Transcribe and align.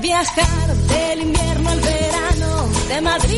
viajar 0.00 0.74
del 0.74 1.20
invierno 1.22 1.70
al 1.70 1.80
verano, 1.80 2.68
de 2.88 3.00
Madrid 3.00 3.29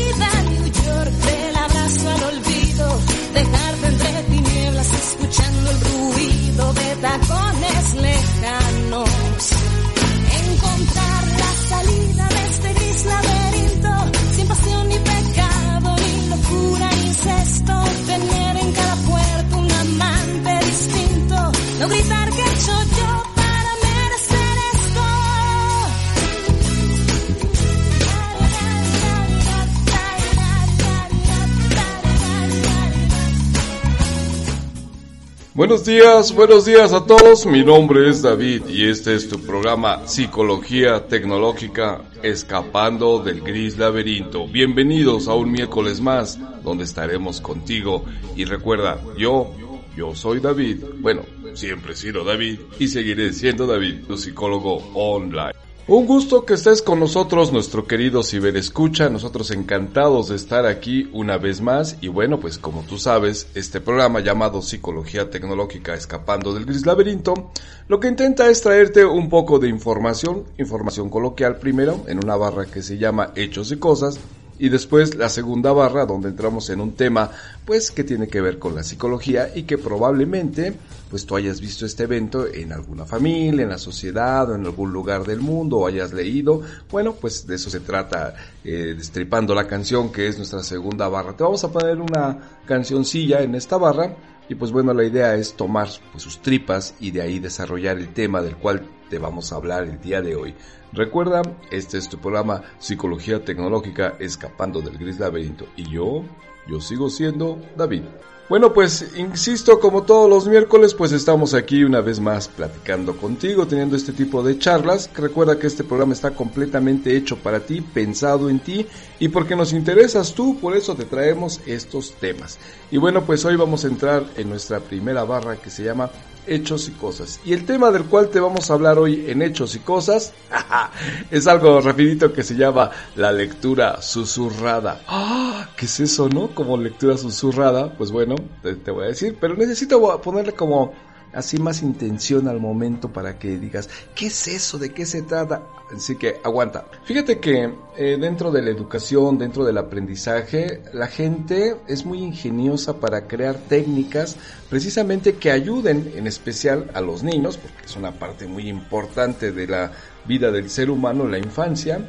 Buenos 35.73 35.87
días, 35.87 36.35
buenos 36.35 36.65
días 36.65 36.93
a 36.93 37.03
todos. 37.03 37.47
Mi 37.47 37.63
nombre 37.63 38.07
es 38.07 38.21
David 38.21 38.67
y 38.69 38.87
este 38.87 39.15
es 39.15 39.27
tu 39.27 39.39
programa 39.39 40.07
Psicología 40.07 41.07
Tecnológica 41.07 41.99
Escapando 42.21 43.17
del 43.17 43.41
Gris 43.41 43.79
Laberinto. 43.79 44.47
Bienvenidos 44.47 45.27
a 45.27 45.33
un 45.33 45.51
miércoles 45.51 45.99
más 45.99 46.37
donde 46.63 46.83
estaremos 46.83 47.41
contigo. 47.41 48.05
Y 48.35 48.45
recuerda, 48.45 49.01
yo, 49.17 49.51
yo 49.97 50.13
soy 50.13 50.41
David. 50.41 50.83
Bueno, 50.99 51.23
siempre 51.55 51.93
he 51.93 51.95
sido 51.95 52.23
David 52.23 52.59
y 52.77 52.87
seguiré 52.87 53.33
siendo 53.33 53.65
David, 53.65 54.05
tu 54.05 54.15
psicólogo 54.15 54.77
online. 54.93 55.53
Un 55.85 56.05
gusto 56.05 56.45
que 56.45 56.53
estés 56.53 56.81
con 56.81 57.01
nosotros, 57.01 57.51
nuestro 57.51 57.85
querido 57.85 58.23
Ciberescucha. 58.23 59.09
Nosotros 59.09 59.51
encantados 59.51 60.29
de 60.29 60.37
estar 60.37 60.65
aquí 60.65 61.09
una 61.11 61.37
vez 61.37 61.59
más. 61.59 61.97
Y 61.99 62.07
bueno, 62.07 62.39
pues 62.39 62.57
como 62.57 62.83
tú 62.83 62.97
sabes, 62.97 63.47
este 63.53 63.81
programa 63.81 64.21
llamado 64.21 64.61
Psicología 64.61 65.29
Tecnológica 65.29 65.93
Escapando 65.93 66.53
del 66.53 66.63
Gris 66.63 66.85
Laberinto, 66.85 67.51
lo 67.89 67.99
que 67.99 68.07
intenta 68.07 68.49
es 68.49 68.61
traerte 68.61 69.03
un 69.03 69.27
poco 69.27 69.59
de 69.59 69.67
información, 69.67 70.45
información 70.57 71.09
coloquial 71.09 71.57
primero, 71.57 72.05
en 72.07 72.23
una 72.23 72.37
barra 72.37 72.65
que 72.65 72.81
se 72.81 72.97
llama 72.97 73.33
Hechos 73.35 73.73
y 73.73 73.75
Cosas. 73.75 74.17
Y 74.63 74.69
después 74.69 75.15
la 75.15 75.27
segunda 75.27 75.73
barra 75.73 76.05
donde 76.05 76.29
entramos 76.29 76.69
en 76.69 76.79
un 76.79 76.93
tema 76.93 77.31
pues 77.65 77.91
que 77.91 78.05
tiene 78.05 78.29
que 78.29 78.39
ver 78.39 78.59
con 78.59 78.73
la 78.73 78.83
psicología 78.83 79.51
y 79.53 79.63
que 79.63 79.77
probablemente 79.77 80.73
pues 81.09 81.25
tú 81.25 81.35
hayas 81.35 81.59
visto 81.59 81.85
este 81.85 82.03
evento 82.03 82.47
en 82.47 82.71
alguna 82.71 83.03
familia, 83.03 83.63
en 83.63 83.69
la 83.69 83.77
sociedad 83.77 84.49
o 84.49 84.55
en 84.55 84.63
algún 84.63 84.93
lugar 84.93 85.25
del 85.25 85.41
mundo 85.41 85.79
o 85.79 85.87
hayas 85.87 86.13
leído. 86.13 86.61
Bueno, 86.89 87.13
pues 87.13 87.45
de 87.45 87.55
eso 87.55 87.69
se 87.69 87.81
trata 87.81 88.35
eh, 88.63 88.95
destripando 88.97 89.53
la 89.53 89.67
canción 89.67 90.13
que 90.13 90.29
es 90.29 90.37
nuestra 90.37 90.63
segunda 90.63 91.09
barra. 91.09 91.35
Te 91.35 91.43
vamos 91.43 91.61
a 91.65 91.69
poner 91.69 91.99
una 91.99 92.61
cancioncilla 92.65 93.41
en 93.41 93.55
esta 93.55 93.75
barra 93.75 94.15
y 94.47 94.55
pues 94.55 94.71
bueno, 94.71 94.93
la 94.93 95.03
idea 95.03 95.35
es 95.35 95.55
tomar 95.55 95.89
pues, 96.13 96.23
sus 96.23 96.41
tripas 96.41 96.95
y 97.01 97.11
de 97.11 97.21
ahí 97.21 97.39
desarrollar 97.39 97.97
el 97.97 98.13
tema 98.13 98.41
del 98.41 98.55
cual 98.55 98.87
vamos 99.17 99.51
a 99.51 99.55
hablar 99.55 99.83
el 99.83 99.99
día 100.01 100.21
de 100.21 100.35
hoy. 100.35 100.55
Recuerda, 100.91 101.41
este 101.71 101.97
es 101.97 102.07
tu 102.07 102.17
programa 102.17 102.61
Psicología 102.79 103.43
Tecnológica 103.43 104.15
Escapando 104.19 104.81
del 104.81 104.97
Gris 104.97 105.19
Laberinto 105.19 105.65
y 105.75 105.89
yo, 105.89 106.23
yo 106.67 106.79
sigo 106.79 107.09
siendo 107.09 107.59
David. 107.75 108.03
Bueno, 108.49 108.73
pues 108.73 109.13
insisto, 109.15 109.79
como 109.79 110.03
todos 110.03 110.29
los 110.29 110.47
miércoles, 110.47 110.93
pues 110.93 111.13
estamos 111.13 111.53
aquí 111.53 111.85
una 111.85 112.01
vez 112.01 112.19
más 112.19 112.49
platicando 112.49 113.15
contigo, 113.15 113.65
teniendo 113.65 113.95
este 113.95 114.11
tipo 114.11 114.43
de 114.43 114.59
charlas. 114.59 115.09
Recuerda 115.15 115.57
que 115.57 115.67
este 115.67 115.85
programa 115.85 116.11
está 116.11 116.31
completamente 116.31 117.15
hecho 117.15 117.37
para 117.37 117.61
ti, 117.61 117.79
pensado 117.79 118.49
en 118.49 118.59
ti 118.59 118.85
y 119.17 119.29
porque 119.29 119.55
nos 119.55 119.71
interesas 119.71 120.33
tú, 120.33 120.59
por 120.59 120.75
eso 120.75 120.93
te 120.93 121.05
traemos 121.05 121.61
estos 121.65 122.11
temas. 122.19 122.59
Y 122.91 122.97
bueno, 122.97 123.23
pues 123.23 123.45
hoy 123.45 123.55
vamos 123.55 123.85
a 123.85 123.87
entrar 123.87 124.25
en 124.35 124.49
nuestra 124.49 124.81
primera 124.81 125.23
barra 125.23 125.55
que 125.55 125.69
se 125.69 125.83
llama 125.83 126.11
Hechos 126.47 126.87
y 126.87 126.91
Cosas. 126.91 127.39
Y 127.45 127.53
el 127.53 127.65
tema 127.65 127.91
del 127.91 128.05
cual 128.05 128.29
te 128.29 128.39
vamos 128.39 128.69
a 128.69 128.73
hablar 128.73 128.97
hoy 128.97 129.25
en 129.29 129.41
Hechos 129.41 129.75
y 129.75 129.79
Cosas 129.79 130.33
es 131.31 131.47
algo 131.47 131.81
rapidito 131.81 132.31
que 132.33 132.43
se 132.43 132.55
llama 132.55 132.91
la 133.15 133.31
lectura 133.31 134.01
susurrada. 134.01 135.01
¡Ah! 135.07 135.69
¿Qué 135.75 135.85
es 135.85 135.99
eso, 135.99 136.29
no? 136.29 136.49
Como 136.49 136.77
lectura 136.77 137.17
susurrada, 137.17 137.93
pues 137.97 138.11
bueno, 138.11 138.35
te, 138.61 138.75
te 138.75 138.91
voy 138.91 139.05
a 139.05 139.07
decir, 139.07 139.37
pero 139.39 139.55
necesito 139.55 140.21
ponerle 140.21 140.53
como 140.53 140.93
así 141.33 141.57
más 141.57 141.81
intención 141.81 142.47
al 142.47 142.59
momento 142.59 143.11
para 143.11 143.37
que 143.37 143.57
digas, 143.57 143.89
¿qué 144.15 144.27
es 144.27 144.47
eso? 144.47 144.77
¿De 144.77 144.91
qué 144.91 145.05
se 145.05 145.21
trata? 145.23 145.63
Así 145.95 146.15
que 146.15 146.37
aguanta. 146.43 146.85
Fíjate 147.03 147.39
que 147.39 147.71
eh, 147.97 148.17
dentro 148.19 148.51
de 148.51 148.61
la 148.61 148.71
educación, 148.71 149.37
dentro 149.37 149.63
del 149.63 149.77
aprendizaje, 149.77 150.81
la 150.93 151.07
gente 151.07 151.75
es 151.87 152.05
muy 152.05 152.19
ingeniosa 152.19 152.99
para 152.99 153.27
crear 153.27 153.55
técnicas 153.55 154.35
precisamente 154.69 155.35
que 155.35 155.51
ayuden 155.51 156.13
en 156.15 156.25
especial 156.25 156.89
a 156.93 157.01
los 157.01 157.23
niños, 157.23 157.57
porque 157.57 157.85
es 157.85 157.95
una 157.95 158.11
parte 158.11 158.47
muy 158.47 158.69
importante 158.69 159.51
de 159.51 159.67
la 159.67 159.91
vida 160.25 160.51
del 160.51 160.69
ser 160.69 160.89
humano, 160.89 161.27
la 161.27 161.37
infancia, 161.37 161.99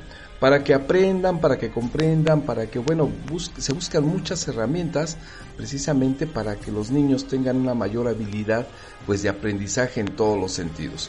para 0.44 0.62
que 0.62 0.74
aprendan, 0.74 1.40
para 1.40 1.56
que 1.56 1.70
comprendan, 1.70 2.42
para 2.42 2.66
que, 2.66 2.78
bueno, 2.78 3.10
se 3.56 3.72
buscan 3.72 4.04
muchas 4.04 4.46
herramientas 4.46 5.16
precisamente 5.56 6.26
para 6.26 6.56
que 6.56 6.70
los 6.70 6.90
niños 6.90 7.26
tengan 7.26 7.56
una 7.56 7.72
mayor 7.72 8.08
habilidad 8.08 8.66
pues 9.06 9.22
de 9.22 9.30
aprendizaje 9.30 10.00
en 10.00 10.14
todos 10.14 10.38
los 10.38 10.52
sentidos. 10.52 11.08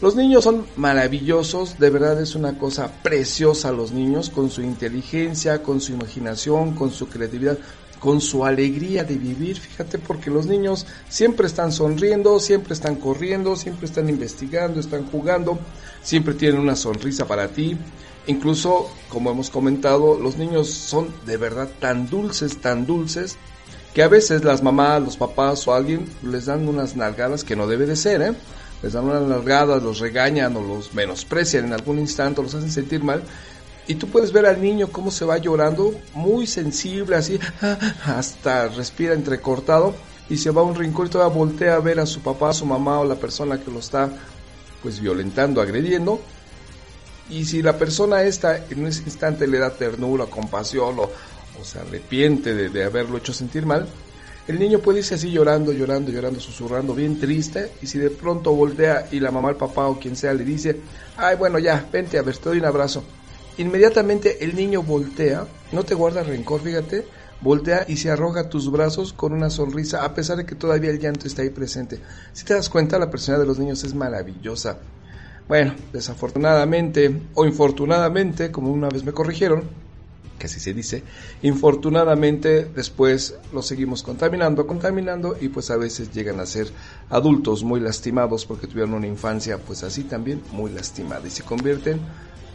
Los 0.00 0.16
niños 0.16 0.44
son 0.44 0.64
maravillosos, 0.76 1.78
de 1.78 1.90
verdad 1.90 2.18
es 2.22 2.34
una 2.34 2.56
cosa 2.56 2.90
preciosa 3.02 3.72
los 3.72 3.92
niños, 3.92 4.30
con 4.30 4.48
su 4.48 4.62
inteligencia, 4.62 5.62
con 5.62 5.82
su 5.82 5.92
imaginación, 5.92 6.74
con 6.74 6.90
su 6.90 7.10
creatividad, 7.10 7.58
con 8.02 8.20
su 8.20 8.44
alegría 8.44 9.04
de 9.04 9.14
vivir, 9.14 9.60
fíjate, 9.60 9.96
porque 9.96 10.28
los 10.28 10.46
niños 10.46 10.86
siempre 11.08 11.46
están 11.46 11.70
sonriendo, 11.70 12.40
siempre 12.40 12.74
están 12.74 12.96
corriendo, 12.96 13.54
siempre 13.54 13.86
están 13.86 14.08
investigando, 14.08 14.80
están 14.80 15.06
jugando, 15.06 15.60
siempre 16.02 16.34
tienen 16.34 16.60
una 16.60 16.74
sonrisa 16.74 17.28
para 17.28 17.46
ti. 17.46 17.76
Incluso, 18.26 18.90
como 19.08 19.30
hemos 19.30 19.50
comentado, 19.50 20.18
los 20.18 20.36
niños 20.36 20.68
son 20.68 21.14
de 21.26 21.36
verdad 21.36 21.68
tan 21.78 22.10
dulces, 22.10 22.60
tan 22.60 22.86
dulces, 22.86 23.36
que 23.94 24.02
a 24.02 24.08
veces 24.08 24.42
las 24.42 24.64
mamás, 24.64 25.00
los 25.00 25.16
papás 25.16 25.68
o 25.68 25.72
alguien 25.72 26.04
les 26.24 26.46
dan 26.46 26.66
unas 26.66 26.96
nalgadas 26.96 27.44
que 27.44 27.54
no 27.54 27.68
debe 27.68 27.86
de 27.86 27.94
ser, 27.94 28.20
¿eh? 28.20 28.34
Les 28.82 28.94
dan 28.94 29.04
unas 29.04 29.22
nalgadas, 29.22 29.80
los 29.80 30.00
regañan 30.00 30.56
o 30.56 30.60
los 30.60 30.92
menosprecian 30.92 31.66
en 31.66 31.72
algún 31.72 32.00
instante, 32.00 32.42
los 32.42 32.52
hacen 32.52 32.72
sentir 32.72 33.04
mal. 33.04 33.22
Y 33.86 33.96
tú 33.96 34.08
puedes 34.08 34.32
ver 34.32 34.46
al 34.46 34.62
niño 34.62 34.88
cómo 34.92 35.10
se 35.10 35.24
va 35.24 35.38
llorando, 35.38 35.92
muy 36.14 36.46
sensible, 36.46 37.16
así, 37.16 37.38
hasta 38.04 38.68
respira 38.68 39.14
entrecortado 39.14 39.94
y 40.28 40.36
se 40.36 40.50
va 40.50 40.62
a 40.62 40.64
un 40.64 40.74
rincón 40.74 41.06
y 41.06 41.10
todavía 41.10 41.36
voltea 41.36 41.74
a 41.74 41.80
ver 41.80 41.98
a 41.98 42.06
su 42.06 42.20
papá, 42.20 42.50
a 42.50 42.54
su 42.54 42.64
mamá 42.64 43.00
o 43.00 43.04
la 43.04 43.16
persona 43.16 43.60
que 43.60 43.70
lo 43.70 43.80
está 43.80 44.08
pues 44.82 45.00
violentando, 45.00 45.60
agrediendo. 45.60 46.20
Y 47.28 47.44
si 47.44 47.62
la 47.62 47.76
persona 47.76 48.22
esta 48.22 48.56
en 48.70 48.86
ese 48.86 49.02
instante 49.02 49.46
le 49.46 49.58
da 49.58 49.70
ternura, 49.70 50.26
compasión 50.26 50.96
o, 50.98 51.10
se 51.62 51.78
arrepiente 51.78 52.54
de, 52.54 52.70
de, 52.70 52.84
haberlo 52.84 53.18
hecho 53.18 53.32
sentir 53.32 53.66
mal, 53.66 53.86
el 54.48 54.58
niño 54.58 54.80
puede 54.80 54.98
irse 54.98 55.14
así 55.14 55.30
llorando, 55.30 55.72
llorando, 55.72 56.10
llorando, 56.10 56.40
susurrando, 56.40 56.94
bien 56.94 57.20
triste, 57.20 57.70
y 57.80 57.86
si 57.86 57.98
de 57.98 58.10
pronto 58.10 58.52
voltea 58.52 59.06
y 59.12 59.20
la 59.20 59.30
mamá, 59.30 59.50
el 59.50 59.56
papá 59.56 59.86
o 59.86 60.00
quien 60.00 60.16
sea 60.16 60.34
le 60.34 60.44
dice, 60.44 60.80
ay 61.16 61.36
bueno 61.36 61.60
ya, 61.60 61.86
vente 61.92 62.18
a 62.18 62.22
ver, 62.22 62.36
te 62.36 62.48
doy 62.48 62.58
un 62.58 62.64
abrazo, 62.64 63.04
inmediatamente 63.58 64.44
el 64.44 64.54
niño 64.54 64.82
voltea, 64.82 65.46
no 65.72 65.84
te 65.84 65.94
guarda 65.94 66.22
rencor, 66.22 66.60
fíjate, 66.60 67.06
voltea 67.40 67.84
y 67.88 67.96
se 67.96 68.10
arroja 68.10 68.40
a 68.40 68.48
tus 68.48 68.70
brazos 68.70 69.12
con 69.12 69.32
una 69.32 69.50
sonrisa, 69.50 70.04
a 70.04 70.14
pesar 70.14 70.36
de 70.38 70.46
que 70.46 70.54
todavía 70.54 70.90
el 70.90 70.98
llanto 70.98 71.26
está 71.26 71.42
ahí 71.42 71.50
presente. 71.50 72.00
Si 72.32 72.44
te 72.44 72.54
das 72.54 72.68
cuenta, 72.68 72.98
la 72.98 73.10
personalidad 73.10 73.44
de 73.44 73.48
los 73.48 73.58
niños 73.58 73.84
es 73.84 73.94
maravillosa. 73.94 74.78
Bueno, 75.48 75.74
desafortunadamente 75.92 77.22
o 77.34 77.44
infortunadamente, 77.44 78.50
como 78.50 78.70
una 78.70 78.88
vez 78.88 79.04
me 79.04 79.12
corrigieron, 79.12 79.64
que 80.42 80.48
así 80.48 80.58
se 80.58 80.74
dice, 80.74 81.04
infortunadamente 81.42 82.64
después 82.64 83.36
los 83.52 83.64
seguimos 83.64 84.02
contaminando, 84.02 84.66
contaminando 84.66 85.36
y 85.40 85.50
pues 85.50 85.70
a 85.70 85.76
veces 85.76 86.10
llegan 86.10 86.40
a 86.40 86.46
ser 86.46 86.66
adultos 87.10 87.62
muy 87.62 87.78
lastimados 87.78 88.44
porque 88.44 88.66
tuvieron 88.66 88.94
una 88.94 89.06
infancia 89.06 89.58
pues 89.58 89.84
así 89.84 90.02
también 90.02 90.42
muy 90.50 90.72
lastimada 90.72 91.24
y 91.28 91.30
se 91.30 91.44
convierten 91.44 92.00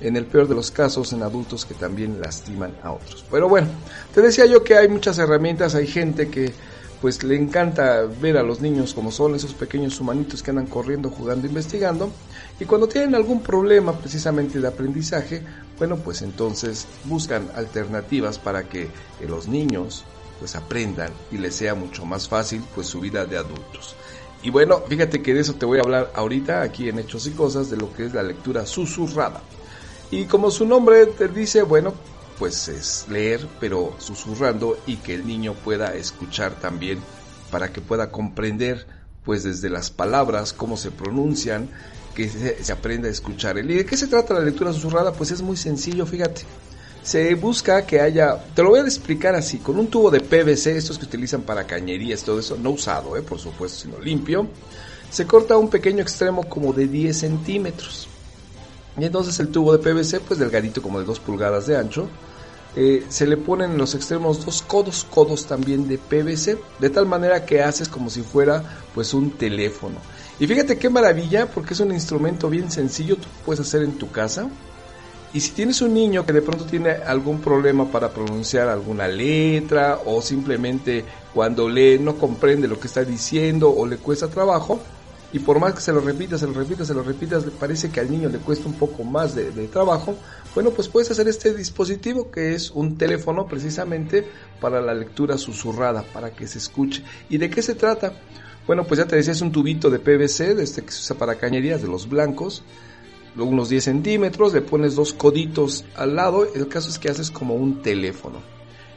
en 0.02 0.18
el 0.18 0.26
peor 0.26 0.50
de 0.50 0.56
los 0.56 0.70
casos 0.70 1.14
en 1.14 1.24
adultos 1.24 1.66
que 1.66 1.76
también 1.76 2.20
lastiman 2.20 2.76
a 2.84 2.92
otros. 2.92 3.24
Pero 3.32 3.48
bueno, 3.48 3.70
te 4.14 4.22
decía 4.22 4.46
yo 4.46 4.66
que 4.66 4.76
hay 4.76 4.90
muchas 4.90 5.18
herramientas, 5.18 5.74
hay 5.74 5.88
gente 5.88 6.28
que 6.28 6.52
pues 7.02 7.24
le 7.24 7.38
encanta 7.38 8.02
ver 8.22 8.36
a 8.36 8.44
los 8.44 8.60
niños 8.60 8.94
como 8.94 9.12
son 9.12 9.36
esos 9.36 9.54
pequeños 9.54 9.98
humanitos 10.02 10.44
que 10.44 10.50
andan 10.50 10.68
corriendo, 10.68 11.10
jugando, 11.10 11.48
investigando. 11.48 12.12
Y 12.60 12.66
cuando 12.66 12.88
tienen 12.88 13.16
algún 13.16 13.42
problema 13.42 13.94
precisamente 13.94 14.60
de 14.60 14.68
aprendizaje, 14.68 15.42
bueno, 15.78 15.98
pues 15.98 16.22
entonces 16.22 16.88
buscan 17.06 17.50
alternativas 17.56 18.40
para 18.40 18.68
que 18.68 18.90
los 19.28 19.48
niños 19.48 20.06
pues 20.40 20.56
aprendan 20.56 21.12
y 21.32 21.38
les 21.38 21.56
sea 21.56 21.76
mucho 21.76 22.06
más 22.06 22.28
fácil 22.28 22.64
pues 22.76 22.88
su 22.88 23.00
vida 23.00 23.26
de 23.26 23.38
adultos. 23.38 23.96
Y 24.44 24.50
bueno, 24.50 24.84
fíjate 24.88 25.22
que 25.22 25.34
de 25.34 25.42
eso 25.42 25.56
te 25.56 25.66
voy 25.66 25.80
a 25.80 25.82
hablar 25.82 26.12
ahorita 26.16 26.62
aquí 26.62 26.90
en 26.90 27.00
Hechos 27.00 27.26
y 27.28 27.32
Cosas, 27.32 27.70
de 27.70 27.78
lo 27.78 27.92
que 27.94 28.06
es 28.06 28.14
la 28.14 28.24
lectura 28.24 28.66
susurrada. 28.66 29.42
Y 30.12 30.26
como 30.26 30.52
su 30.52 30.66
nombre 30.66 31.08
te 31.08 31.28
dice, 31.28 31.64
bueno, 31.64 31.94
pues 32.38 32.68
es 32.68 33.06
leer, 33.10 33.48
pero 33.60 33.96
susurrando 33.98 34.78
y 34.86 34.98
que 34.98 35.16
el 35.16 35.26
niño 35.26 35.54
pueda 35.54 35.96
escuchar 35.96 36.60
también 36.60 37.00
para 37.52 37.74
que 37.74 37.82
pueda 37.82 38.12
comprender, 38.12 38.86
pues 39.26 39.44
desde 39.44 39.70
las 39.70 39.90
palabras, 39.90 40.54
cómo 40.54 40.78
se 40.78 40.92
pronuncian, 40.92 41.70
que 42.18 42.64
se, 42.64 42.72
aprenda 42.72 43.08
a 43.08 43.12
escuchar. 43.12 43.60
¿Y 43.60 43.76
de 43.76 43.86
qué 43.86 43.96
se 43.96 44.08
trata 44.08 44.34
la 44.34 44.40
lectura 44.40 44.74
susurrada? 44.74 45.14
Pues 45.14 45.30
es 45.30 45.44
muy 45.44 45.56
sencillo, 45.56 46.06
fíjate 46.06 46.42
se 47.04 47.36
busca 47.36 47.86
que 47.86 48.02
haya, 48.02 48.38
te 48.54 48.62
lo 48.62 48.72
voy 48.72 48.82
a 48.82 48.84
explicar 48.84 49.34
así, 49.34 49.60
con 49.60 49.80
un 49.80 49.88
tubo 49.88 50.12
de 50.12 50.20
PVC, 50.20 50.76
estos 50.76 51.00
que 51.00 51.06
utilizan 51.06 51.44
para 51.44 51.66
cañerías, 51.66 52.22
todo 52.22 52.38
eso, 52.38 52.58
no 52.58 52.72
usado, 52.72 53.16
eh, 53.16 53.22
por 53.22 53.40
supuesto, 53.40 53.84
sino 53.84 53.98
limpio, 53.98 54.46
se 55.10 55.26
corta 55.26 55.56
un 55.58 55.70
pequeño 55.70 56.02
extremo 56.02 56.50
como 56.50 56.74
de 56.74 56.86
10 56.86 57.18
centímetros. 57.18 58.10
Y 58.98 59.06
entonces 59.06 59.40
el 59.40 59.48
tubo 59.48 59.78
de 59.78 59.80
PVC, 59.80 60.20
pues 60.20 60.38
delgadito 60.38 60.82
como 60.82 61.00
de 61.00 61.06
2 61.06 61.22
pulgadas 61.22 61.66
de 61.68 61.78
ancho, 61.78 62.10
eh, 62.76 63.06
se 63.08 63.26
le 63.26 63.38
ponen 63.38 63.72
en 63.72 63.78
los 63.78 63.96
extremos 63.96 64.46
dos 64.46 64.62
codos, 64.62 65.06
codos 65.10 65.46
también 65.46 65.88
de 65.88 65.98
PVC, 65.98 66.58
de 66.80 66.90
tal 66.90 67.06
manera 67.06 67.46
que 67.46 67.62
haces 67.62 67.88
como 67.88 68.10
si 68.10 68.22
fuera 68.22 68.82
pues 68.94 69.14
un 69.14 69.32
teléfono. 69.32 69.96
Y 70.40 70.48
fíjate 70.48 70.78
qué 70.78 70.90
maravilla, 70.90 71.48
porque 71.48 71.74
es 71.74 71.80
un 71.80 71.92
instrumento 71.92 72.50
bien 72.50 72.70
sencillo, 72.70 73.16
tú 73.16 73.28
puedes 73.46 73.60
hacer 73.60 73.82
en 73.82 73.98
tu 73.98 74.12
casa, 74.12 74.48
y 75.34 75.40
si 75.40 75.52
tienes 75.52 75.82
un 75.82 75.94
niño 75.94 76.26
que 76.26 76.34
de 76.34 76.42
pronto 76.42 76.66
tiene 76.66 76.92
algún 76.92 77.42
problema 77.42 77.92
para 77.92 78.10
pronunciar 78.10 78.70
alguna 78.70 79.08
letra 79.08 80.00
o 80.06 80.22
simplemente 80.22 81.04
cuando 81.34 81.68
lee 81.68 82.00
no 82.00 82.18
comprende 82.18 82.68
lo 82.68 82.80
que 82.80 82.88
está 82.88 83.04
diciendo 83.04 83.70
o 83.70 83.86
le 83.86 83.98
cuesta 83.98 84.28
trabajo, 84.30 84.80
y 85.34 85.40
por 85.40 85.60
más 85.60 85.74
que 85.74 85.82
se 85.82 85.92
lo 85.92 86.00
repita, 86.00 86.38
se 86.38 86.48
lo 86.48 86.54
repita, 86.54 86.86
se 86.86 86.94
lo 86.94 87.04
repita, 87.04 87.38
le 87.40 87.52
parece 87.52 87.90
que 87.90 88.00
al 88.00 88.10
niño 88.10 88.30
le 88.30 88.38
cuesta 88.38 88.68
un 88.68 88.76
poco 88.76 89.04
más 89.04 89.36
de, 89.36 89.52
de, 89.52 89.68
trabajo, 89.68 90.16
bueno, 90.56 90.72
pues 90.72 90.88
puedes 90.88 91.12
hacer 91.12 91.28
este 91.28 91.54
dispositivo 91.54 92.32
que 92.32 92.54
es 92.54 92.72
un 92.72 92.98
teléfono 92.98 93.46
precisamente 93.46 94.26
para 94.62 94.82
la 94.82 94.94
lectura 94.94 95.38
susurrada, 95.38 96.04
para 96.14 96.32
que 96.32 96.48
se 96.48 96.60
escuche. 96.60 97.04
¿Y 97.30 97.38
de 97.38 97.50
qué 97.50 97.62
se 97.62 97.76
trata? 97.76 98.14
Bueno, 98.68 98.84
pues 98.84 99.00
ya 99.00 99.08
te 99.08 99.16
decía, 99.16 99.32
es 99.32 99.42
un 99.42 99.52
tubito 99.52 99.90
de 99.90 99.98
PVC, 99.98 100.54
de 100.54 100.64
este 100.64 100.84
que 100.84 100.92
se 100.92 101.00
usa 101.00 101.18
para 101.18 101.36
cañerías, 101.36 101.82
de 101.82 101.88
los 101.88 102.10
blancos, 102.10 102.64
unos 103.44 103.70
10 103.70 103.84
centímetros, 103.84 104.54
le 104.54 104.62
pones 104.62 104.96
dos 104.96 105.14
coditos 105.14 105.86
al 105.96 106.16
lado, 106.16 106.48
el 106.54 106.68
caso 106.68 106.90
es 106.90 107.00
que 107.00 107.10
haces 107.10 107.32
como 107.32 107.56
un 107.56 107.82
teléfono. 107.82 108.40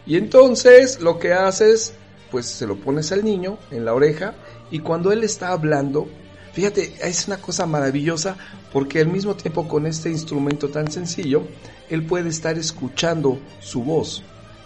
Y 0.06 0.16
entonces 0.16 1.00
lo 1.00 1.18
que 1.18 1.32
haces, 1.32 1.92
pues 2.30 2.46
se 2.46 2.66
lo 2.66 2.76
pones 2.76 3.12
al 3.12 3.24
niño 3.24 3.58
en 3.70 3.84
la 3.84 3.94
oreja 3.94 4.34
y 4.70 4.80
cuando 4.80 5.12
él 5.12 5.22
está 5.24 5.48
hablando, 5.52 6.08
fíjate, 6.52 6.94
es 7.02 7.26
una 7.26 7.36
cosa 7.36 7.66
maravillosa 7.66 8.36
porque 8.72 9.00
al 9.00 9.08
mismo 9.08 9.36
tiempo 9.36 9.68
con 9.68 9.86
este 9.86 10.10
instrumento 10.10 10.68
tan 10.68 10.90
sencillo, 10.90 11.42
él 11.88 12.04
puede 12.06 12.30
estar 12.30 12.58
escuchando 12.58 13.38
su 13.60 13.82
voz. 13.82 14.22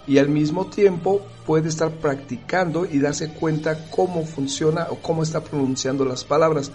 Y 0.07 0.19
al 0.19 0.29
mismo 0.29 0.67
tiempo 0.67 1.23
puede 1.47 1.69
estar 1.69 1.91
practicando 1.93 2.87
y 2.87 2.99
darse 2.99 3.31
cuenta 3.31 3.89
cómo 3.91 4.25
funciona 4.25 4.89
o 4.91 4.97
cómo 4.97 5.23
está 5.23 5.43
pronunciando 5.43 6.05
las 6.05 6.25
palabras. 6.25 6.71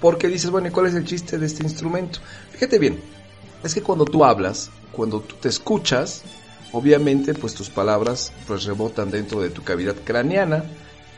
Porque 0.00 0.28
dices, 0.28 0.50
bueno, 0.50 0.68
¿y 0.68 0.70
cuál 0.70 0.86
es 0.86 0.94
el 0.94 1.04
chiste 1.04 1.38
de 1.38 1.46
este 1.46 1.62
instrumento? 1.62 2.20
Fíjate 2.52 2.78
bien, 2.78 3.00
es 3.62 3.74
que 3.74 3.82
cuando 3.82 4.04
tú 4.04 4.24
hablas, 4.24 4.70
cuando 4.92 5.20
tú 5.20 5.36
te 5.36 5.48
escuchas, 5.48 6.22
obviamente 6.72 7.34
pues 7.34 7.54
tus 7.54 7.70
palabras 7.70 8.32
pues 8.46 8.64
rebotan 8.64 9.10
dentro 9.10 9.40
de 9.40 9.50
tu 9.50 9.62
cavidad 9.62 9.96
craneana 10.04 10.64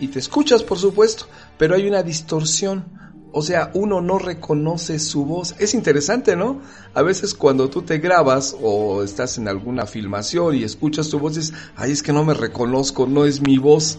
y 0.00 0.08
te 0.08 0.18
escuchas 0.18 0.62
por 0.62 0.78
supuesto, 0.78 1.26
pero 1.56 1.74
hay 1.74 1.86
una 1.88 2.02
distorsión, 2.02 2.84
o 3.32 3.42
sea, 3.42 3.70
uno 3.74 4.00
no 4.00 4.18
reconoce 4.18 4.98
su 4.98 5.24
voz. 5.24 5.54
Es 5.58 5.74
interesante, 5.74 6.36
¿no? 6.36 6.60
A 6.94 7.02
veces 7.02 7.34
cuando 7.34 7.68
tú 7.68 7.82
te 7.82 7.98
grabas 7.98 8.56
o 8.60 9.02
estás 9.02 9.38
en 9.38 9.48
alguna 9.48 9.86
filmación 9.86 10.54
y 10.54 10.64
escuchas 10.64 11.08
tu 11.08 11.18
voz, 11.18 11.36
dices, 11.36 11.54
ay, 11.76 11.92
es 11.92 12.02
que 12.02 12.12
no 12.12 12.24
me 12.24 12.34
reconozco, 12.34 13.06
no 13.06 13.24
es 13.24 13.40
mi 13.40 13.58
voz. 13.58 13.98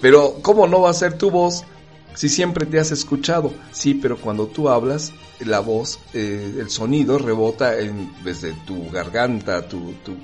Pero, 0.00 0.36
¿cómo 0.42 0.66
no 0.66 0.80
va 0.80 0.90
a 0.90 0.94
ser 0.94 1.18
tu 1.18 1.30
voz 1.30 1.64
si 2.14 2.28
siempre 2.28 2.66
te 2.66 2.78
has 2.78 2.90
escuchado, 2.92 3.52
sí, 3.72 3.94
pero 3.94 4.16
cuando 4.16 4.46
tú 4.46 4.68
hablas, 4.68 5.12
la 5.40 5.60
voz, 5.60 5.98
eh, 6.12 6.56
el 6.58 6.70
sonido 6.70 7.18
rebota 7.18 7.78
en, 7.78 8.12
desde 8.22 8.52
tu 8.66 8.90
garganta, 8.90 9.66
tu, 9.66 9.94
tu, 10.04 10.14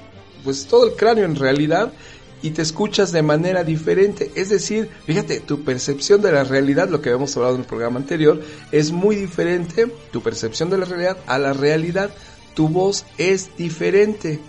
pues 0.45 0.67
todo 0.67 0.87
el 0.87 0.97
cráneo 0.97 1.25
en 1.25 1.35
realidad, 1.35 1.93
y 2.42 2.50
te 2.50 2.62
escuchas 2.62 3.12
de 3.12 3.23
manera 3.23 3.64
diferente. 3.64 4.30
Es 4.35 4.49
decir, 4.49 4.88
fíjate, 5.07 5.40
tu 5.40 5.64
percepción 5.64 6.23
de 6.23 6.33
la 6.33 6.45
realidad, 6.45 6.88
lo 6.88 7.00
que 7.00 7.11
habíamos 7.11 7.37
hablado 7.37 7.54
en 7.54 7.62
el 7.62 7.66
programa 7.66 7.99
anterior, 7.99 8.40
es 8.73 8.92
muy 8.92 9.16
diferente, 9.16 9.87
tu 10.12 10.23
percepción 10.23 10.71
de 10.71 10.78
la 10.78 10.85
realidad 10.85 11.18
a 11.26 11.38
la 11.38 11.52
realidad. 11.52 12.11
Tu 12.54 12.68
voz 12.68 13.04
es 13.18 13.57
diferente. 13.57 14.40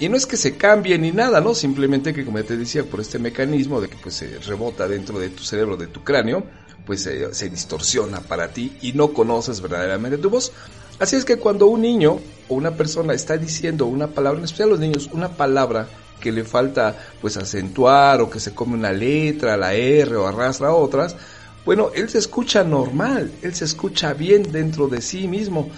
Y 0.00 0.08
no 0.08 0.16
es 0.16 0.26
que 0.26 0.36
se 0.36 0.56
cambie 0.56 0.96
ni 0.98 1.10
nada, 1.10 1.40
¿no? 1.40 1.54
Simplemente 1.54 2.14
que, 2.14 2.24
como 2.24 2.38
ya 2.38 2.44
te 2.44 2.56
decía, 2.56 2.84
por 2.84 3.00
este 3.00 3.18
mecanismo 3.18 3.80
de 3.80 3.88
que 3.88 3.96
pues 3.96 4.14
se 4.14 4.38
rebota 4.38 4.86
dentro 4.86 5.18
de 5.18 5.28
tu 5.30 5.42
cerebro, 5.42 5.76
de 5.76 5.88
tu 5.88 6.04
cráneo, 6.04 6.44
pues 6.86 7.02
se, 7.02 7.50
distorsiona 7.50 8.20
para 8.20 8.48
ti 8.48 8.78
y 8.80 8.92
no 8.92 9.12
conoces 9.12 9.60
verdaderamente 9.60 10.18
tu 10.18 10.30
voz. 10.30 10.52
Así 10.98 11.16
es 11.16 11.24
que 11.24 11.36
cuando 11.36 11.66
un 11.66 11.82
niño 11.82 12.20
o 12.48 12.54
una 12.54 12.76
persona 12.76 13.12
está 13.12 13.36
diciendo 13.36 13.86
una 13.86 14.06
palabra, 14.06 14.38
en 14.38 14.44
especial 14.44 14.70
los 14.70 14.80
niños, 14.80 15.10
una 15.12 15.36
palabra 15.36 15.88
que 16.20 16.32
le 16.32 16.44
falta 16.44 16.96
pues 17.20 17.36
acentuar 17.36 18.20
o 18.20 18.30
que 18.30 18.40
se 18.40 18.54
come 18.54 18.74
una 18.74 18.92
letra, 18.92 19.56
la 19.56 19.74
R 19.74 20.16
o 20.16 20.26
arrastra 20.26 20.72
otras, 20.72 21.16
bueno, 21.64 21.90
él 21.94 22.08
se 22.08 22.18
escucha 22.18 22.64
normal, 22.64 23.30
él 23.42 23.54
se 23.54 23.64
escucha 23.64 24.14
bien 24.14 24.50
dentro 24.50 24.88
de 24.88 25.02
sí 25.02 25.28
mismo. 25.28 25.68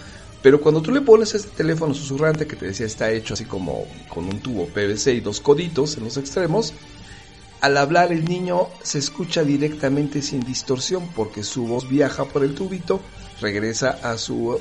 Pero 0.43 0.61
cuando 0.61 0.81
tú 0.81 0.91
le 0.91 1.03
pones 1.03 1.35
este 1.35 1.51
teléfono 1.51 1.93
susurrante 1.93 2.47
que 2.47 2.57
te 2.57 2.67
decía 2.67 2.87
está 2.87 3.11
hecho 3.11 3.35
así 3.35 3.45
como 3.45 3.85
con 4.09 4.25
un 4.25 4.41
tubo 4.41 4.67
PVC 4.67 5.15
y 5.15 5.21
dos 5.21 5.41
coditos 5.41 5.97
en 5.97 6.05
los 6.05 6.17
extremos, 6.17 6.73
al 7.61 7.77
hablar 7.77 8.11
el 8.11 8.25
niño 8.25 8.69
se 8.83 8.99
escucha 8.99 9.43
directamente 9.43 10.23
sin 10.23 10.41
distorsión 10.41 11.09
porque 11.15 11.43
su 11.43 11.67
voz 11.67 11.89
viaja 11.89 12.25
por 12.25 12.43
el 12.43 12.55
tubito, 12.55 13.01
regresa 13.41 13.99
a 14.03 14.17
su, 14.17 14.59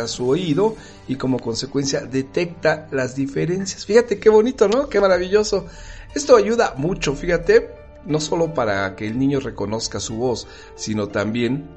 a 0.00 0.06
su 0.08 0.28
oído 0.28 0.76
y 1.06 1.16
como 1.16 1.38
consecuencia 1.38 2.00
detecta 2.00 2.88
las 2.90 3.14
diferencias. 3.14 3.86
Fíjate 3.86 4.18
qué 4.18 4.28
bonito, 4.28 4.68
¿no? 4.68 4.88
Qué 4.88 5.00
maravilloso. 5.00 5.66
Esto 6.14 6.36
ayuda 6.36 6.74
mucho, 6.76 7.14
fíjate, 7.14 7.70
no 8.06 8.20
solo 8.20 8.54
para 8.54 8.96
que 8.96 9.06
el 9.06 9.18
niño 9.18 9.40
reconozca 9.40 10.00
su 10.00 10.16
voz, 10.16 10.46
sino 10.74 11.08
también 11.08 11.68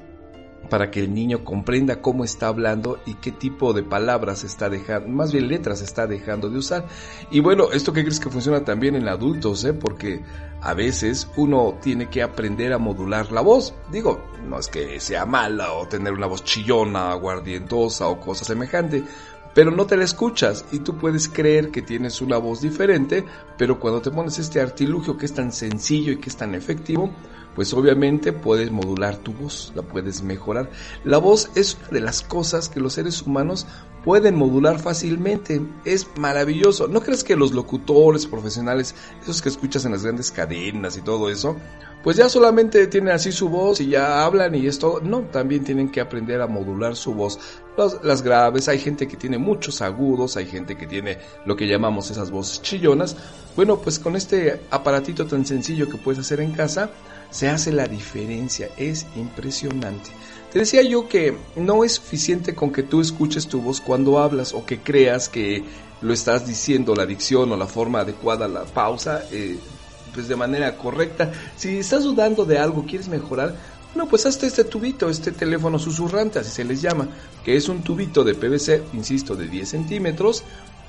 para 0.68 0.90
que 0.90 1.00
el 1.00 1.12
niño 1.12 1.44
comprenda 1.44 2.00
cómo 2.00 2.24
está 2.24 2.48
hablando 2.48 2.98
y 3.06 3.14
qué 3.14 3.32
tipo 3.32 3.72
de 3.72 3.82
palabras 3.82 4.44
está 4.44 4.70
dejando, 4.70 5.08
más 5.08 5.32
bien 5.32 5.48
letras 5.48 5.82
está 5.82 6.06
dejando 6.06 6.48
de 6.48 6.58
usar. 6.58 6.86
Y 7.30 7.40
bueno, 7.40 7.72
esto 7.72 7.92
que 7.92 8.02
crees 8.02 8.20
que 8.20 8.30
funciona 8.30 8.64
también 8.64 8.94
en 8.94 9.08
adultos, 9.08 9.64
¿eh? 9.64 9.72
porque 9.72 10.22
a 10.62 10.74
veces 10.74 11.28
uno 11.36 11.78
tiene 11.82 12.08
que 12.08 12.22
aprender 12.22 12.72
a 12.72 12.78
modular 12.78 13.32
la 13.32 13.40
voz. 13.40 13.74
Digo, 13.90 14.22
no 14.48 14.58
es 14.58 14.68
que 14.68 15.00
sea 15.00 15.26
mala 15.26 15.72
o 15.72 15.88
tener 15.88 16.12
una 16.12 16.26
voz 16.26 16.44
chillona, 16.44 17.12
guardientosa 17.14 18.06
o 18.08 18.20
cosa 18.20 18.44
semejante, 18.44 19.02
pero 19.54 19.70
no 19.70 19.86
te 19.86 19.96
la 19.96 20.04
escuchas 20.04 20.64
y 20.72 20.80
tú 20.80 20.96
puedes 20.96 21.28
creer 21.28 21.70
que 21.70 21.82
tienes 21.82 22.20
una 22.20 22.38
voz 22.38 22.60
diferente, 22.60 23.24
pero 23.58 23.78
cuando 23.78 24.00
te 24.00 24.10
pones 24.10 24.38
este 24.38 24.60
artilugio 24.60 25.16
que 25.16 25.26
es 25.26 25.34
tan 25.34 25.52
sencillo 25.52 26.12
y 26.12 26.16
que 26.18 26.28
es 26.28 26.36
tan 26.36 26.54
efectivo, 26.54 27.10
pues 27.54 27.74
obviamente 27.74 28.32
puedes 28.32 28.70
modular 28.70 29.18
tu 29.18 29.32
voz, 29.32 29.72
la 29.74 29.82
puedes 29.82 30.22
mejorar. 30.22 30.70
La 31.04 31.18
voz 31.18 31.50
es 31.54 31.76
una 31.80 31.88
de 31.88 32.00
las 32.00 32.22
cosas 32.22 32.68
que 32.68 32.80
los 32.80 32.94
seres 32.94 33.22
humanos 33.22 33.66
pueden 34.04 34.36
modular 34.36 34.78
fácilmente. 34.80 35.60
Es 35.84 36.06
maravilloso. 36.16 36.88
¿No 36.88 37.02
crees 37.02 37.24
que 37.24 37.36
los 37.36 37.52
locutores 37.52 38.26
profesionales, 38.26 38.94
esos 39.22 39.42
que 39.42 39.48
escuchas 39.48 39.84
en 39.84 39.92
las 39.92 40.02
grandes 40.02 40.32
cadenas 40.32 40.96
y 40.96 41.02
todo 41.02 41.30
eso, 41.30 41.56
pues 42.02 42.16
ya 42.16 42.28
solamente 42.28 42.86
tienen 42.88 43.14
así 43.14 43.30
su 43.32 43.48
voz 43.48 43.80
y 43.80 43.88
ya 43.88 44.24
hablan 44.24 44.54
y 44.54 44.66
esto? 44.66 45.00
No, 45.02 45.20
también 45.22 45.62
tienen 45.64 45.90
que 45.90 46.00
aprender 46.00 46.40
a 46.40 46.46
modular 46.46 46.96
su 46.96 47.14
voz. 47.14 47.38
Las 48.02 48.22
graves, 48.22 48.68
hay 48.68 48.78
gente 48.78 49.08
que 49.08 49.16
tiene 49.16 49.38
muchos 49.38 49.80
agudos, 49.80 50.36
hay 50.36 50.46
gente 50.46 50.76
que 50.76 50.86
tiene 50.86 51.18
lo 51.46 51.56
que 51.56 51.66
llamamos 51.66 52.10
esas 52.10 52.30
voces 52.30 52.60
chillonas. 52.62 53.16
Bueno, 53.56 53.78
pues 53.78 53.98
con 53.98 54.16
este 54.16 54.62
aparatito 54.70 55.26
tan 55.26 55.46
sencillo 55.46 55.88
que 55.88 55.96
puedes 55.96 56.20
hacer 56.20 56.40
en 56.40 56.52
casa, 56.52 56.90
se 57.30 57.48
hace 57.48 57.72
la 57.72 57.86
diferencia, 57.86 58.68
es 58.76 59.06
impresionante. 59.16 60.10
Te 60.52 60.58
decía 60.58 60.82
yo 60.82 61.08
que 61.08 61.34
no 61.56 61.82
es 61.82 61.92
suficiente 61.92 62.54
con 62.54 62.72
que 62.72 62.82
tú 62.82 63.00
escuches 63.00 63.48
tu 63.48 63.62
voz 63.62 63.80
cuando 63.80 64.18
hablas 64.18 64.52
o 64.52 64.66
que 64.66 64.80
creas 64.80 65.30
que 65.30 65.64
lo 66.02 66.12
estás 66.12 66.46
diciendo, 66.46 66.94
la 66.94 67.06
dicción 67.06 67.50
o 67.52 67.56
la 67.56 67.66
forma 67.66 68.00
adecuada, 68.00 68.48
la 68.48 68.64
pausa, 68.64 69.22
eh, 69.30 69.56
pues 70.12 70.28
de 70.28 70.36
manera 70.36 70.76
correcta. 70.76 71.32
Si 71.56 71.78
estás 71.78 72.04
dudando 72.04 72.44
de 72.44 72.58
algo, 72.58 72.84
quieres 72.84 73.08
mejorar, 73.08 73.54
no, 73.94 74.08
pues 74.08 74.26
hasta 74.26 74.46
este 74.46 74.64
tubito, 74.64 75.10
este 75.10 75.32
teléfono 75.32 75.78
susurrante, 75.78 76.38
así 76.38 76.50
se 76.50 76.64
les 76.64 76.80
llama, 76.80 77.08
que 77.44 77.56
es 77.56 77.68
un 77.68 77.82
tubito 77.82 78.24
de 78.24 78.34
PVC, 78.34 78.82
insisto, 78.94 79.36
de 79.36 79.48
10 79.48 79.68
centímetros, 79.68 80.44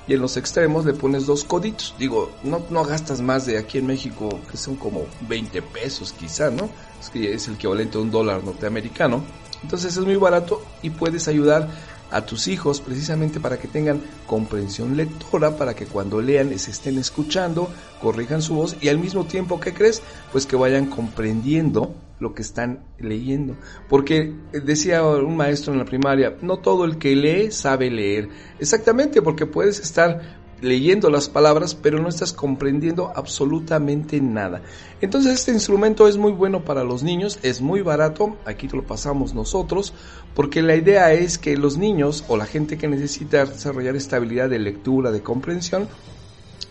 y 0.06 0.14
en 0.14 0.20
los 0.20 0.36
extremos 0.36 0.84
le 0.84 0.92
pones 0.92 1.26
dos 1.26 1.44
coditos. 1.44 1.94
Digo, 1.98 2.30
no, 2.42 2.62
no 2.70 2.84
gastas 2.84 3.20
más 3.20 3.46
de 3.46 3.58
aquí 3.58 3.78
en 3.78 3.86
México, 3.86 4.40
que 4.50 4.56
son 4.56 4.76
como 4.76 5.06
20 5.28 5.62
pesos 5.62 6.12
quizá, 6.12 6.50
¿no? 6.50 6.68
Es 7.00 7.10
que 7.10 7.32
es 7.32 7.48
el 7.48 7.54
equivalente 7.54 7.98
a 7.98 8.00
un 8.00 8.10
dólar 8.10 8.44
norteamericano. 8.44 9.22
Entonces 9.62 9.96
es 9.96 10.04
muy 10.04 10.16
barato 10.16 10.62
y 10.82 10.90
puedes 10.90 11.26
ayudar 11.26 11.70
a 12.10 12.24
tus 12.24 12.48
hijos 12.48 12.80
precisamente 12.80 13.40
para 13.40 13.58
que 13.58 13.68
tengan 13.68 14.00
comprensión 14.26 14.96
lectora, 14.96 15.56
para 15.56 15.74
que 15.74 15.86
cuando 15.86 16.20
lean 16.20 16.56
se 16.58 16.70
estén 16.70 16.98
escuchando, 16.98 17.68
corrijan 18.00 18.42
su 18.42 18.54
voz 18.54 18.76
y 18.80 18.88
al 18.88 18.98
mismo 18.98 19.24
tiempo, 19.24 19.60
¿qué 19.60 19.72
crees? 19.72 20.02
Pues 20.32 20.46
que 20.46 20.56
vayan 20.56 20.86
comprendiendo 20.86 21.94
lo 22.20 22.34
que 22.34 22.42
están 22.42 22.84
leyendo. 22.98 23.56
Porque 23.88 24.34
decía 24.52 25.02
un 25.04 25.36
maestro 25.36 25.72
en 25.72 25.78
la 25.78 25.84
primaria, 25.84 26.36
no 26.42 26.58
todo 26.58 26.84
el 26.84 26.98
que 26.98 27.16
lee 27.16 27.50
sabe 27.50 27.90
leer. 27.90 28.28
Exactamente, 28.58 29.22
porque 29.22 29.46
puedes 29.46 29.80
estar 29.80 30.43
leyendo 30.60 31.10
las 31.10 31.28
palabras, 31.28 31.74
pero 31.74 32.00
no 32.00 32.08
estás 32.08 32.32
comprendiendo 32.32 33.12
absolutamente 33.14 34.20
nada. 34.20 34.62
Entonces 35.00 35.34
este 35.34 35.52
instrumento 35.52 36.08
es 36.08 36.16
muy 36.16 36.32
bueno 36.32 36.64
para 36.64 36.84
los 36.84 37.02
niños, 37.02 37.38
es 37.42 37.60
muy 37.60 37.82
barato, 37.82 38.36
aquí 38.44 38.68
lo 38.68 38.84
pasamos 38.84 39.34
nosotros, 39.34 39.92
porque 40.34 40.62
la 40.62 40.76
idea 40.76 41.12
es 41.12 41.38
que 41.38 41.56
los 41.56 41.76
niños 41.76 42.24
o 42.28 42.36
la 42.36 42.46
gente 42.46 42.78
que 42.78 42.88
necesita 42.88 43.44
desarrollar 43.44 43.96
estabilidad 43.96 44.48
de 44.48 44.58
lectura, 44.58 45.10
de 45.10 45.22
comprensión, 45.22 45.88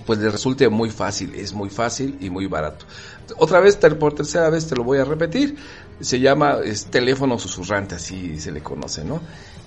pues 0.05 0.19
les 0.19 0.31
resulte 0.31 0.67
muy 0.69 0.89
fácil, 0.89 1.33
es 1.35 1.53
muy 1.53 1.69
fácil 1.69 2.17
y 2.19 2.29
muy 2.29 2.47
barato. 2.47 2.85
Otra 3.37 3.59
vez, 3.59 3.77
por 3.77 4.13
tercera 4.13 4.49
vez 4.49 4.67
te 4.67 4.75
lo 4.75 4.83
voy 4.83 4.97
a 4.97 5.05
repetir, 5.05 5.55
se 5.99 6.19
llama 6.19 6.57
es, 6.63 6.85
teléfono 6.85 7.39
susurrante, 7.39 7.95
así 7.95 8.39
se 8.39 8.51
le 8.51 8.61
conoce, 8.61 9.03
¿no? 9.05 9.21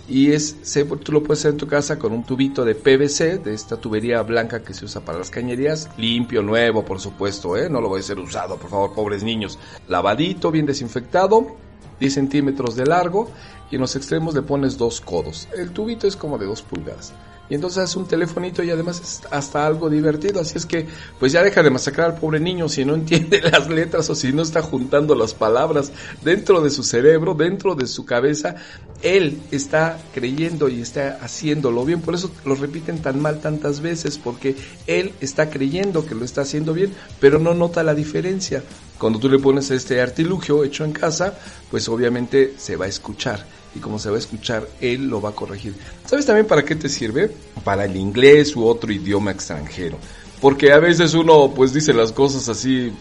Y 0.08 0.32
es 0.32 0.56
tú 1.02 1.12
lo 1.12 1.22
puedes 1.22 1.40
hacer 1.40 1.52
en 1.52 1.56
tu 1.58 1.66
casa 1.66 1.98
con 1.98 2.12
un 2.12 2.24
tubito 2.24 2.64
de 2.64 2.74
PVC, 2.74 3.38
de 3.38 3.54
esta 3.54 3.76
tubería 3.76 4.22
blanca 4.22 4.62
que 4.62 4.74
se 4.74 4.84
usa 4.84 5.00
para 5.00 5.18
las 5.18 5.30
cañerías, 5.30 5.88
limpio, 5.96 6.42
nuevo, 6.42 6.84
por 6.84 7.00
supuesto, 7.00 7.56
¿eh? 7.56 7.68
no 7.68 7.80
lo 7.80 7.88
voy 7.88 8.00
a 8.00 8.02
ser 8.04 8.18
usado, 8.18 8.56
por 8.56 8.70
favor, 8.70 8.94
pobres 8.94 9.22
niños, 9.22 9.58
lavadito, 9.88 10.50
bien 10.50 10.66
desinfectado, 10.66 11.56
10 11.98 12.12
centímetros 12.12 12.76
de 12.76 12.86
largo 12.86 13.30
y 13.70 13.76
en 13.76 13.80
los 13.80 13.96
extremos 13.96 14.34
le 14.34 14.42
pones 14.42 14.76
dos 14.76 15.00
codos. 15.00 15.48
El 15.56 15.70
tubito 15.70 16.06
es 16.06 16.16
como 16.16 16.38
de 16.38 16.46
dos 16.46 16.62
pulgadas 16.62 17.12
y 17.48 17.54
entonces 17.54 17.84
es 17.84 17.96
un 17.96 18.06
telefonito 18.06 18.62
y 18.62 18.70
además 18.70 19.00
es 19.00 19.22
hasta 19.30 19.66
algo 19.66 19.88
divertido, 19.88 20.40
así 20.40 20.58
es 20.58 20.66
que 20.66 20.86
pues 21.18 21.32
ya 21.32 21.42
deja 21.42 21.62
de 21.62 21.70
masacrar 21.70 22.10
al 22.12 22.18
pobre 22.18 22.40
niño 22.40 22.68
si 22.68 22.84
no 22.84 22.94
entiende 22.94 23.40
las 23.52 23.68
letras 23.68 24.10
o 24.10 24.14
si 24.14 24.32
no 24.32 24.42
está 24.42 24.62
juntando 24.62 25.14
las 25.14 25.34
palabras 25.34 25.92
dentro 26.22 26.60
de 26.60 26.70
su 26.70 26.82
cerebro, 26.82 27.34
dentro 27.34 27.74
de 27.74 27.86
su 27.86 28.04
cabeza, 28.04 28.56
él 29.02 29.40
está 29.50 29.98
creyendo 30.14 30.68
y 30.68 30.80
está 30.80 31.18
haciéndolo 31.20 31.84
bien, 31.84 32.00
por 32.00 32.14
eso 32.14 32.30
lo 32.44 32.54
repiten 32.54 33.00
tan 33.00 33.20
mal 33.20 33.40
tantas 33.40 33.80
veces, 33.80 34.18
porque 34.18 34.56
él 34.86 35.12
está 35.20 35.50
creyendo 35.50 36.06
que 36.06 36.14
lo 36.14 36.24
está 36.24 36.42
haciendo 36.42 36.72
bien, 36.72 36.92
pero 37.20 37.38
no 37.38 37.54
nota 37.54 37.82
la 37.82 37.94
diferencia. 37.94 38.62
Cuando 38.98 39.18
tú 39.18 39.28
le 39.28 39.38
pones 39.38 39.70
este 39.70 40.00
artilugio 40.00 40.64
hecho 40.64 40.84
en 40.84 40.92
casa, 40.92 41.34
pues 41.70 41.88
obviamente 41.88 42.54
se 42.56 42.76
va 42.76 42.86
a 42.86 42.88
escuchar 42.88 43.44
y 43.76 43.78
como 43.78 43.98
se 43.98 44.08
va 44.08 44.16
a 44.16 44.18
escuchar, 44.18 44.66
él 44.80 45.08
lo 45.08 45.20
va 45.20 45.30
a 45.30 45.32
corregir. 45.32 45.74
¿Sabes 46.06 46.24
también 46.24 46.46
para 46.46 46.64
qué 46.64 46.74
te 46.74 46.88
sirve? 46.88 47.30
Para 47.62 47.84
el 47.84 47.96
inglés 47.96 48.56
u 48.56 48.64
otro 48.64 48.90
idioma 48.92 49.32
extranjero. 49.32 49.98
Porque 50.40 50.72
a 50.72 50.78
veces 50.78 51.14
uno 51.14 51.52
pues 51.54 51.72
dice 51.72 51.92
las 51.92 52.12
cosas 52.12 52.48
así, 52.48 52.92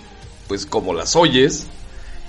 pues 0.47 0.65
como 0.65 0.93
las 0.93 1.15
oyes, 1.15 1.67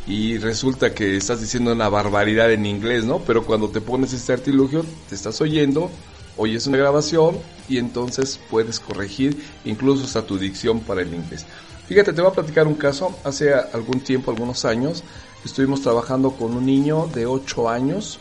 y 0.07 0.39
resulta 0.39 0.95
que 0.95 1.17
estás 1.17 1.41
diciendo 1.41 1.73
una 1.73 1.89
barbaridad 1.89 2.53
en 2.53 2.65
inglés, 2.65 3.05
¿no? 3.05 3.19
Pero 3.19 3.45
cuando 3.45 3.69
te 3.71 3.81
pones 3.81 4.13
este 4.13 4.33
artilugio, 4.33 4.85
te 5.09 5.17
estás 5.17 5.41
oyendo, 5.41 5.91
oyes 6.37 6.67
una 6.69 6.79
grabación 6.79 7.39
y 7.69 7.79
entonces 7.79 8.39
puedes 8.51 8.79
corregir 8.79 9.37
incluso 9.65 10.05
hasta 10.05 10.23
tu 10.23 10.39
dicción 10.39 10.81
para 10.81 11.03
el 11.03 11.13
inglés. 11.13 11.45
Fíjate, 11.89 12.13
te 12.13 12.21
voy 12.21 12.31
a 12.31 12.35
platicar 12.35 12.69
un 12.69 12.75
caso. 12.75 13.17
Hace 13.25 13.53
algún 13.55 14.01
tiempo, 14.01 14.31
algunos 14.31 14.65
años, 14.65 15.03
estuvimos 15.45 15.83
trabajando 15.83 16.33
con 16.33 16.55
un 16.55 16.67
niño 16.67 17.09
de 17.13 17.27
8 17.27 17.69
años 17.69 18.21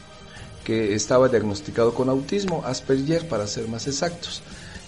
que 0.65 0.93
estaba 0.95 1.29
diagnosticado 1.29 1.93
con 1.93 2.09
autismo, 2.09 2.63
Asperger 2.65 3.29
para 3.29 3.47
ser 3.47 3.69
más 3.69 3.87
exactos. 3.87 4.41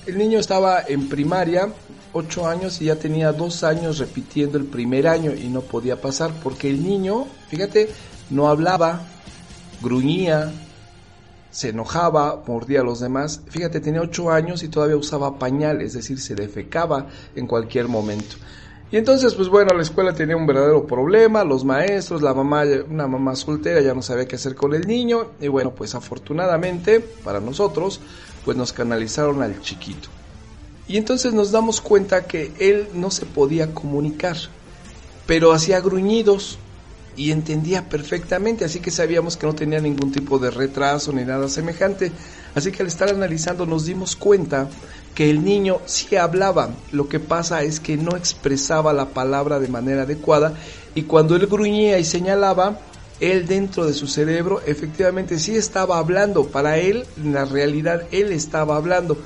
El 0.06 0.18
niño 0.18 0.40
estaba 0.40 0.82
en 0.86 1.08
primaria, 1.08 1.70
8 2.12 2.48
años, 2.48 2.82
y 2.82 2.86
ya 2.86 2.96
tenía 2.96 3.32
2 3.32 3.64
años 3.64 4.00
repitiendo 4.00 4.58
el 4.58 4.66
primer 4.66 5.08
año 5.08 5.34
y 5.34 5.48
no 5.48 5.62
podía 5.62 6.02
pasar 6.02 6.32
porque 6.44 6.70
el 6.70 6.84
niño, 6.84 7.28
fíjate, 7.50 7.90
no 8.30 8.50
hablaba, 8.50 9.06
gruñía, 9.82 10.52
se 11.52 11.70
enojaba, 11.70 12.44
mordía 12.48 12.82
a 12.82 12.84
los 12.84 13.00
demás. 13.00 13.42
Fíjate, 13.50 13.80
tenía 13.80 14.02
8 14.02 14.32
años 14.32 14.64
y 14.64 14.70
todavía 14.70 14.98
usaba 14.98 15.38
pañal, 15.38 15.82
es 15.82 15.94
decir, 15.94 16.20
se 16.20 16.36
defecaba 16.36 17.08
en 17.36 17.48
cualquier 17.48 17.88
momento. 17.88 18.36
Y 18.90 18.96
entonces, 18.96 19.36
pues 19.36 19.50
bueno, 19.50 19.74
la 19.76 19.82
escuela 19.82 20.14
tenía 20.14 20.38
un 20.38 20.48
verdadero 20.48 20.88
problema, 20.88 21.44
los 21.44 21.66
maestros, 21.66 22.22
la 22.22 22.34
mamá, 22.34 22.64
una 22.90 23.06
mamá 23.06 23.36
soltera 23.36 23.82
ya 23.82 23.94
no 23.94 24.02
sabía 24.02 24.28
qué 24.28 24.38
hacer 24.38 24.56
con 24.56 24.74
el 24.74 24.88
niño, 24.88 25.32
y 25.42 25.50
bueno, 25.50 25.72
pues 25.72 25.94
afortunadamente 25.94 27.02
para 27.02 27.42
nosotros, 27.42 28.00
pues 28.46 28.56
nos 28.56 28.72
canalizaron 28.72 29.42
al 29.42 29.60
chiquito. 29.62 30.08
Y 30.88 30.96
entonces 30.96 31.34
nos 31.34 31.52
damos 31.52 31.82
cuenta 31.82 32.28
que 32.28 32.54
él 32.60 32.88
no 32.94 33.12
se 33.12 33.26
podía 33.26 33.74
comunicar, 33.74 34.38
pero 35.26 35.52
hacía 35.52 35.82
gruñidos 35.82 36.58
y 37.18 37.32
entendía 37.32 37.90
perfectamente, 37.90 38.64
así 38.64 38.80
que 38.80 38.92
sabíamos 38.92 39.36
que 39.36 39.48
no 39.48 39.54
tenía 39.54 39.82
ningún 39.82 40.14
tipo 40.14 40.40
de 40.40 40.50
retraso 40.50 41.12
ni 41.12 41.26
nada 41.26 41.50
semejante. 41.50 42.14
Así 42.58 42.72
que 42.72 42.82
al 42.82 42.88
estar 42.88 43.08
analizando 43.08 43.68
nos 43.68 43.86
dimos 43.86 44.16
cuenta 44.16 44.68
que 45.14 45.30
el 45.30 45.44
niño 45.44 45.80
sí 45.86 46.16
hablaba, 46.16 46.72
lo 46.92 47.08
que 47.08 47.20
pasa 47.20 47.62
es 47.62 47.80
que 47.80 47.98
no 47.98 48.18
expresaba 48.18 48.94
la 48.94 49.10
palabra 49.10 49.60
de 49.60 49.68
manera 49.68 50.02
adecuada 50.02 50.56
y 50.96 51.04
cuando 51.04 51.36
él 51.36 51.46
gruñía 51.46 52.00
y 52.00 52.04
señalaba, 52.04 52.80
él 53.20 53.46
dentro 53.46 53.86
de 53.86 53.94
su 53.94 54.08
cerebro 54.08 54.60
efectivamente 54.66 55.38
sí 55.38 55.56
estaba 55.56 56.00
hablando, 56.00 56.48
para 56.48 56.80
él 56.80 57.06
en 57.18 57.36
la 57.36 57.46
realidad 57.46 58.08
él 58.12 58.32
estaba 58.32 58.76
hablando, 58.76 59.20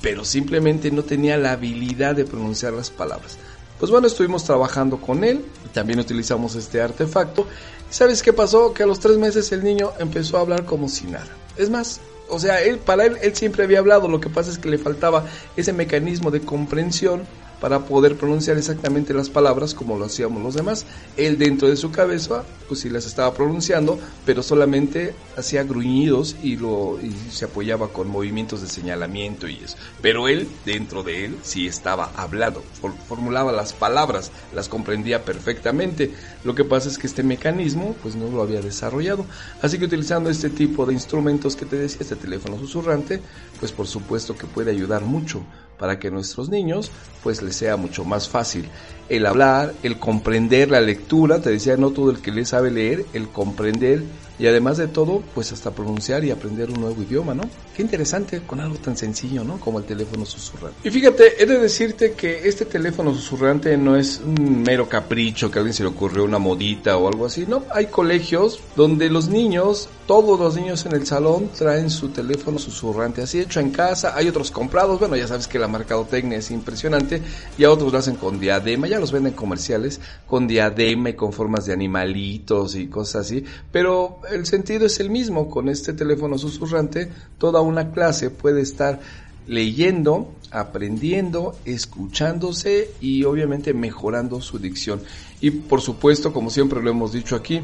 pero 0.00 0.24
simplemente 0.24 0.92
no 0.92 1.02
tenía 1.02 1.36
la 1.38 1.52
habilidad 1.52 2.14
de 2.14 2.24
pronunciar 2.24 2.72
las 2.72 2.90
palabras. 2.90 3.36
Pues 3.80 3.90
bueno, 3.90 4.06
estuvimos 4.06 4.44
trabajando 4.44 5.00
con 5.00 5.24
él, 5.24 5.44
también 5.74 5.98
utilizamos 5.98 6.54
este 6.54 6.80
artefacto. 6.80 7.48
¿Y 7.90 7.92
sabes 7.92 8.22
qué 8.22 8.32
pasó? 8.32 8.72
Que 8.72 8.84
a 8.84 8.86
los 8.86 9.00
tres 9.00 9.18
meses 9.18 9.50
el 9.50 9.64
niño 9.64 9.90
empezó 9.98 10.36
a 10.36 10.42
hablar 10.42 10.64
como 10.64 10.88
si 10.88 11.08
nada. 11.08 11.26
Es 11.56 11.68
más, 11.68 12.00
o 12.28 12.38
sea, 12.38 12.62
él, 12.62 12.78
para 12.78 13.06
él, 13.06 13.16
él 13.22 13.34
siempre 13.34 13.64
había 13.64 13.78
hablado, 13.78 14.08
lo 14.08 14.20
que 14.20 14.28
pasa 14.28 14.50
es 14.50 14.58
que 14.58 14.68
le 14.68 14.78
faltaba 14.78 15.24
ese 15.56 15.72
mecanismo 15.72 16.30
de 16.30 16.40
comprensión 16.40 17.22
para 17.60 17.80
poder 17.80 18.16
pronunciar 18.16 18.56
exactamente 18.56 19.14
las 19.14 19.30
palabras 19.30 19.74
como 19.74 19.98
lo 19.98 20.06
hacíamos 20.06 20.42
los 20.42 20.54
demás. 20.54 20.86
Él 21.16 21.38
dentro 21.38 21.68
de 21.68 21.76
su 21.76 21.90
cabeza, 21.90 22.44
pues 22.68 22.80
sí 22.80 22.90
las 22.90 23.06
estaba 23.06 23.32
pronunciando, 23.34 23.98
pero 24.24 24.42
solamente 24.42 25.14
hacía 25.36 25.64
gruñidos 25.64 26.36
y, 26.42 26.56
lo, 26.56 26.98
y 27.02 27.12
se 27.30 27.46
apoyaba 27.46 27.88
con 27.88 28.08
movimientos 28.08 28.60
de 28.60 28.68
señalamiento 28.68 29.48
y 29.48 29.56
eso. 29.56 29.76
Pero 30.02 30.28
él, 30.28 30.48
dentro 30.64 31.02
de 31.02 31.26
él, 31.26 31.36
sí 31.42 31.66
estaba 31.66 32.12
hablando, 32.16 32.62
formulaba 33.08 33.52
las 33.52 33.72
palabras, 33.72 34.30
las 34.54 34.68
comprendía 34.68 35.24
perfectamente. 35.24 36.12
Lo 36.44 36.54
que 36.54 36.64
pasa 36.64 36.88
es 36.88 36.98
que 36.98 37.06
este 37.06 37.22
mecanismo, 37.22 37.96
pues 38.02 38.14
no 38.16 38.30
lo 38.30 38.42
había 38.42 38.60
desarrollado. 38.60 39.24
Así 39.62 39.78
que 39.78 39.86
utilizando 39.86 40.30
este 40.30 40.50
tipo 40.50 40.86
de 40.86 40.92
instrumentos 40.92 41.56
que 41.56 41.66
te 41.66 41.76
decía, 41.76 41.98
este 42.00 42.16
teléfono 42.16 42.58
susurrante, 42.58 43.20
pues 43.58 43.72
por 43.72 43.86
supuesto 43.86 44.36
que 44.36 44.46
puede 44.46 44.70
ayudar 44.70 45.02
mucho 45.02 45.42
para 45.78 45.98
que 45.98 46.10
nuestros 46.10 46.48
niños 46.48 46.90
pues 47.22 47.42
les 47.42 47.56
sea 47.56 47.76
mucho 47.76 48.04
más 48.04 48.28
fácil. 48.28 48.68
El 49.08 49.26
hablar, 49.26 49.74
el 49.82 49.98
comprender 49.98 50.70
la 50.70 50.80
lectura, 50.80 51.40
te 51.40 51.50
decía 51.50 51.76
no 51.76 51.90
todo 51.90 52.10
el 52.10 52.20
que 52.20 52.30
le 52.30 52.44
sabe 52.44 52.70
leer, 52.70 53.06
el 53.12 53.28
comprender 53.28 54.02
y 54.38 54.46
además 54.46 54.76
de 54.76 54.88
todo, 54.88 55.22
pues 55.34 55.52
hasta 55.52 55.70
pronunciar 55.70 56.24
y 56.24 56.30
aprender 56.30 56.70
un 56.70 56.80
nuevo 56.80 57.02
idioma, 57.02 57.34
¿no? 57.34 57.44
Qué 57.74 57.82
interesante 57.82 58.42
con 58.42 58.60
algo 58.60 58.76
tan 58.76 58.96
sencillo, 58.96 59.44
¿no? 59.44 59.58
Como 59.58 59.78
el 59.78 59.84
teléfono 59.84 60.24
susurrante. 60.24 60.76
Y 60.84 60.90
fíjate, 60.90 61.42
he 61.42 61.46
de 61.46 61.58
decirte 61.58 62.12
que 62.12 62.48
este 62.48 62.64
teléfono 62.64 63.14
susurrante 63.14 63.76
no 63.76 63.96
es 63.96 64.20
un 64.24 64.62
mero 64.62 64.88
capricho 64.88 65.50
que 65.50 65.58
a 65.58 65.60
alguien 65.60 65.74
se 65.74 65.82
le 65.82 65.88
ocurrió 65.88 66.24
una 66.24 66.38
modita 66.38 66.96
o 66.96 67.08
algo 67.08 67.26
así, 67.26 67.46
¿no? 67.46 67.64
Hay 67.72 67.86
colegios 67.86 68.60
donde 68.76 69.08
los 69.10 69.28
niños, 69.28 69.88
todos 70.06 70.38
los 70.38 70.56
niños 70.56 70.84
en 70.86 70.92
el 70.92 71.06
salón 71.06 71.50
traen 71.56 71.90
su 71.90 72.08
teléfono 72.08 72.58
susurrante, 72.58 73.22
así 73.22 73.40
hecho 73.40 73.60
en 73.60 73.70
casa, 73.70 74.14
hay 74.16 74.28
otros 74.28 74.50
comprados, 74.50 74.98
bueno, 74.98 75.16
ya 75.16 75.26
sabes 75.26 75.46
que 75.48 75.58
la 75.58 75.68
mercadotecnia 75.68 76.38
es 76.38 76.50
impresionante, 76.50 77.22
y 77.58 77.64
a 77.64 77.70
otros 77.70 77.92
lo 77.92 77.98
hacen 77.98 78.16
con 78.16 78.38
diadema, 78.38 78.86
ya 78.86 79.00
los 79.00 79.12
venden 79.12 79.32
comerciales, 79.32 80.00
con 80.26 80.46
diadema 80.46 81.10
y 81.10 81.14
con 81.14 81.32
formas 81.32 81.66
de 81.66 81.72
animalitos 81.72 82.74
y 82.74 82.86
cosas 82.88 83.26
así, 83.26 83.44
pero 83.72 84.20
el 84.30 84.46
sentido 84.46 84.86
es 84.86 85.00
el 85.00 85.10
mismo. 85.10 85.48
Con 85.48 85.68
este 85.68 85.92
teléfono 85.92 86.38
susurrante, 86.38 87.10
toda 87.38 87.60
una 87.60 87.92
clase 87.92 88.30
puede 88.30 88.60
estar 88.60 89.00
leyendo, 89.46 90.32
aprendiendo, 90.50 91.56
escuchándose 91.64 92.90
y 93.00 93.24
obviamente 93.24 93.74
mejorando 93.74 94.40
su 94.40 94.58
dicción. 94.58 95.00
Y 95.40 95.50
por 95.50 95.80
supuesto, 95.80 96.32
como 96.32 96.50
siempre 96.50 96.82
lo 96.82 96.90
hemos 96.90 97.12
dicho 97.12 97.36
aquí, 97.36 97.60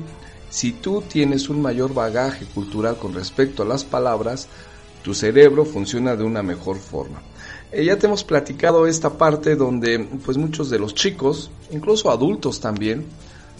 si 0.51 0.73
tú 0.73 1.03
tienes 1.03 1.49
un 1.49 1.63
mayor 1.63 1.95
bagaje 1.95 2.45
cultural 2.45 2.99
con 2.99 3.15
respecto 3.15 3.63
a 3.63 3.67
las 3.67 3.85
palabras, 3.85 4.49
tu 5.03 5.15
cerebro 5.15 5.65
funciona 5.65 6.15
de 6.15 6.25
una 6.25 6.43
mejor 6.43 6.77
forma. 6.79 7.23
eh, 7.73 7.85
ya 7.85 7.99
te 7.99 8.07
hemos 8.07 8.23
platicado 8.23 8.87
esta 8.87 9.17
parte 9.17 9.57
donde 9.57 9.99
pues 10.25 10.37
muchos 10.37 10.69
de 10.71 10.79
los 10.79 10.95
chicos, 10.95 11.51
incluso 11.71 12.11
adultos 12.11 12.61
también, 12.61 13.07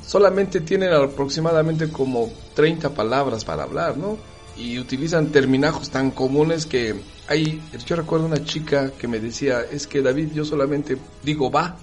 solamente 0.07 0.61
tienen 0.61 0.93
aproximadamente 0.93 1.91
como 1.91 2.31
30 2.55 2.91
palabras 2.91 3.45
para 3.45 3.65
hablar, 3.65 3.97
¿no? 3.97 4.19
Y 4.57 4.79
utilizan 4.79 5.29
terminajos 5.29 5.91
tan 5.91 6.11
comunes 6.11 6.67
que 6.67 6.95
hay, 7.29 7.63
yo 7.87 7.97
recuerdo 7.97 8.27
una 8.27 8.45
chica 8.45 8.91
que 8.91 9.09
me 9.09 9.19
decía, 9.19 9.63
es 9.63 9.87
que 9.87 10.03
David, 10.03 10.33
yo 10.35 10.45
solamente 10.45 10.99
digo 11.23 11.51
va, 11.51 11.77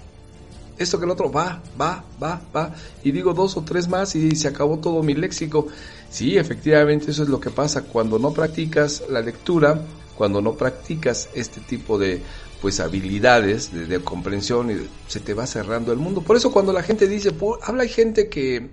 esto 0.78 0.98
que 0.98 1.06
el 1.06 1.12
otro 1.12 1.32
va, 1.32 1.62
va, 1.80 2.04
va, 2.22 2.42
va, 2.56 2.74
y 3.04 3.12
digo 3.12 3.34
dos 3.34 3.58
o 3.58 3.64
tres 3.64 3.88
más 3.88 4.16
y 4.16 4.36
se 4.36 4.48
acabó 4.48 4.78
todo 4.80 5.04
mi 5.04 5.14
léxico. 5.14 5.68
Sí, 6.10 6.38
efectivamente 6.38 7.12
eso 7.12 7.24
es 7.24 7.30
lo 7.30 7.40
que 7.40 7.50
pasa 7.50 7.84
cuando 7.84 8.18
no 8.18 8.32
practicas 8.32 9.04
la 9.10 9.22
lectura, 9.22 9.82
cuando 10.20 10.42
no 10.42 10.56
practicas 10.56 11.30
este 11.34 11.62
tipo 11.62 11.98
de 11.98 12.22
pues 12.62 12.82
habilidades 12.82 13.72
de, 13.72 14.00
comprensión 14.02 14.70
y 14.70 14.86
se 15.08 15.22
te 15.22 15.34
va 15.34 15.48
cerrando 15.48 15.94
el 15.94 15.98
mundo. 15.98 16.22
Por 16.22 16.36
eso 16.36 16.52
cuando 16.52 16.74
la 16.74 16.84
gente 16.84 17.08
dice, 17.08 17.32
habla 17.62 17.84
hay 17.84 17.90
gente 17.90 18.28
que, 18.28 18.70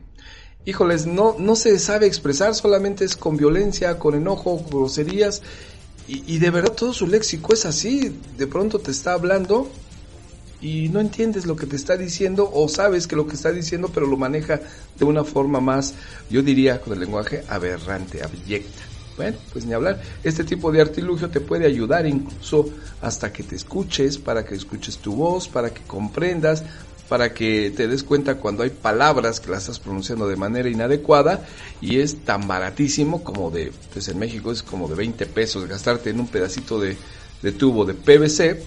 híjoles, 0.65 1.07
no, 1.07 1.37
no 1.39 1.55
se 1.55 1.79
sabe 1.79 2.07
expresar, 2.09 2.57
solamente 2.57 3.05
es 3.05 3.15
con 3.15 3.37
violencia, 3.37 3.97
con 3.97 4.17
enojo, 4.17 4.61
groserías, 4.69 5.41
y, 6.09 6.25
y 6.27 6.41
de 6.41 6.51
verdad 6.51 6.73
todo 6.73 6.93
su 6.93 7.07
léxico 7.07 7.53
es 7.55 7.65
así, 7.65 8.19
de 8.37 8.49
pronto 8.49 8.81
te 8.81 8.91
está 8.91 9.13
hablando 9.13 9.71
y 10.61 10.89
no 10.89 10.99
entiendes 10.99 11.47
lo 11.47 11.55
que 11.55 11.67
te 11.67 11.77
está 11.77 11.97
diciendo 11.97 12.51
o 12.53 12.69
sabes 12.69 13.07
que 13.07 13.15
lo 13.15 13.29
que 13.29 13.37
está 13.37 13.53
diciendo 13.53 13.89
pero 13.95 14.09
lo 14.09 14.17
maneja 14.17 14.59
de 14.99 15.05
una 15.05 15.23
forma 15.23 15.61
más, 15.61 15.95
yo 16.29 16.43
diría 16.43 16.81
con 16.81 16.93
el 16.95 16.99
lenguaje 16.99 17.45
aberrante, 17.49 18.25
abyecta. 18.25 18.86
Bueno, 19.17 19.39
pues 19.53 19.65
ni 19.65 19.73
hablar. 19.73 20.01
Este 20.23 20.45
tipo 20.45 20.71
de 20.71 20.81
artilugio 20.81 21.31
te 21.31 21.41
puede 21.41 21.67
ayudar 21.67 22.07
incluso 22.07 22.69
hasta 23.01 23.33
que 23.33 23.43
te 23.43 23.57
escuches, 23.57 24.19
para 24.19 24.45
que 24.45 24.55
escuches 24.55 24.99
tu 24.99 25.15
voz, 25.15 25.49
para 25.49 25.71
que 25.73 25.83
comprendas, 25.83 26.63
para 27.09 27.33
que 27.33 27.73
te 27.75 27.87
des 27.87 28.03
cuenta 28.03 28.37
cuando 28.37 28.63
hay 28.63 28.71
palabras 28.71 29.41
que 29.41 29.51
las 29.51 29.63
estás 29.63 29.79
pronunciando 29.79 30.29
de 30.29 30.37
manera 30.37 30.69
inadecuada 30.69 31.47
y 31.81 32.01
es 32.01 32.25
tan 32.25 32.47
baratísimo 32.49 33.23
como 33.23 33.51
de, 33.51 33.73
pues 33.93 34.09
en 34.09 34.19
México 34.19 34.53
es 34.53 34.63
como 34.63 34.89
de 34.89 34.97
20 34.97 35.27
pesos 35.27 35.67
gastarte 35.69 36.11
en 36.11 36.21
un 36.21 36.27
pedacito 36.27 36.81
de, 36.81 36.97
de 37.43 37.53
tubo 37.53 37.85
de 37.85 37.95
PVC 37.95 38.63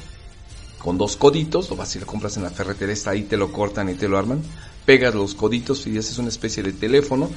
con 0.79 0.97
dos 0.97 1.17
coditos, 1.17 1.69
lo 1.69 1.75
vas 1.75 1.93
y 1.95 1.99
lo 1.99 2.05
compras 2.05 2.38
en 2.38 2.43
la 2.43 2.49
ferretería, 2.49 2.95
ahí, 3.07 3.23
te 3.23 3.35
lo 3.35 3.51
cortan 3.51 3.89
y 3.89 3.95
te 3.95 4.07
lo 4.07 4.17
arman, 4.17 4.41
pegas 4.85 5.13
los 5.13 5.35
coditos 5.35 5.85
y 5.88 5.97
haces 5.97 6.17
una 6.17 6.29
especie 6.29 6.63
de 6.63 6.71
teléfono 6.71 7.29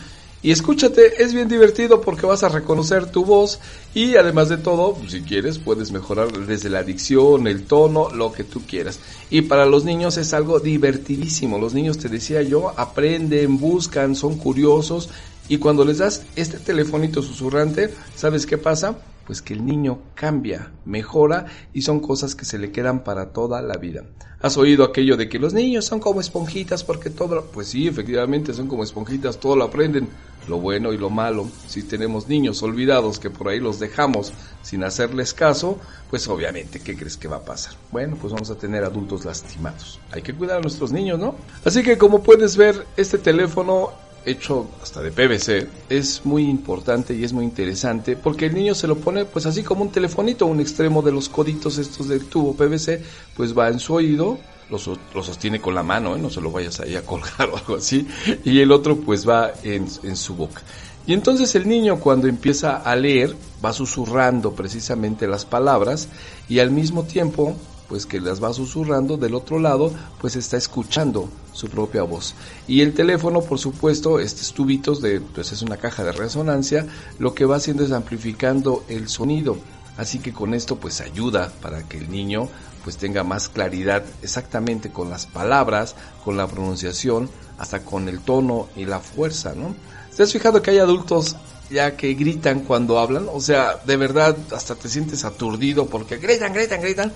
y 0.43 0.51
escúchate, 0.51 1.23
es 1.23 1.33
bien 1.33 1.49
divertido 1.49 2.01
porque 2.01 2.27
vas 2.27 2.43
a 2.43 2.49
reconocer 2.49 3.07
tu 3.07 3.25
voz 3.25 3.61
y 3.95 4.17
además 4.17 4.49
de 4.49 4.57
todo, 4.57 4.97
si 5.09 5.23
quieres, 5.23 5.59
puedes 5.59 5.93
mejorar 5.93 6.33
desde 6.33 6.69
la 6.69 6.83
dicción, 6.83 7.47
el 7.47 7.65
tono, 7.65 8.11
lo 8.11 8.33
que 8.33 8.43
tú 8.43 8.63
quieras. 8.67 8.99
Y 9.31 9.43
para 9.43 9.67
los 9.67 9.85
niños 9.85 10.17
es 10.17 10.35
algo 10.35 10.59
divertidísimo. 10.59 11.59
Los 11.59 11.75
niños, 11.75 11.99
te 11.99 12.09
decía 12.09 12.43
yo, 12.43 12.73
aprenden, 12.77 13.59
buscan, 13.59 14.17
son 14.17 14.37
curiosos 14.37 15.11
y 15.49 15.59
cuando 15.59 15.85
les 15.85 15.99
das 15.99 16.25
este 16.35 16.59
telefonito 16.59 17.23
susurrante, 17.23 17.95
¿sabes 18.17 18.45
qué 18.45 18.59
pasa? 18.59 18.97
pues 19.27 19.43
que 19.43 19.55
el 19.55 19.65
niño 19.65 20.01
cambia, 20.15 20.73
mejora 20.85 21.47
y 21.73 21.83
son 21.83 22.01
cosas 22.01 22.35
que 22.35 22.45
se 22.45 22.59
le 22.59 22.73
quedan 22.73 23.05
para 23.05 23.33
toda 23.33 23.63
la 23.63 23.77
vida. 23.77 24.05
¿Has 24.41 24.57
oído 24.57 24.85
aquello 24.85 25.17
de 25.17 25.29
que 25.29 25.39
los 25.39 25.55
niños 25.55 25.85
son 25.85 26.01
como 26.01 26.21
esponjitas 26.21 26.83
porque 26.83 27.11
todo, 27.11 27.45
pues 27.53 27.69
sí, 27.69 27.87
efectivamente 27.87 28.53
son 28.53 28.67
como 28.67 28.83
esponjitas, 28.83 29.39
todo 29.39 29.57
lo 29.57 29.65
aprenden, 29.65 30.09
lo 30.49 30.59
bueno 30.59 30.93
y 30.93 30.99
lo 30.99 31.11
malo. 31.11 31.49
Si 31.67 31.83
tenemos 31.83 32.29
niños 32.29 32.63
olvidados 32.63 33.19
que 33.19 33.31
por 33.31 33.49
ahí 33.49 33.61
los 33.61 33.79
dejamos 33.79 34.33
sin 34.63 34.85
hacerles 34.85 35.35
caso, 35.35 35.79
pues 36.11 36.29
obviamente, 36.29 36.81
¿qué 36.81 36.97
crees 36.97 37.17
que 37.17 37.29
va 37.29 37.37
a 37.37 37.45
pasar? 37.45 37.75
Bueno, 37.91 38.17
pues 38.21 38.33
vamos 38.33 38.51
a 38.51 38.57
tener 38.57 38.85
adultos 38.85 39.25
lastimados. 39.25 40.01
Hay 40.11 40.23
que 40.23 40.35
cuidar 40.35 40.59
a 40.59 40.61
nuestros 40.61 40.93
niños, 40.93 41.19
¿no? 41.19 41.35
Así 41.65 41.83
que 41.83 41.99
como 41.99 42.23
puedes 42.23 42.57
ver, 42.57 42.87
este 42.97 43.19
teléfono 43.19 43.91
hecho 44.25 44.69
hasta 44.83 45.03
de 45.03 45.11
PVC 45.11 45.69
es 45.89 46.25
muy 46.25 46.49
importante 46.49 47.15
y 47.15 47.25
es 47.25 47.33
muy 47.33 47.45
interesante 47.45 48.17
porque 48.17 48.47
el 48.47 48.55
niño 48.55 48.75
se 48.75 48.87
lo 48.87 48.97
pone 48.97 49.25
pues 49.25 49.47
así 49.47 49.63
como 49.63 49.83
un 49.83 49.91
telefonito, 49.91 50.47
un 50.47 50.61
extremo 50.61 51.03
de 51.03 51.13
los 51.13 51.29
coditos 51.29 51.79
estos 51.79 52.09
del 52.09 52.27
tubo 52.27 52.55
PVC 52.55 53.03
pues 53.37 53.57
va 53.57 53.69
en 53.69 53.81
su 53.81 53.95
oído, 53.95 54.39
lo, 54.71 54.79
sostiene 54.79 55.61
con 55.61 55.75
la 55.75 55.83
mano, 55.83 56.17
¿eh? 56.17 56.19
no 56.19 56.31
se 56.31 56.41
lo 56.41 56.51
vayas 56.51 56.81
ahí 56.81 56.97
a 56.97 57.05
colgar 57.05 57.49
o 57.53 57.57
algo 57.57 57.77
así, 57.77 58.07
y 58.45 58.61
el 58.61 58.73
otro 58.73 58.97
pues 58.97 59.29
va 59.29 59.53
en, 59.63 59.87
en 60.03 60.17
su 60.17 60.35
boca. 60.35 60.63
Y 61.07 61.15
entonces 61.15 61.55
el 61.57 61.69
niño 61.69 61.99
cuando 61.99 62.29
empieza 62.29 62.77
a 62.77 62.95
leer 62.95 63.35
va 63.65 63.73
susurrando 63.73 64.53
precisamente 64.53 65.27
las 65.27 65.45
palabras 65.45 66.09
y 66.49 66.61
al 66.61 66.71
mismo 66.71 67.03
tiempo 67.03 67.57
pues 67.93 68.07
que 68.07 68.21
las 68.21 68.43
va 68.43 68.55
susurrando 68.55 69.19
del 69.19 69.35
otro 69.35 69.59
lado, 69.59 69.93
pues 70.19 70.35
está 70.35 70.57
escuchando 70.57 71.29
su 71.53 71.69
propia 71.69 72.03
voz. 72.05 72.35
Y 72.67 72.81
el 72.81 72.95
teléfono, 72.95 73.43
por 73.43 73.59
supuesto, 73.59 74.19
estos 74.19 74.55
tubitos 74.55 75.03
de, 75.03 75.21
pues 75.21 75.53
es 75.53 75.61
una 75.61 75.77
caja 75.77 76.03
de 76.03 76.13
resonancia, 76.13 76.87
lo 77.19 77.35
que 77.35 77.45
va 77.45 77.57
haciendo 77.57 77.85
es 77.85 77.93
amplificando 77.93 78.83
el 78.89 79.11
sonido. 79.11 79.59
Así 79.99 80.21
que 80.21 80.33
con 80.33 80.55
esto 80.55 80.77
pues 80.77 81.03
ayuda 81.03 81.53
para 81.61 81.87
que 81.87 81.99
el 81.99 82.11
niño 82.11 82.49
pues 82.83 82.97
tenga 82.97 83.25
más 83.25 83.49
claridad 83.49 84.05
exactamente 84.23 84.91
con 84.91 85.11
las 85.11 85.27
palabras, 85.27 85.95
con 86.25 86.37
la 86.37 86.47
pronunciación, 86.47 87.31
hasta 87.59 87.85
con 87.85 88.09
el 88.09 88.21
tono 88.21 88.69
y 88.77 88.85
la 88.85 89.01
fuerza, 89.01 89.55
¿no? 89.55 89.75
¿Te 90.17 90.23
has 90.23 90.33
fijado 90.33 90.61
que 90.61 90.73
hay 90.73 90.79
adultos 90.79 91.37
ya 91.71 91.97
que 91.97 92.13
gritan 92.15 92.61
cuando 92.61 92.99
hablan? 92.99 93.27
O 93.33 93.41
sea, 93.41 93.77
de 93.87 93.97
verdad 93.97 94.37
hasta 94.53 94.75
te 94.75 94.89
sientes 94.89 95.25
aturdido 95.25 95.87
porque 95.87 96.19
gritan, 96.19 96.53
gritan, 96.53 96.81
gritan, 96.81 97.13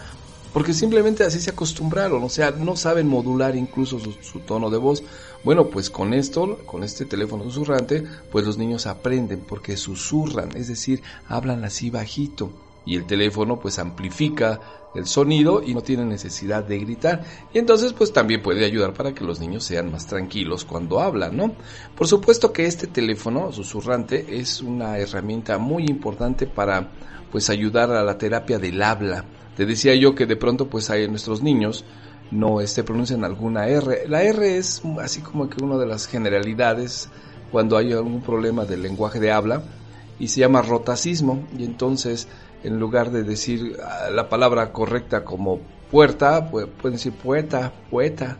porque 0.53 0.73
simplemente 0.73 1.25
así 1.25 1.39
se 1.41 1.51
acostumbraron, 1.51 2.23
o 2.23 2.31
sea, 2.31 2.51
no 2.53 2.77
saben 2.77 3.09
modular 3.09 3.57
incluso 3.57 3.99
su, 4.01 4.41
tono 4.41 4.71
de 4.71 4.79
voz. 4.79 5.03
Bueno, 5.45 5.69
pues 5.69 5.91
con 5.91 6.15
esto, 6.15 6.59
con 6.65 6.83
este 6.83 7.05
teléfono 7.05 7.45
susurrante, 7.45 8.05
pues 8.33 8.47
los 8.47 8.57
niños 8.57 8.87
aprenden 8.87 9.41
porque 9.41 9.77
susurran, 9.77 10.57
es 10.57 10.69
decir, 10.69 11.03
hablan 11.29 11.65
así 11.65 11.91
bajito 11.91 12.51
y 12.87 12.97
el 12.97 13.05
teléfono 13.05 13.61
pues 13.61 13.79
amplifica 13.79 14.61
el 14.97 15.07
sonido 15.07 15.63
y 15.63 15.75
no 15.75 15.83
tiene 15.83 16.05
necesidad 16.05 16.65
de 16.65 16.79
gritar. 16.79 17.23
Y 17.53 17.59
entonces 17.59 17.93
pues 17.93 18.13
también 18.13 18.43
puede 18.43 18.65
ayudar 18.65 18.93
para 18.93 19.15
que 19.15 19.25
los 19.25 19.41
niños 19.41 19.65
sean 19.65 19.91
más 19.91 20.07
tranquilos 20.07 20.65
cuando 20.65 21.01
hablan, 21.01 21.37
¿no? 21.37 21.55
Por 21.95 22.07
supuesto 22.07 22.53
que 22.53 22.67
este 22.67 22.87
teléfono 22.87 23.53
susurrante 23.53 24.39
es 24.39 24.63
una 24.63 24.99
herramienta 24.99 25.59
muy 25.59 25.85
importante 25.85 26.47
para 26.47 26.91
pues 27.31 27.51
ayudar 27.51 27.91
a 27.91 28.05
la 28.05 28.17
terapia 28.17 28.59
del 28.59 28.83
habla 28.83 29.25
te 29.57 29.65
decía 29.65 29.95
yo 29.95 30.15
que 30.15 30.27
de 30.27 30.37
pronto 30.37 30.69
pues 30.69 30.91
hay 30.91 31.09
nuestros 31.09 31.43
niños 31.43 31.85
no 32.31 32.61
este, 32.61 32.85
pronuncian 32.85 33.25
alguna 33.25 33.69
R. 33.69 34.07
La 34.07 34.23
R 34.23 34.57
es 34.59 34.83
así 35.01 35.23
como 35.23 35.49
que 35.49 35.65
una 35.65 35.79
de 35.79 35.87
las 35.87 36.07
generalidades 36.07 37.09
cuando 37.51 37.79
hay 37.79 37.93
algún 37.93 38.21
problema 38.21 38.67
del 38.67 38.83
lenguaje 38.83 39.19
de 39.19 39.33
habla 39.33 39.63
y 40.19 40.29
se 40.29 40.41
llama 40.41 40.61
rotacismo 40.61 41.47
y 41.57 41.65
entonces 41.65 42.29
en 42.67 42.81
lugar 42.81 43.11
de 43.11 43.23
decir 43.23 43.77
ah, 43.83 44.11
la 44.11 44.29
palabra 44.29 44.73
correcta 44.73 45.25
como 45.25 45.61
puerta, 45.91 46.51
pueden 46.51 46.93
decir 46.93 47.13
poeta, 47.13 47.73
poeta, 47.91 48.39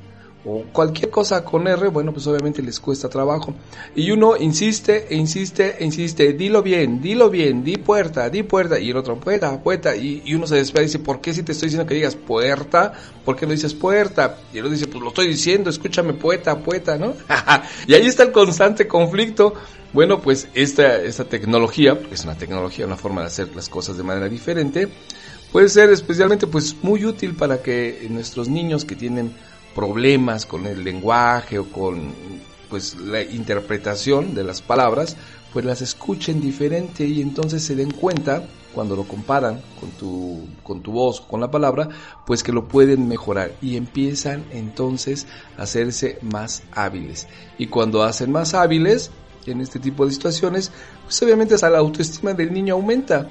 o 0.49 0.63
cualquier 0.73 1.11
cosa 1.11 1.45
con 1.45 1.67
R, 1.67 1.89
bueno, 1.89 2.13
pues 2.13 2.25
obviamente 2.29 2.63
les 2.63 2.79
cuesta 2.79 3.09
trabajo. 3.09 3.53
Y 3.97 4.13
uno 4.13 4.37
insiste, 4.37 5.09
e 5.11 5.17
insiste, 5.17 5.77
e 5.81 5.85
insiste, 5.85 6.35
dilo 6.35 6.63
bien, 6.63 7.03
dilo 7.03 7.29
bien, 7.29 7.65
di 7.65 7.77
puerta, 7.79 8.31
di 8.31 8.45
puerta, 8.45 8.79
y 8.79 8.91
el 8.91 8.97
otro, 8.97 9.19
puerta, 9.19 9.61
puerta, 9.61 9.97
y, 9.97 10.23
uno 10.35 10.47
se 10.47 10.55
despega 10.55 10.83
y 10.83 10.87
dice, 10.87 11.01
¿por 11.01 11.21
qué 11.21 11.35
si 11.35 11.43
te 11.43 11.51
estoy 11.51 11.67
diciendo 11.67 11.89
que 11.89 11.97
digas 11.97 12.15
puerta? 12.15 12.93
¿Por 13.25 13.35
qué 13.35 13.45
no 13.45 13.53
dices 13.53 13.75
puerta? 13.75 14.39
Y 14.53 14.59
el 14.59 14.67
otro 14.67 14.75
dice, 14.75 14.87
pues 14.87 15.03
lo 15.03 15.09
estoy 15.09 15.27
diciendo, 15.27 15.69
escúchame, 15.69 16.13
poeta, 16.13 16.57
poeta, 16.57 16.97
¿no? 16.97 17.15
y 17.89 17.95
ahí 17.95 18.07
está 18.07 18.23
el 18.23 18.31
constante 18.31 18.87
conflicto. 18.87 19.53
Bueno, 19.93 20.21
pues 20.21 20.47
esta, 20.55 21.03
esta 21.03 21.25
tecnología, 21.25 21.99
es 22.13 22.23
una 22.23 22.37
tecnología, 22.39 22.87
una 22.87 22.97
forma 22.97 23.23
de 23.23 23.29
hacer 23.29 23.49
las 23.57 23.69
cosas 23.69 23.97
de 23.97 24.05
manera 24.05 24.29
diferente, 24.29 24.89
puede 25.51 25.69
ser 25.69 25.91
especialmente 25.91 26.47
pues 26.47 26.77
muy 26.83 27.05
útil 27.05 27.35
para 27.35 27.63
que 27.63 28.07
nuestros 28.11 28.49
niños 28.49 28.85
que 28.85 28.95
tienen 28.95 29.33
problemas 29.77 30.47
con 30.47 30.67
el 30.67 30.83
lenguaje 30.83 31.59
o 31.59 31.71
con 31.71 32.13
pues 32.71 32.97
la 32.97 33.23
interpretación 33.23 34.35
de 34.35 34.43
las 34.43 34.63
palabras, 34.63 35.17
pues 35.53 35.65
las 35.65 35.83
escuchen 35.83 36.41
diferente 36.41 37.05
y 37.05 37.21
entonces 37.21 37.63
se 37.63 37.77
den 37.77 37.93
cuenta 37.93 38.43
cuando 38.75 38.97
lo 38.97 39.05
comparan 39.05 39.61
con 39.79 39.91
tu, 39.93 40.49
con 40.63 40.83
tu 40.83 40.93
voz, 40.93 41.21
con 41.21 41.41
la 41.41 41.51
palabra, 41.51 41.89
pues 42.27 42.43
que 42.43 42.53
lo 42.53 42.67
pueden 42.69 43.07
mejorar 43.07 43.53
y 43.63 43.77
empiezan 43.77 44.45
entonces 44.51 45.27
a 45.57 45.63
hacerse 45.63 46.19
más 46.23 46.63
hábiles. 46.73 47.29
Y 47.57 47.69
cuando 47.69 48.03
hacen 48.03 48.33
más 48.33 48.55
hábiles 48.55 49.11
en 49.47 49.61
este 49.61 49.79
tipo 49.79 50.05
de 50.05 50.13
situaciones, 50.13 50.73
pues 51.05 51.23
obviamente 51.23 51.55
la 51.57 51.79
autoestima 51.79 52.35
del 52.35 52.53
niño 52.53 52.75
aumenta. 52.75 53.29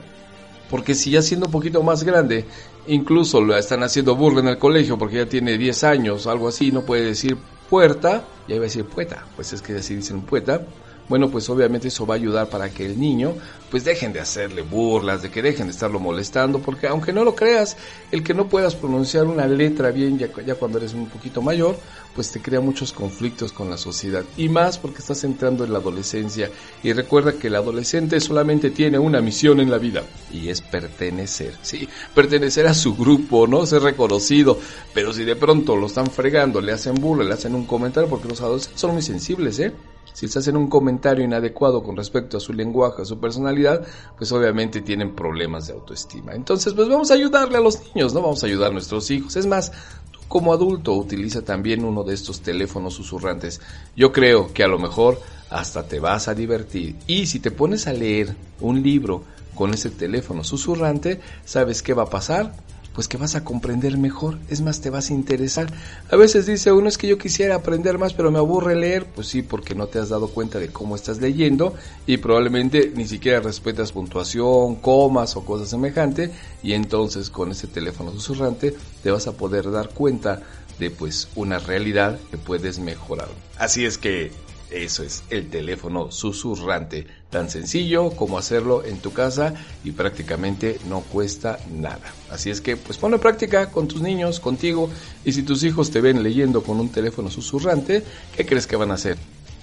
Porque 0.70 0.96
si 0.96 1.12
ya 1.12 1.22
siendo 1.22 1.46
un 1.46 1.52
poquito 1.52 1.84
más 1.84 2.04
grande 2.04 2.46
incluso 2.88 3.42
lo 3.42 3.56
están 3.58 3.84
haciendo 3.84 4.16
burla 4.16 4.42
en 4.42 4.48
el 4.48 4.58
colegio 4.58 4.98
porque 4.98 5.18
ya 5.18 5.26
tiene 5.26 5.58
10 5.58 5.84
años, 5.84 6.28
algo 6.28 6.48
así, 6.48 6.72
no 6.72 6.82
puede 6.82 7.06
decir 7.06 7.38
puerta, 7.70 8.24
ya 8.48 8.56
iba 8.56 8.64
a 8.64 8.68
decir 8.68 8.86
pueta, 8.86 9.26
pues 9.36 9.54
es 9.54 9.62
que 9.62 9.76
así 9.76 9.96
dicen 9.96 10.22
pueta, 10.22 10.62
bueno, 11.08 11.30
pues 11.30 11.50
obviamente 11.50 11.90
eso 11.90 12.06
va 12.06 12.16
a 12.16 12.18
ayudar 12.18 12.50
para 12.50 12.70
que 12.70 12.86
el 12.86 13.00
niño 13.00 13.34
pues 13.70 13.84
dejen 13.84 14.14
de 14.14 14.20
hacerle 14.20 14.62
burlas, 14.62 15.22
de 15.22 15.30
que 15.30 15.42
dejen 15.42 15.68
de 15.68 15.74
estarlo 15.74 16.00
molestando, 16.00 16.60
porque 16.60 16.88
aunque 16.88 17.12
no 17.12 17.24
lo 17.24 17.36
creas, 17.36 17.76
el 18.12 18.24
que 18.24 18.34
no 18.34 18.48
puedas 18.48 18.76
pronunciar 18.76 19.26
una 19.26 19.48
letra 19.48 19.92
bien 19.92 20.18
ya, 20.18 20.30
ya 20.46 20.56
cuando 20.56 20.78
eres 20.78 20.94
un 20.94 21.08
poquito 21.08 21.42
mayor, 21.42 21.78
pues 22.16 22.32
te 22.32 22.42
crea 22.42 22.62
muchos 22.62 22.94
conflictos 22.94 23.52
con 23.52 23.70
la 23.70 23.78
sociedad. 23.78 24.24
Y 24.38 24.48
más 24.48 24.78
porque 24.78 25.00
estás 25.00 25.24
entrando 25.26 25.66
en 25.66 25.74
la 25.74 25.80
adolescencia. 25.80 26.50
Y 26.82 26.94
recuerda 26.94 27.34
que 27.34 27.48
el 27.48 27.56
adolescente 27.56 28.20
solamente 28.22 28.70
tiene 28.70 28.98
una 28.98 29.20
misión 29.20 29.60
en 29.60 29.70
la 29.70 29.78
vida 29.78 30.04
y 30.32 30.48
es 30.48 30.62
pertenecer, 30.62 31.56
sí, 31.62 31.88
pertenecer 32.14 32.68
a 32.68 32.74
su 32.74 32.96
grupo, 32.96 33.46
no 33.46 33.66
ser 33.66 33.82
reconocido, 33.82 34.58
pero 34.94 35.12
si 35.12 35.26
de 35.26 35.36
pronto 35.36 35.76
lo 35.76 35.88
están 35.88 36.08
fregando, 36.08 36.62
le 36.62 36.72
hacen 36.72 36.96
burla, 36.96 37.26
le 37.26 37.34
hacen 37.34 37.56
un 37.56 37.66
comentario 37.66 38.10
porque 38.10 38.30
los 38.30 38.42
adolescentes 38.42 38.80
son 38.80 38.94
muy 38.94 39.02
sensibles, 39.02 39.60
¿eh? 39.60 39.74
Si 40.16 40.30
se 40.30 40.40
hacen 40.40 40.56
un 40.56 40.68
comentario 40.68 41.26
inadecuado 41.26 41.84
con 41.84 41.98
respecto 41.98 42.38
a 42.38 42.40
su 42.40 42.54
lenguaje, 42.54 43.02
a 43.02 43.06
su 43.06 43.20
personalidad, 43.20 43.86
pues 44.18 44.32
obviamente 44.32 44.80
tienen 44.80 45.14
problemas 45.14 45.68
de 45.68 45.74
autoestima. 45.74 46.34
Entonces, 46.34 46.74
pues 46.74 46.88
vamos 46.88 47.12
a 47.12 47.16
ayudarle 47.16 47.58
a 47.58 47.60
los 47.62 47.82
niños, 47.94 48.14
¿no? 48.14 48.22
Vamos 48.22 48.42
a 48.42 48.48
ayudar 48.48 48.70
a 48.70 48.74
nuestros 48.74 49.12
hijos. 49.12 49.36
Es 49.36 49.46
más, 49.46 49.74
como 50.30 50.54
adulto 50.54 50.94
utiliza 50.94 51.42
también 51.42 51.84
uno 51.84 52.04
de 52.04 52.14
estos 52.14 52.40
teléfonos 52.40 52.94
susurrantes. 52.94 53.60
Yo 53.94 54.14
creo 54.14 54.54
que 54.54 54.64
a 54.64 54.70
lo 54.70 54.80
mejor 54.80 55.20
hasta 55.50 55.86
te 55.86 56.00
vas 56.00 56.30
a 56.30 56.34
divertir. 56.34 56.96
Y 57.08 57.26
si 57.26 57.42
te 57.42 57.52
pones 57.52 57.86
a 57.88 57.92
leer 57.92 58.38
un 58.62 58.82
libro 58.82 59.24
con 59.54 59.74
ese 59.74 59.90
teléfono 59.90 60.46
susurrante, 60.46 61.20
¿sabes 61.44 61.84
qué 61.84 61.94
va 61.94 62.04
a 62.04 62.10
pasar? 62.10 62.54
Pues 62.96 63.10
que 63.10 63.18
vas 63.18 63.36
a 63.36 63.44
comprender 63.44 63.98
mejor, 63.98 64.40
es 64.50 64.62
más, 64.62 64.80
te 64.80 64.90
vas 64.90 65.10
a 65.10 65.14
interesar. 65.14 65.68
A 66.10 66.16
veces 66.16 66.46
dice 66.46 66.72
uno 66.72 66.88
es 66.88 66.98
que 66.98 67.08
yo 67.08 67.18
quisiera 67.18 67.56
aprender 67.56 67.98
más, 67.98 68.14
pero 68.14 68.32
me 68.32 68.40
aburre 68.40 68.76
leer, 68.76 69.06
pues 69.06 69.28
sí, 69.28 69.42
porque 69.42 69.76
no 69.76 69.88
te 69.88 70.00
has 70.00 70.10
dado 70.10 70.30
cuenta 70.30 70.60
de 70.60 70.70
cómo 70.70 70.96
estás 70.96 71.20
leyendo 71.20 71.76
y 72.08 72.18
probablemente 72.18 72.94
ni 72.96 73.06
siquiera 73.06 73.42
respetas 73.42 73.92
puntuación, 73.92 74.76
comas 74.78 75.36
o 75.36 75.44
cosas 75.44 75.70
semejantes 75.70 76.32
y 76.64 76.72
entonces 76.72 77.30
con 77.30 77.52
ese 77.52 77.68
teléfono 77.68 78.12
susurrante 78.12 78.74
te 79.04 79.12
vas 79.12 79.28
a 79.28 79.34
poder 79.34 79.70
dar 79.72 79.90
cuenta 79.90 80.42
de 80.80 80.90
pues 80.90 81.28
una 81.36 81.60
realidad 81.60 82.18
que 82.32 82.38
puedes 82.38 82.80
mejorar. 82.80 83.28
Así 83.58 83.86
es 83.86 83.98
que 83.98 84.32
eso 84.72 85.04
es 85.04 85.24
el 85.30 85.50
teléfono 85.50 86.12
susurrante, 86.12 87.06
tan 87.30 87.50
sencillo 87.50 88.12
como 88.12 88.38
hacerlo 88.38 88.84
en 88.84 88.98
tu 88.98 89.14
casa 89.14 89.54
y 89.84 89.92
prácticamente 89.92 90.80
no 90.88 91.02
cuesta 91.02 91.60
nada. 91.72 92.14
Así 92.30 92.50
es 92.50 92.62
que 92.62 92.78
pues 92.78 92.98
ponlo 92.98 93.20
práctica 93.20 93.72
con 93.72 93.88
tus 93.88 94.02
niños, 94.02 94.40
contigo 94.40 94.90
y 95.24 95.34
si 95.34 95.44
tus 95.44 95.64
hijos 95.64 95.92
te 95.92 96.02
ven 96.02 96.24
leyendo 96.24 96.64
con 96.64 96.80
un 96.80 96.90
teléfono 96.90 97.30
susurrante, 97.30 98.04
¿qué 98.36 98.46
crees 98.46 98.68
que 98.68 98.76
van 98.76 98.92
a 98.92 98.96
hacer? 98.96 99.18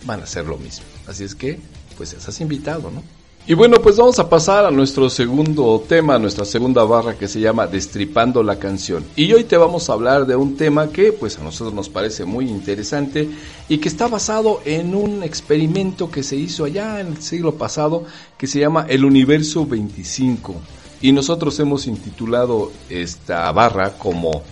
Van 0.04 0.20
a 0.20 0.24
hacer 0.24 0.46
lo 0.46 0.58
mismo. 0.58 0.84
Así 1.06 1.24
es 1.24 1.34
que 1.34 1.58
pues 1.96 2.12
estás 2.12 2.40
invitado, 2.40 2.90
¿no? 2.90 3.02
Y 3.44 3.54
bueno, 3.54 3.78
pues 3.82 3.96
vamos 3.96 4.20
a 4.20 4.28
pasar 4.28 4.64
a 4.64 4.70
nuestro 4.70 5.10
segundo 5.10 5.84
tema, 5.88 6.16
nuestra 6.16 6.44
segunda 6.44 6.84
barra 6.84 7.18
que 7.18 7.26
se 7.26 7.40
llama 7.40 7.66
Destripando 7.66 8.40
la 8.44 8.60
canción. 8.60 9.04
Y 9.16 9.32
hoy 9.32 9.42
te 9.42 9.56
vamos 9.56 9.90
a 9.90 9.94
hablar 9.94 10.26
de 10.26 10.36
un 10.36 10.56
tema 10.56 10.90
que 10.90 11.12
pues 11.12 11.40
a 11.40 11.42
nosotros 11.42 11.74
nos 11.74 11.88
parece 11.88 12.24
muy 12.24 12.48
interesante 12.48 13.28
y 13.68 13.78
que 13.78 13.88
está 13.88 14.06
basado 14.06 14.60
en 14.64 14.94
un 14.94 15.24
experimento 15.24 16.08
que 16.08 16.22
se 16.22 16.36
hizo 16.36 16.66
allá 16.66 17.00
en 17.00 17.08
el 17.08 17.20
siglo 17.20 17.56
pasado 17.56 18.04
que 18.38 18.46
se 18.46 18.60
llama 18.60 18.86
el 18.88 19.04
Universo 19.04 19.66
25. 19.66 20.54
Y 21.00 21.10
nosotros 21.10 21.58
hemos 21.58 21.88
intitulado 21.88 22.70
esta 22.88 23.50
barra 23.50 23.98
como 23.98 24.44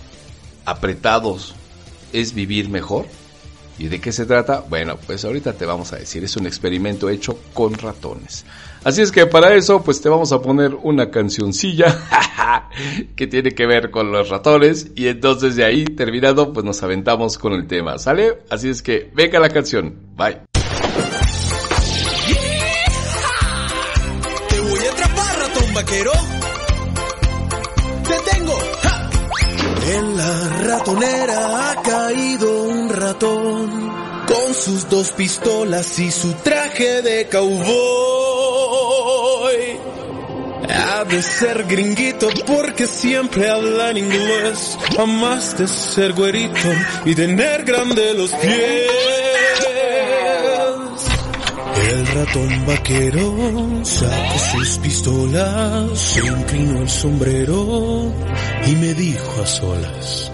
Apretados 0.65 1.55
es 2.11 2.33
vivir 2.33 2.67
mejor. 2.67 3.05
¿Y 3.77 3.87
de 3.87 3.99
qué 3.99 4.11
se 4.11 4.25
trata? 4.25 4.63
Bueno, 4.69 4.97
pues 5.05 5.25
ahorita 5.25 5.53
te 5.53 5.65
vamos 5.65 5.91
a 5.93 5.97
decir, 5.97 6.23
es 6.23 6.35
un 6.37 6.45
experimento 6.45 7.09
hecho 7.09 7.39
con 7.53 7.73
ratones. 7.73 8.45
Así 8.83 9.01
es 9.01 9.11
que 9.11 9.27
para 9.27 9.53
eso, 9.55 9.83
pues 9.83 10.01
te 10.01 10.09
vamos 10.09 10.31
a 10.31 10.41
poner 10.41 10.75
una 10.75 11.11
cancioncilla 11.11 11.99
que 13.15 13.27
tiene 13.27 13.51
que 13.51 13.65
ver 13.65 13.91
con 13.91 14.11
los 14.11 14.29
ratones. 14.29 14.91
Y 14.95 15.07
entonces 15.07 15.55
de 15.55 15.65
ahí, 15.65 15.85
terminado, 15.85 16.51
pues 16.51 16.65
nos 16.65 16.81
aventamos 16.81 17.37
con 17.37 17.53
el 17.53 17.67
tema. 17.67 17.97
¿Sale? 17.99 18.39
Así 18.49 18.69
es 18.69 18.81
que 18.81 19.11
venga 19.13 19.39
la 19.39 19.49
canción. 19.49 19.95
Bye. 20.15 20.41
Te 24.49 24.59
voy 24.59 24.79
a 24.79 24.91
atrapar, 24.91 25.39
ratón 25.39 25.73
vaquero. 25.73 26.11
En 29.93 30.15
la 30.15 30.49
ratonera 30.63 31.69
ha 31.69 31.81
caído 31.81 32.63
un 32.63 32.87
ratón 32.87 33.91
con 34.25 34.53
sus 34.53 34.87
dos 34.87 35.11
pistolas 35.11 35.99
y 35.99 36.09
su 36.09 36.31
traje 36.35 37.01
de 37.01 37.27
cowboy. 37.27 37.71
Ha 40.73 41.03
de 41.03 41.21
ser 41.21 41.65
gringuito 41.65 42.29
porque 42.47 42.87
siempre 42.87 43.49
habla 43.49 43.89
en 43.89 43.97
inglés. 43.97 44.77
A 44.97 45.05
más 45.05 45.57
de 45.57 45.67
ser 45.67 46.13
güerito 46.13 46.69
y 47.03 47.13
tener 47.13 47.65
grande 47.65 48.13
los 48.13 48.31
pies. 48.31 49.20
El 51.89 52.07
ratón 52.07 52.65
vaquero 52.67 53.85
sacó 53.85 54.39
sus 54.51 54.77
pistolas, 54.79 55.99
se 55.99 56.19
inclinó 56.25 56.81
el 56.81 56.89
sombrero 56.89 58.13
y 58.67 58.71
me 58.75 58.93
dijo 58.93 59.41
a 59.41 59.47
solas. 59.47 60.31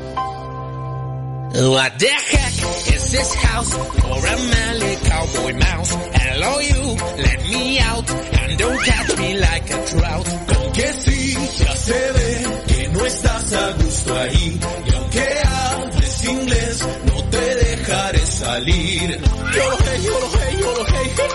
What 1.54 1.98
the 1.98 2.08
heck 2.08 2.96
is 2.96 3.12
this 3.12 3.34
house 3.36 3.74
for 3.74 4.28
a 4.28 4.38
manly 4.38 4.96
cowboy 4.98 5.54
mouse? 5.54 5.98
Hello 6.14 6.60
you, 6.60 6.98
let 7.18 7.50
me 7.50 7.80
out 7.80 8.12
and 8.12 8.58
don't 8.60 8.80
catch 8.84 9.18
me 9.18 9.38
like 9.40 9.74
a 9.74 9.86
trout. 9.86 10.28
Con 10.48 10.72
que 10.74 10.94
sí, 10.94 11.38
ya 11.58 11.76
se 11.76 12.12
ve 12.12 12.46
que 12.68 12.88
no 12.90 13.06
estás 13.06 13.54
a 13.54 13.72
gusto 13.72 14.20
ahí 14.20 14.60
y 14.86 14.96
aunque 14.96 15.28
hables 15.46 16.24
inglés 16.26 16.88
no 17.06 17.24
te 17.24 17.67
dejaré 17.88 18.26
salir. 18.26 19.22
Yo 19.56 19.70
lo 19.70 19.78
hey, 19.86 20.02
yo 20.04 20.20
lo 20.20 20.28
hey, 20.40 20.58
yo 20.60 20.74
lo 20.74 20.86
hey, 20.86 21.12
hey, 21.16 21.30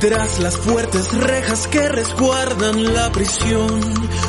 Tras 0.00 0.38
las 0.38 0.56
fuertes 0.56 1.12
rejas 1.12 1.66
que 1.66 1.88
resguardan 1.88 2.94
la 2.94 3.10
prisión, 3.10 3.80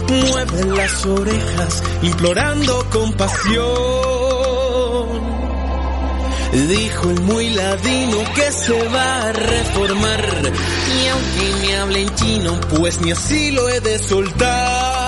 mueve 0.08 0.66
las 0.76 1.06
orejas 1.06 1.84
implorando 2.02 2.88
compasión. 2.90 3.70
Dijo 6.52 7.12
el 7.12 7.22
muy 7.22 7.52
ladino 7.52 8.18
que 8.34 8.52
se 8.52 8.88
va 8.88 9.22
a 9.22 9.32
reformar. 9.32 10.52
Y 10.98 11.08
aunque 11.08 11.68
me 11.68 11.76
hable 11.76 12.02
en 12.02 12.16
chino, 12.16 12.60
pues 12.76 13.00
ni 13.02 13.12
así 13.12 13.52
lo 13.52 13.70
he 13.70 13.80
de 13.80 14.00
soltar. 14.00 14.99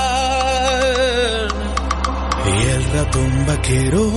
Y 2.54 2.68
el 2.68 2.84
ratón 2.94 3.46
vaquero 3.48 4.12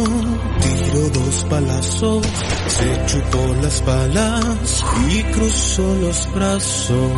tiró 0.60 1.08
dos 1.10 1.46
palazos, 1.48 2.26
se 2.68 3.06
chupó 3.06 3.54
las 3.62 3.84
balas 3.84 4.84
y 5.10 5.22
cruzó 5.24 5.94
los 5.96 6.32
brazos. 6.34 7.12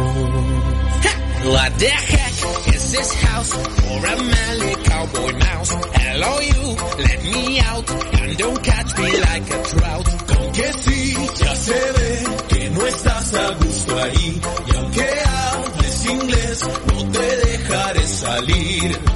What 1.45 1.73
the 1.79 1.87
heck 1.87 2.75
is 2.75 2.93
this 2.93 3.15
house 3.25 3.51
for 3.53 4.07
a 4.07 4.17
manly 4.17 4.75
cowboy 4.83 5.33
mouse? 5.39 5.71
Hello 5.95 6.41
you, 6.41 6.77
let 6.99 7.23
me 7.23 7.61
out 7.61 7.91
and 8.21 8.37
don't 8.37 8.63
catch 8.65 8.99
me 8.99 9.11
like 9.21 9.55
a 9.55 9.63
trout. 9.63 10.07
Con 10.27 10.53
que 10.53 10.73
sí, 10.73 11.17
ya 11.37 11.55
se 11.55 11.73
ve 11.73 12.25
que 12.49 12.71
no 12.71 12.87
estás 12.87 13.35
a 13.35 13.55
gusto 13.55 13.99
ahí 13.99 14.41
y 14.67 14.77
aunque 14.77 15.09
hables 15.25 16.07
inglés 16.07 16.69
no 16.93 17.11
te 17.13 17.37
dejaré 17.47 18.07
salir. 18.07 19.16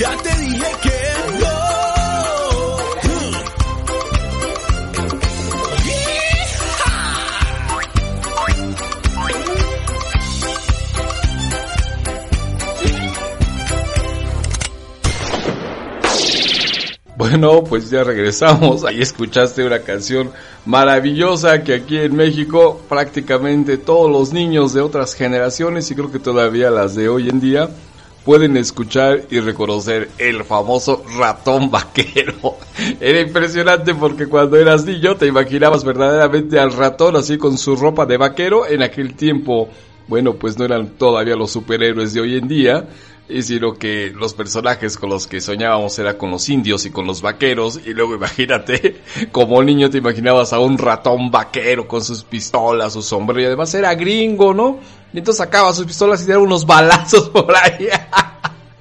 Ya 0.00 0.16
te 0.16 0.34
dije 0.40 0.64
que 0.82 0.98
no. 1.40 1.46
Bueno, 17.18 17.62
pues 17.64 17.90
ya 17.90 18.02
regresamos. 18.02 18.84
Ahí 18.86 19.02
escuchaste 19.02 19.66
una 19.66 19.80
canción 19.80 20.30
maravillosa 20.64 21.62
que 21.62 21.74
aquí 21.74 21.98
en 21.98 22.16
México 22.16 22.80
prácticamente 22.88 23.76
todos 23.76 24.10
los 24.10 24.32
niños 24.32 24.72
de 24.72 24.80
otras 24.80 25.12
generaciones 25.12 25.90
y 25.90 25.94
creo 25.94 26.10
que 26.10 26.18
todavía 26.18 26.70
las 26.70 26.94
de 26.94 27.10
hoy 27.10 27.28
en 27.28 27.40
día 27.40 27.68
pueden 28.24 28.56
escuchar 28.56 29.22
y 29.30 29.40
reconocer 29.40 30.10
el 30.18 30.44
famoso 30.44 31.04
ratón 31.18 31.70
vaquero. 31.70 32.56
Era 33.00 33.20
impresionante 33.20 33.94
porque 33.94 34.26
cuando 34.26 34.56
eras 34.56 34.84
niño 34.84 35.16
te 35.16 35.26
imaginabas 35.26 35.84
verdaderamente 35.84 36.58
al 36.58 36.72
ratón 36.72 37.16
así 37.16 37.38
con 37.38 37.56
su 37.56 37.76
ropa 37.76 38.06
de 38.06 38.16
vaquero. 38.16 38.66
En 38.66 38.82
aquel 38.82 39.14
tiempo, 39.14 39.68
bueno, 40.06 40.34
pues 40.34 40.58
no 40.58 40.64
eran 40.64 40.90
todavía 40.90 41.36
los 41.36 41.50
superhéroes 41.50 42.14
de 42.14 42.20
hoy 42.20 42.36
en 42.36 42.48
día. 42.48 42.88
y 43.28 43.42
sino 43.42 43.74
que 43.74 44.12
los 44.14 44.34
personajes 44.34 44.96
con 44.96 45.08
los 45.08 45.28
que 45.28 45.40
soñábamos 45.40 45.96
era 46.00 46.18
con 46.18 46.32
los 46.32 46.48
indios 46.48 46.84
y 46.84 46.90
con 46.90 47.06
los 47.06 47.22
vaqueros 47.22 47.80
y 47.86 47.94
luego 47.94 48.16
imagínate, 48.16 48.96
como 49.32 49.62
niño 49.62 49.88
te 49.88 49.98
imaginabas 49.98 50.52
a 50.52 50.58
un 50.58 50.76
ratón 50.76 51.30
vaquero 51.30 51.86
con 51.86 52.02
sus 52.02 52.24
pistolas, 52.24 52.92
su 52.92 53.02
sombrero 53.02 53.42
y 53.42 53.44
además 53.44 53.72
era 53.72 53.94
gringo, 53.94 54.52
¿no? 54.52 54.80
Y 55.12 55.18
entonces 55.18 55.38
sacaba 55.38 55.72
sus 55.72 55.86
pistolas 55.86 56.22
y 56.22 56.26
daba 56.26 56.42
unos 56.42 56.66
balazos 56.66 57.28
por 57.30 57.54
ahí. 57.56 57.88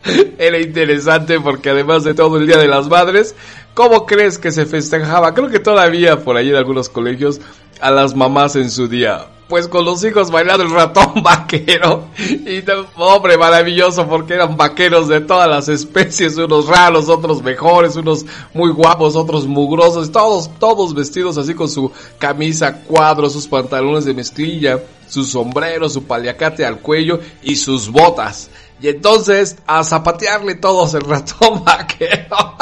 Era 0.37 0.59
interesante 0.59 1.39
porque 1.39 1.69
además 1.69 2.03
de 2.03 2.13
todo 2.13 2.37
el 2.37 2.47
Día 2.47 2.57
de 2.57 2.67
las 2.67 2.87
Madres, 2.87 3.35
¿cómo 3.73 4.05
crees 4.05 4.37
que 4.37 4.51
se 4.51 4.65
festejaba? 4.65 5.33
Creo 5.33 5.49
que 5.49 5.59
todavía 5.59 6.23
por 6.23 6.37
ahí 6.37 6.49
en 6.49 6.55
algunos 6.55 6.89
colegios 6.89 7.39
a 7.81 7.91
las 7.91 8.15
mamás 8.15 8.55
en 8.55 8.69
su 8.69 8.87
día 8.87 9.27
pues 9.49 9.67
con 9.67 9.83
los 9.83 10.03
hijos 10.03 10.29
bailando 10.29 10.63
el 10.63 10.69
ratón 10.69 11.11
vaquero. 11.23 12.05
Y 12.17 12.63
hombre, 12.95 13.35
maravilloso 13.35 14.07
porque 14.07 14.35
eran 14.35 14.55
vaqueros 14.55 15.07
de 15.07 15.21
todas 15.21 15.49
las 15.49 15.67
especies, 15.67 16.37
unos 16.37 16.67
raros, 16.67 17.09
otros 17.09 17.41
mejores, 17.41 17.95
unos 17.95 18.25
muy 18.53 18.71
guapos, 18.71 19.15
otros 19.15 19.47
mugrosos, 19.47 20.11
todos, 20.11 20.51
todos 20.59 20.93
vestidos 20.93 21.37
así 21.37 21.55
con 21.55 21.67
su 21.67 21.91
camisa 22.19 22.81
cuadro, 22.83 23.27
sus 23.27 23.47
pantalones 23.47 24.05
de 24.05 24.13
mezclilla, 24.13 24.79
su 25.07 25.23
sombrero, 25.23 25.89
su 25.89 26.03
paliacate 26.03 26.63
al 26.63 26.79
cuello 26.79 27.19
y 27.41 27.55
sus 27.55 27.89
botas. 27.89 28.51
Y 28.79 28.87
entonces 28.87 29.57
a 29.65 29.83
zapatearle 29.83 30.55
todos 30.55 30.93
el 30.93 31.01
ratón 31.01 31.63
vaquero. 31.65 32.55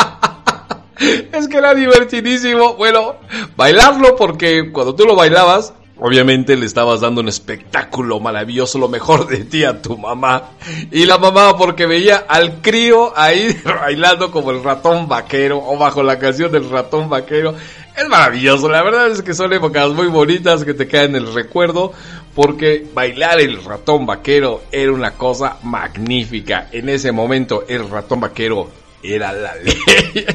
Es 0.99 1.47
que 1.47 1.57
era 1.57 1.73
divertidísimo. 1.73 2.75
Bueno, 2.75 3.15
bailarlo 3.55 4.15
porque 4.15 4.71
cuando 4.71 4.95
tú 4.95 5.05
lo 5.05 5.15
bailabas, 5.15 5.73
Obviamente 5.99 6.55
le 6.55 6.67
estabas 6.67 7.01
dando 7.01 7.21
un 7.21 7.27
espectáculo 7.27 8.19
maravilloso, 8.19 8.77
lo 8.77 8.87
mejor 8.87 9.27
de 9.27 9.45
ti 9.45 9.63
a 9.63 9.81
tu 9.81 9.97
mamá. 9.97 10.51
Y 10.91 11.05
la 11.05 11.17
mamá 11.17 11.57
porque 11.57 11.87
veía 11.87 12.17
al 12.17 12.61
crío 12.61 13.17
ahí 13.17 13.59
bailando 13.65 14.29
como 14.29 14.51
el 14.51 14.63
ratón 14.63 15.07
vaquero 15.07 15.59
o 15.65 15.75
bajo 15.77 16.03
la 16.03 16.19
canción 16.19 16.51
del 16.51 16.69
ratón 16.69 17.09
vaquero. 17.09 17.55
Es 17.97 18.07
maravilloso, 18.07 18.69
la 18.69 18.83
verdad 18.83 19.07
es 19.07 19.23
que 19.23 19.33
son 19.33 19.51
épocas 19.53 19.89
muy 19.89 20.05
bonitas 20.05 20.63
que 20.63 20.75
te 20.75 20.87
quedan 20.87 21.15
en 21.15 21.27
el 21.27 21.33
recuerdo 21.33 21.93
porque 22.35 22.85
bailar 22.93 23.39
el 23.39 23.63
ratón 23.63 24.05
vaquero 24.05 24.61
era 24.71 24.91
una 24.91 25.15
cosa 25.15 25.57
magnífica. 25.63 26.69
En 26.71 26.89
ese 26.89 27.11
momento 27.11 27.65
el 27.67 27.89
ratón 27.89 28.19
vaquero 28.19 28.69
era 29.01 29.33
la 29.33 29.55
ley. 29.63 30.27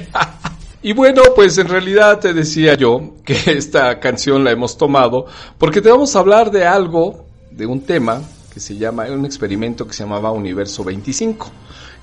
Y 0.84 0.94
bueno, 0.94 1.22
pues 1.36 1.58
en 1.58 1.68
realidad 1.68 2.18
te 2.18 2.34
decía 2.34 2.74
yo 2.74 3.14
que 3.24 3.34
esta 3.46 4.00
canción 4.00 4.42
la 4.42 4.50
hemos 4.50 4.76
tomado 4.76 5.26
porque 5.56 5.80
te 5.80 5.88
vamos 5.88 6.16
a 6.16 6.18
hablar 6.18 6.50
de 6.50 6.66
algo, 6.66 7.24
de 7.52 7.66
un 7.66 7.82
tema 7.82 8.20
que 8.52 8.58
se 8.58 8.76
llama, 8.76 9.04
un 9.04 9.24
experimento 9.24 9.86
que 9.86 9.94
se 9.94 10.02
llamaba 10.02 10.32
Universo 10.32 10.82
25. 10.82 11.50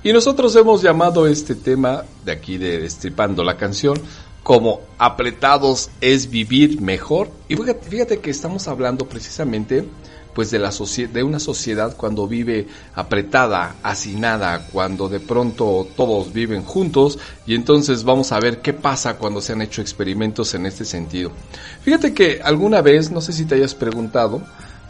Y 0.02 0.14
nosotros 0.14 0.56
hemos 0.56 0.80
llamado 0.80 1.26
este 1.26 1.54
tema 1.54 2.04
de 2.24 2.32
aquí 2.32 2.56
de 2.56 2.80
Destripando 2.80 3.44
la 3.44 3.58
canción 3.58 4.00
como 4.42 4.80
apretados 4.96 5.90
es 6.00 6.30
vivir 6.30 6.80
mejor. 6.80 7.28
Y 7.48 7.56
fíjate, 7.56 7.88
fíjate 7.88 8.18
que 8.20 8.30
estamos 8.30 8.66
hablando 8.66 9.06
precisamente 9.06 9.84
pues 10.34 10.50
de 10.50 10.58
la 10.58 10.70
de 11.12 11.22
una 11.22 11.40
sociedad 11.40 11.96
cuando 11.96 12.26
vive 12.26 12.66
apretada, 12.94 13.76
hacinada, 13.82 14.66
cuando 14.72 15.08
de 15.08 15.20
pronto 15.20 15.86
todos 15.96 16.32
viven 16.32 16.62
juntos 16.62 17.18
y 17.46 17.54
entonces 17.54 18.04
vamos 18.04 18.32
a 18.32 18.40
ver 18.40 18.60
qué 18.60 18.72
pasa 18.72 19.16
cuando 19.16 19.40
se 19.40 19.52
han 19.52 19.62
hecho 19.62 19.82
experimentos 19.82 20.54
en 20.54 20.66
este 20.66 20.84
sentido. 20.84 21.32
Fíjate 21.82 22.14
que 22.14 22.40
alguna 22.42 22.80
vez, 22.80 23.10
no 23.10 23.20
sé 23.20 23.32
si 23.32 23.44
te 23.44 23.56
hayas 23.56 23.74
preguntado, 23.74 24.40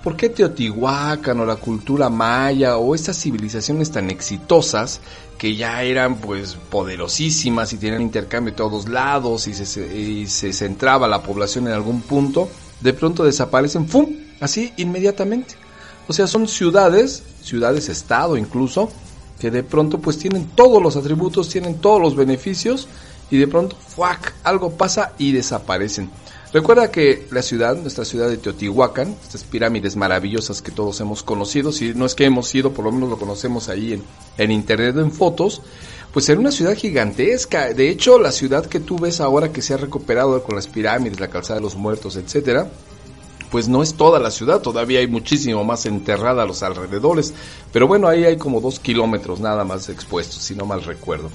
¿por 0.04 0.16
qué 0.16 0.28
Teotihuacán 0.28 1.40
o 1.40 1.46
la 1.46 1.56
cultura 1.56 2.08
maya 2.08 2.76
o 2.76 2.94
estas 2.94 3.20
civilizaciones 3.20 3.90
tan 3.90 4.10
exitosas 4.10 5.00
que 5.38 5.56
ya 5.56 5.82
eran 5.82 6.16
pues 6.16 6.54
poderosísimas 6.54 7.72
y 7.72 7.78
tenían 7.78 8.02
intercambio 8.02 8.52
de 8.52 8.58
todos 8.58 8.88
lados 8.88 9.46
y 9.46 9.54
se, 9.54 9.96
y 9.96 10.26
se 10.26 10.52
centraba 10.52 11.08
la 11.08 11.22
población 11.22 11.66
en 11.66 11.72
algún 11.72 12.02
punto, 12.02 12.48
de 12.80 12.92
pronto 12.92 13.24
desaparecen, 13.24 13.88
¡fum! 13.88 14.06
Así 14.40 14.72
inmediatamente. 14.76 15.54
O 16.08 16.12
sea, 16.12 16.26
son 16.26 16.48
ciudades, 16.48 17.22
ciudades-estado 17.42 18.36
incluso, 18.36 18.90
que 19.38 19.50
de 19.50 19.62
pronto 19.62 19.98
pues 19.98 20.18
tienen 20.18 20.46
todos 20.54 20.82
los 20.82 20.96
atributos, 20.96 21.48
tienen 21.48 21.76
todos 21.76 22.00
los 22.00 22.16
beneficios 22.16 22.88
y 23.30 23.38
de 23.38 23.46
pronto, 23.46 23.76
¡fuac! 23.76 24.34
algo 24.42 24.70
pasa 24.72 25.12
y 25.18 25.32
desaparecen. 25.32 26.10
Recuerda 26.52 26.90
que 26.90 27.28
la 27.30 27.42
ciudad, 27.42 27.76
nuestra 27.76 28.04
ciudad 28.04 28.28
de 28.28 28.36
Teotihuacán, 28.36 29.14
estas 29.22 29.44
pirámides 29.44 29.94
maravillosas 29.94 30.62
que 30.62 30.72
todos 30.72 31.00
hemos 31.00 31.22
conocido, 31.22 31.70
si 31.70 31.94
no 31.94 32.06
es 32.06 32.16
que 32.16 32.24
hemos 32.24 32.52
ido, 32.52 32.72
por 32.72 32.86
lo 32.86 32.92
menos 32.92 33.08
lo 33.08 33.18
conocemos 33.18 33.68
ahí 33.68 33.92
en, 33.92 34.02
en 34.36 34.50
internet 34.50 34.96
en 34.96 35.12
fotos, 35.12 35.62
pues 36.12 36.28
era 36.28 36.40
una 36.40 36.50
ciudad 36.50 36.74
gigantesca. 36.74 37.72
De 37.72 37.88
hecho, 37.88 38.18
la 38.18 38.32
ciudad 38.32 38.66
que 38.66 38.80
tú 38.80 38.98
ves 38.98 39.20
ahora 39.20 39.52
que 39.52 39.62
se 39.62 39.74
ha 39.74 39.76
recuperado 39.76 40.42
con 40.42 40.56
las 40.56 40.66
pirámides, 40.66 41.20
la 41.20 41.28
calzada 41.28 41.60
de 41.60 41.62
los 41.62 41.76
muertos, 41.76 42.16
etcétera, 42.16 42.68
pues 43.50 43.68
no 43.68 43.82
es 43.82 43.94
toda 43.94 44.18
la 44.18 44.30
ciudad, 44.30 44.60
todavía 44.60 45.00
hay 45.00 45.06
muchísimo 45.06 45.64
más 45.64 45.86
enterrada 45.86 46.42
a 46.42 46.46
los 46.46 46.62
alrededores, 46.62 47.34
pero 47.72 47.86
bueno, 47.86 48.08
ahí 48.08 48.24
hay 48.24 48.36
como 48.36 48.60
dos 48.60 48.78
kilómetros 48.78 49.40
nada 49.40 49.64
más 49.64 49.88
expuestos, 49.88 50.42
si 50.42 50.54
no 50.54 50.66
mal 50.66 50.82
recuerdo. 50.82 51.30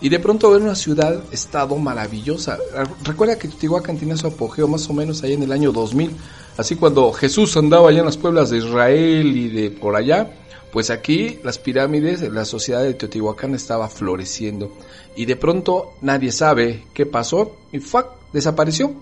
Y 0.00 0.10
de 0.10 0.20
pronto 0.20 0.50
ver 0.50 0.60
una 0.60 0.74
ciudad, 0.74 1.22
estado 1.32 1.76
maravillosa. 1.76 2.58
Recuerda 3.02 3.38
que 3.38 3.48
Teotihuacán 3.48 3.96
tiene 3.96 4.16
su 4.16 4.26
apogeo 4.26 4.68
más 4.68 4.88
o 4.90 4.92
menos 4.92 5.22
ahí 5.22 5.32
en 5.32 5.42
el 5.42 5.52
año 5.52 5.72
2000. 5.72 6.10
Así 6.58 6.76
cuando 6.76 7.12
Jesús 7.12 7.56
andaba 7.56 7.88
allá 7.88 8.00
en 8.00 8.04
las 8.04 8.18
pueblas 8.18 8.50
de 8.50 8.58
Israel 8.58 9.36
y 9.36 9.48
de 9.48 9.70
por 9.70 9.96
allá, 9.96 10.30
pues 10.70 10.90
aquí 10.90 11.38
las 11.42 11.58
pirámides, 11.58 12.20
la 12.30 12.44
sociedad 12.44 12.82
de 12.82 12.92
Teotihuacán 12.92 13.54
estaba 13.54 13.88
floreciendo. 13.88 14.70
Y 15.16 15.24
de 15.24 15.36
pronto 15.36 15.94
nadie 16.02 16.30
sabe 16.30 16.84
qué 16.92 17.06
pasó 17.06 17.56
y 17.72 17.78
¡fuck! 17.78 18.08
desapareció 18.34 18.92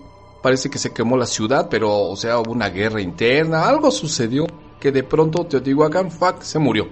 parece 0.45 0.69
que 0.69 0.77
se 0.77 0.93
quemó 0.93 1.17
la 1.17 1.25
ciudad, 1.25 1.69
pero, 1.71 1.91
o 1.91 2.15
sea, 2.15 2.37
hubo 2.37 2.51
una 2.51 2.69
guerra 2.69 3.01
interna, 3.01 3.67
algo 3.67 3.89
sucedió 3.89 4.45
que 4.79 4.91
de 4.91 5.01
pronto 5.01 5.47
Teotihuacán, 5.47 6.11
fuck, 6.11 6.43
se 6.43 6.59
murió. 6.59 6.87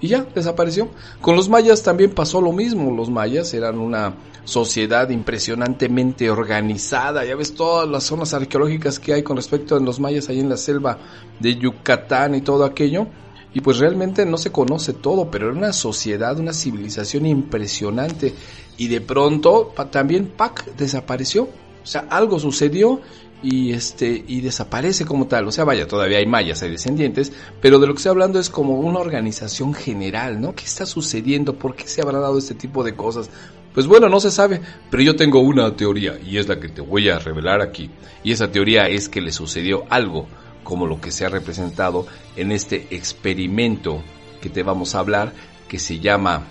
Y 0.00 0.08
ya, 0.08 0.26
desapareció. 0.34 0.88
Con 1.20 1.36
los 1.36 1.48
mayas 1.48 1.84
también 1.84 2.10
pasó 2.10 2.40
lo 2.40 2.50
mismo. 2.50 2.90
Los 2.90 3.08
mayas 3.08 3.54
eran 3.54 3.78
una 3.78 4.16
sociedad 4.42 5.08
impresionantemente 5.10 6.28
organizada. 6.28 7.24
Ya 7.24 7.36
ves 7.36 7.54
todas 7.54 7.88
las 7.88 8.02
zonas 8.02 8.34
arqueológicas 8.34 8.98
que 8.98 9.12
hay 9.12 9.22
con 9.22 9.36
respecto 9.36 9.76
a 9.76 9.80
los 9.80 10.00
mayas 10.00 10.28
ahí 10.28 10.40
en 10.40 10.48
la 10.48 10.56
selva 10.56 10.98
de 11.38 11.54
Yucatán 11.54 12.34
y 12.34 12.40
todo 12.40 12.64
aquello. 12.64 13.06
Y 13.54 13.60
pues 13.60 13.78
realmente 13.78 14.26
no 14.26 14.38
se 14.38 14.50
conoce 14.50 14.92
todo, 14.92 15.30
pero 15.30 15.50
era 15.50 15.56
una 15.56 15.72
sociedad, 15.72 16.36
una 16.36 16.52
civilización 16.52 17.26
impresionante. 17.26 18.34
Y 18.76 18.88
de 18.88 19.00
pronto 19.00 19.72
también 19.92 20.32
Pac 20.36 20.74
desapareció. 20.74 21.61
O 21.82 21.86
sea, 21.86 22.06
algo 22.10 22.38
sucedió 22.38 23.00
y 23.42 23.72
este 23.72 24.24
y 24.26 24.40
desaparece 24.40 25.04
como 25.04 25.26
tal. 25.26 25.48
O 25.48 25.52
sea, 25.52 25.64
vaya, 25.64 25.86
todavía 25.86 26.18
hay 26.18 26.26
mayas, 26.26 26.62
hay 26.62 26.70
descendientes, 26.70 27.32
pero 27.60 27.78
de 27.78 27.86
lo 27.86 27.94
que 27.94 27.98
estoy 27.98 28.10
hablando 28.10 28.38
es 28.38 28.50
como 28.50 28.78
una 28.78 29.00
organización 29.00 29.74
general, 29.74 30.40
¿no? 30.40 30.54
¿Qué 30.54 30.64
está 30.64 30.86
sucediendo? 30.86 31.58
¿Por 31.58 31.74
qué 31.74 31.86
se 31.86 32.02
habrá 32.02 32.18
dado 32.18 32.38
este 32.38 32.54
tipo 32.54 32.84
de 32.84 32.94
cosas? 32.94 33.30
Pues 33.74 33.86
bueno, 33.86 34.08
no 34.08 34.20
se 34.20 34.30
sabe, 34.30 34.60
pero 34.90 35.02
yo 35.02 35.16
tengo 35.16 35.40
una 35.40 35.74
teoría 35.74 36.18
y 36.20 36.36
es 36.36 36.46
la 36.46 36.60
que 36.60 36.68
te 36.68 36.82
voy 36.82 37.08
a 37.08 37.18
revelar 37.18 37.62
aquí. 37.62 37.90
Y 38.22 38.32
esa 38.32 38.52
teoría 38.52 38.86
es 38.88 39.08
que 39.08 39.22
le 39.22 39.32
sucedió 39.32 39.84
algo 39.88 40.26
como 40.62 40.86
lo 40.86 41.00
que 41.00 41.10
se 41.10 41.24
ha 41.24 41.28
representado 41.28 42.06
en 42.36 42.52
este 42.52 42.86
experimento 42.90 44.02
que 44.40 44.50
te 44.50 44.62
vamos 44.62 44.94
a 44.94 44.98
hablar 44.98 45.32
que 45.68 45.78
se 45.78 46.00
llama 46.00 46.44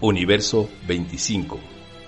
Universo 0.00 0.68
25. 0.86 1.58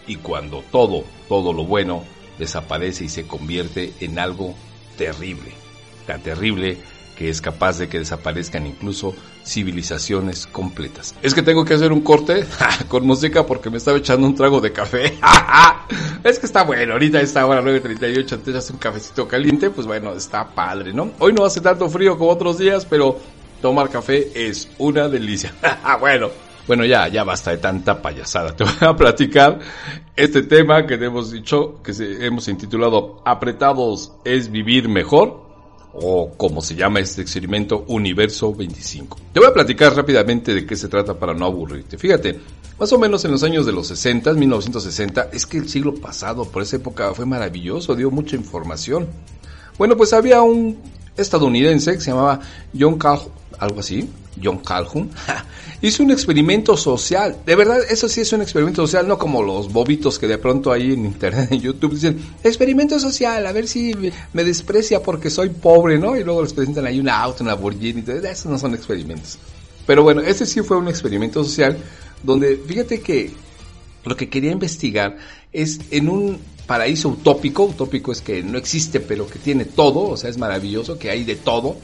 Y 0.06 0.16
cuando 0.16 0.62
todo, 0.70 1.04
todo 1.28 1.52
lo 1.52 1.64
bueno 1.64 2.04
desaparece 2.38 3.04
y 3.04 3.08
se 3.08 3.26
convierte 3.26 3.92
en 4.00 4.18
algo 4.18 4.54
terrible, 4.96 5.52
tan 6.06 6.22
terrible 6.22 6.78
que 7.16 7.28
es 7.28 7.40
capaz 7.40 7.78
de 7.78 7.88
que 7.88 7.98
desaparezcan 7.98 8.66
incluso 8.66 9.14
civilizaciones 9.44 10.46
completas. 10.46 11.14
Es 11.22 11.34
que 11.34 11.42
tengo 11.42 11.64
que 11.64 11.74
hacer 11.74 11.92
un 11.92 12.00
corte 12.00 12.46
con 12.88 13.06
música 13.06 13.46
porque 13.46 13.70
me 13.70 13.78
estaba 13.78 13.98
echando 13.98 14.26
un 14.26 14.34
trago 14.34 14.60
de 14.60 14.72
café. 14.72 15.18
es 16.24 16.38
que 16.38 16.46
está 16.46 16.62
bueno, 16.64 16.94
ahorita 16.94 17.20
está 17.20 17.46
hora 17.46 17.62
9.38, 17.62 18.32
antes 18.32 18.54
hace 18.54 18.72
un 18.72 18.78
cafecito 18.78 19.28
caliente, 19.28 19.70
pues 19.70 19.86
bueno, 19.86 20.12
está 20.14 20.48
padre, 20.48 20.92
¿no? 20.92 21.12
Hoy 21.18 21.32
no 21.32 21.44
hace 21.44 21.60
tanto 21.60 21.88
frío 21.88 22.16
como 22.16 22.30
otros 22.30 22.58
días, 22.58 22.86
pero 22.86 23.18
tomar 23.60 23.90
café 23.90 24.30
es 24.34 24.68
una 24.78 25.08
delicia. 25.08 25.52
bueno. 26.00 26.51
Bueno, 26.66 26.84
ya, 26.84 27.08
ya 27.08 27.24
basta 27.24 27.50
de 27.50 27.58
tanta 27.58 28.00
payasada. 28.00 28.52
Te 28.56 28.64
voy 28.64 28.74
a 28.80 28.94
platicar 28.94 29.58
este 30.16 30.42
tema 30.42 30.86
que 30.86 30.94
hemos 30.94 31.32
dicho, 31.32 31.82
que 31.82 31.92
hemos 32.24 32.48
intitulado 32.48 33.22
Apretados 33.24 34.12
es 34.24 34.50
vivir 34.50 34.88
mejor, 34.88 35.42
o 35.94 36.32
como 36.36 36.62
se 36.62 36.74
llama 36.74 37.00
este 37.00 37.22
experimento, 37.22 37.84
Universo 37.88 38.54
25. 38.54 39.18
Te 39.32 39.40
voy 39.40 39.48
a 39.48 39.52
platicar 39.52 39.94
rápidamente 39.94 40.54
de 40.54 40.64
qué 40.64 40.76
se 40.76 40.88
trata 40.88 41.14
para 41.14 41.34
no 41.34 41.46
aburrirte. 41.46 41.98
Fíjate, 41.98 42.40
más 42.78 42.92
o 42.92 42.98
menos 42.98 43.24
en 43.24 43.32
los 43.32 43.42
años 43.42 43.66
de 43.66 43.72
los 43.72 43.88
60, 43.88 44.32
1960, 44.32 45.28
es 45.32 45.46
que 45.46 45.58
el 45.58 45.68
siglo 45.68 45.94
pasado, 45.94 46.44
por 46.44 46.62
esa 46.62 46.76
época, 46.76 47.12
fue 47.14 47.26
maravilloso, 47.26 47.94
dio 47.94 48.10
mucha 48.10 48.36
información. 48.36 49.08
Bueno, 49.76 49.96
pues 49.96 50.12
había 50.12 50.42
un 50.42 50.78
estadounidense 51.16 51.94
que 51.94 52.00
se 52.00 52.10
llamaba 52.10 52.40
John 52.78 52.98
Calhoun, 52.98 53.32
algo 53.58 53.80
así, 53.80 54.08
John 54.42 54.58
Calhoun, 54.58 55.10
hizo 55.82 56.02
un 56.02 56.12
experimento 56.12 56.76
social. 56.76 57.36
De 57.44 57.56
verdad, 57.56 57.80
eso 57.90 58.08
sí 58.08 58.20
es 58.20 58.32
un 58.32 58.40
experimento 58.40 58.82
social, 58.86 59.06
no 59.06 59.18
como 59.18 59.42
los 59.42 59.72
bobitos 59.72 60.18
que 60.18 60.28
de 60.28 60.38
pronto 60.38 60.72
ahí 60.72 60.92
en 60.92 61.04
internet, 61.04 61.50
en 61.50 61.60
YouTube 61.60 61.94
dicen, 61.94 62.18
experimento 62.42 62.98
social, 62.98 63.44
a 63.46 63.52
ver 63.52 63.66
si 63.66 63.92
me 64.32 64.44
desprecia 64.44 65.02
porque 65.02 65.28
soy 65.28 65.50
pobre, 65.50 65.98
¿no? 65.98 66.16
Y 66.16 66.24
luego 66.24 66.42
les 66.42 66.52
presentan 66.52 66.86
ahí 66.86 67.00
un 67.00 67.08
auto, 67.08 67.42
una 67.42 67.52
Lamborghini, 67.52 68.04
esos 68.06 68.46
no 68.46 68.58
son 68.58 68.74
experimentos. 68.74 69.38
Pero 69.86 70.04
bueno, 70.04 70.20
este 70.20 70.46
sí 70.46 70.62
fue 70.62 70.76
un 70.76 70.88
experimento 70.88 71.42
social 71.42 71.76
donde, 72.22 72.56
fíjate 72.56 73.00
que 73.00 73.32
lo 74.04 74.16
que 74.16 74.28
quería 74.28 74.52
investigar 74.52 75.16
es 75.52 75.80
en 75.90 76.08
un 76.08 76.38
paraíso 76.66 77.08
utópico, 77.08 77.64
utópico 77.64 78.12
es 78.12 78.20
que 78.20 78.42
no 78.42 78.56
existe 78.56 79.00
pero 79.00 79.26
que 79.26 79.38
tiene 79.38 79.64
todo, 79.64 80.08
o 80.08 80.16
sea, 80.16 80.30
es 80.30 80.38
maravilloso, 80.38 80.98
que 80.98 81.10
hay 81.10 81.24
de 81.24 81.36
todo, 81.36 81.76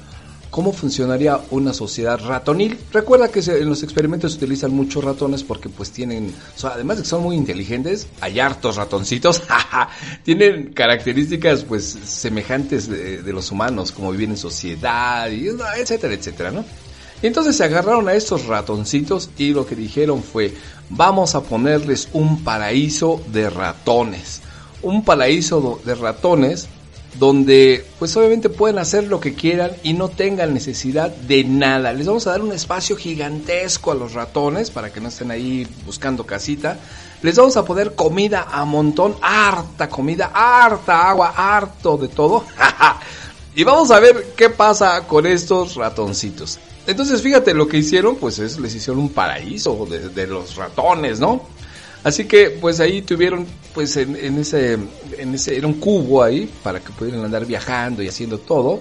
cómo 0.50 0.72
funcionaría 0.72 1.40
una 1.50 1.72
sociedad 1.72 2.18
ratonil. 2.18 2.78
Recuerda 2.92 3.28
que 3.28 3.40
en 3.40 3.68
los 3.68 3.82
experimentos 3.82 4.32
se 4.32 4.38
utilizan 4.38 4.72
muchos 4.72 5.04
ratones 5.04 5.42
porque 5.42 5.68
pues 5.68 5.90
tienen, 5.90 6.34
además 6.62 6.98
de 6.98 7.02
que 7.02 7.08
son 7.08 7.22
muy 7.22 7.36
inteligentes, 7.36 8.06
hay 8.20 8.40
hartos 8.40 8.76
ratoncitos, 8.76 9.42
tienen 10.24 10.72
características 10.72 11.64
pues 11.64 11.84
semejantes 11.84 12.88
de, 12.88 13.32
los 13.32 13.50
humanos, 13.52 13.92
como 13.92 14.10
vivir 14.10 14.30
en 14.30 14.36
sociedad, 14.36 15.30
y, 15.30 15.48
etcétera, 15.48 16.14
etcétera, 16.14 16.50
¿no? 16.50 16.64
Y 17.20 17.26
entonces 17.26 17.56
se 17.56 17.64
agarraron 17.64 18.08
a 18.08 18.14
estos 18.14 18.46
ratoncitos 18.46 19.30
y 19.36 19.52
lo 19.52 19.66
que 19.66 19.74
dijeron 19.74 20.22
fue, 20.22 20.54
vamos 20.88 21.34
a 21.34 21.42
ponerles 21.42 22.08
un 22.12 22.44
paraíso 22.44 23.20
de 23.32 23.50
ratones. 23.50 24.40
Un 24.82 25.04
paraíso 25.04 25.80
de 25.84 25.96
ratones 25.96 26.68
donde 27.14 27.84
pues 27.98 28.16
obviamente 28.16 28.48
pueden 28.48 28.78
hacer 28.78 29.04
lo 29.04 29.20
que 29.20 29.34
quieran 29.34 29.72
y 29.82 29.94
no 29.94 30.08
tengan 30.08 30.54
necesidad 30.54 31.10
de 31.10 31.44
nada. 31.44 31.92
Les 31.92 32.06
vamos 32.06 32.26
a 32.26 32.30
dar 32.30 32.42
un 32.42 32.52
espacio 32.52 32.96
gigantesco 32.96 33.90
a 33.90 33.94
los 33.94 34.12
ratones 34.12 34.70
para 34.70 34.92
que 34.92 35.00
no 35.00 35.08
estén 35.08 35.30
ahí 35.30 35.66
buscando 35.84 36.24
casita. 36.24 36.78
Les 37.22 37.36
vamos 37.36 37.56
a 37.56 37.64
poner 37.64 37.94
comida 37.94 38.46
a 38.50 38.64
montón, 38.64 39.16
harta 39.20 39.88
comida, 39.88 40.30
harta 40.32 41.08
agua, 41.08 41.34
harto 41.36 41.96
de 41.96 42.08
todo. 42.08 42.44
y 43.56 43.64
vamos 43.64 43.90
a 43.90 43.98
ver 43.98 44.34
qué 44.36 44.50
pasa 44.50 45.06
con 45.06 45.26
estos 45.26 45.74
ratoncitos. 45.74 46.58
Entonces 46.86 47.20
fíjate 47.20 47.52
lo 47.52 47.66
que 47.66 47.78
hicieron, 47.78 48.16
pues 48.16 48.38
es, 48.38 48.58
les 48.58 48.74
hicieron 48.74 49.02
un 49.02 49.10
paraíso 49.10 49.86
de, 49.90 50.08
de 50.08 50.26
los 50.26 50.56
ratones, 50.56 51.18
¿no? 51.20 51.57
Así 52.08 52.24
que 52.24 52.48
pues 52.48 52.80
ahí 52.80 53.02
tuvieron 53.02 53.46
pues 53.74 53.98
en, 53.98 54.16
ese 54.38 54.78
en 55.18 55.34
ese 55.34 55.58
era 55.58 55.66
un 55.66 55.74
cubo 55.74 56.22
ahí 56.22 56.50
para 56.62 56.80
que 56.80 56.90
pudieran 56.90 57.22
andar 57.22 57.44
viajando 57.44 58.02
y 58.02 58.08
haciendo 58.08 58.38
todo. 58.38 58.80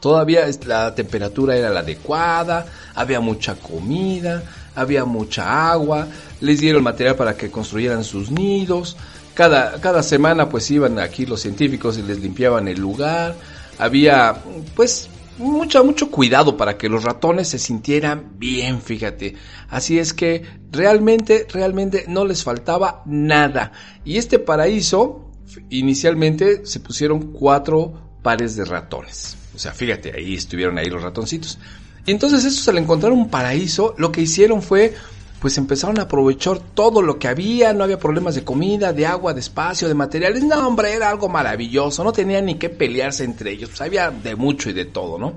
Todavía 0.00 0.40
la 0.66 0.92
temperatura 0.92 1.56
era 1.56 1.70
la 1.70 1.80
adecuada, 1.80 2.66
había 2.96 3.20
mucha 3.20 3.54
comida, 3.54 4.42
había 4.74 5.04
mucha 5.04 5.70
agua, 5.70 6.08
les 6.40 6.58
dieron 6.58 6.82
material 6.82 7.14
para 7.14 7.36
que 7.36 7.48
construyeran 7.48 8.02
sus 8.02 8.32
nidos. 8.32 8.96
Cada, 9.34 9.80
cada 9.80 10.02
semana 10.02 10.48
pues 10.48 10.68
iban 10.72 10.98
aquí 10.98 11.26
los 11.26 11.42
científicos 11.42 11.96
y 11.96 12.02
les 12.02 12.18
limpiaban 12.18 12.66
el 12.66 12.80
lugar. 12.80 13.36
Había 13.78 14.34
pues 14.74 15.08
mucho, 15.38 15.84
mucho 15.84 16.10
cuidado 16.10 16.56
para 16.56 16.76
que 16.76 16.88
los 16.88 17.04
ratones 17.04 17.48
se 17.48 17.58
sintieran 17.58 18.32
bien, 18.38 18.80
fíjate. 18.80 19.34
Así 19.68 19.98
es 19.98 20.12
que 20.12 20.42
realmente, 20.70 21.46
realmente 21.52 22.04
no 22.08 22.24
les 22.24 22.42
faltaba 22.44 23.02
nada. 23.06 23.72
Y 24.04 24.18
este 24.18 24.38
paraíso, 24.38 25.30
inicialmente 25.70 26.66
se 26.66 26.80
pusieron 26.80 27.32
cuatro 27.32 28.18
pares 28.22 28.56
de 28.56 28.64
ratones. 28.64 29.36
O 29.54 29.58
sea, 29.58 29.72
fíjate, 29.72 30.12
ahí 30.16 30.34
estuvieron 30.34 30.78
ahí 30.78 30.88
los 30.88 31.02
ratoncitos. 31.02 31.58
Y 32.06 32.10
entonces 32.10 32.44
estos 32.44 32.68
al 32.68 32.78
encontrar 32.78 33.12
un 33.12 33.28
paraíso, 33.28 33.94
lo 33.98 34.10
que 34.10 34.22
hicieron 34.22 34.62
fue 34.62 34.94
pues 35.42 35.58
empezaron 35.58 35.98
a 35.98 36.02
aprovechar 36.02 36.60
todo 36.60 37.02
lo 37.02 37.18
que 37.18 37.26
había, 37.26 37.72
no 37.72 37.82
había 37.82 37.98
problemas 37.98 38.36
de 38.36 38.44
comida, 38.44 38.92
de 38.92 39.06
agua, 39.06 39.34
de 39.34 39.40
espacio, 39.40 39.88
de 39.88 39.94
materiales, 39.94 40.44
no 40.44 40.68
hombre, 40.68 40.94
era 40.94 41.10
algo 41.10 41.28
maravilloso, 41.28 42.04
no 42.04 42.12
tenían 42.12 42.46
ni 42.46 42.54
que 42.54 42.70
pelearse 42.70 43.24
entre 43.24 43.50
ellos, 43.50 43.70
pues 43.70 43.80
había 43.80 44.12
de 44.12 44.36
mucho 44.36 44.70
y 44.70 44.72
de 44.72 44.84
todo, 44.84 45.18
¿no? 45.18 45.32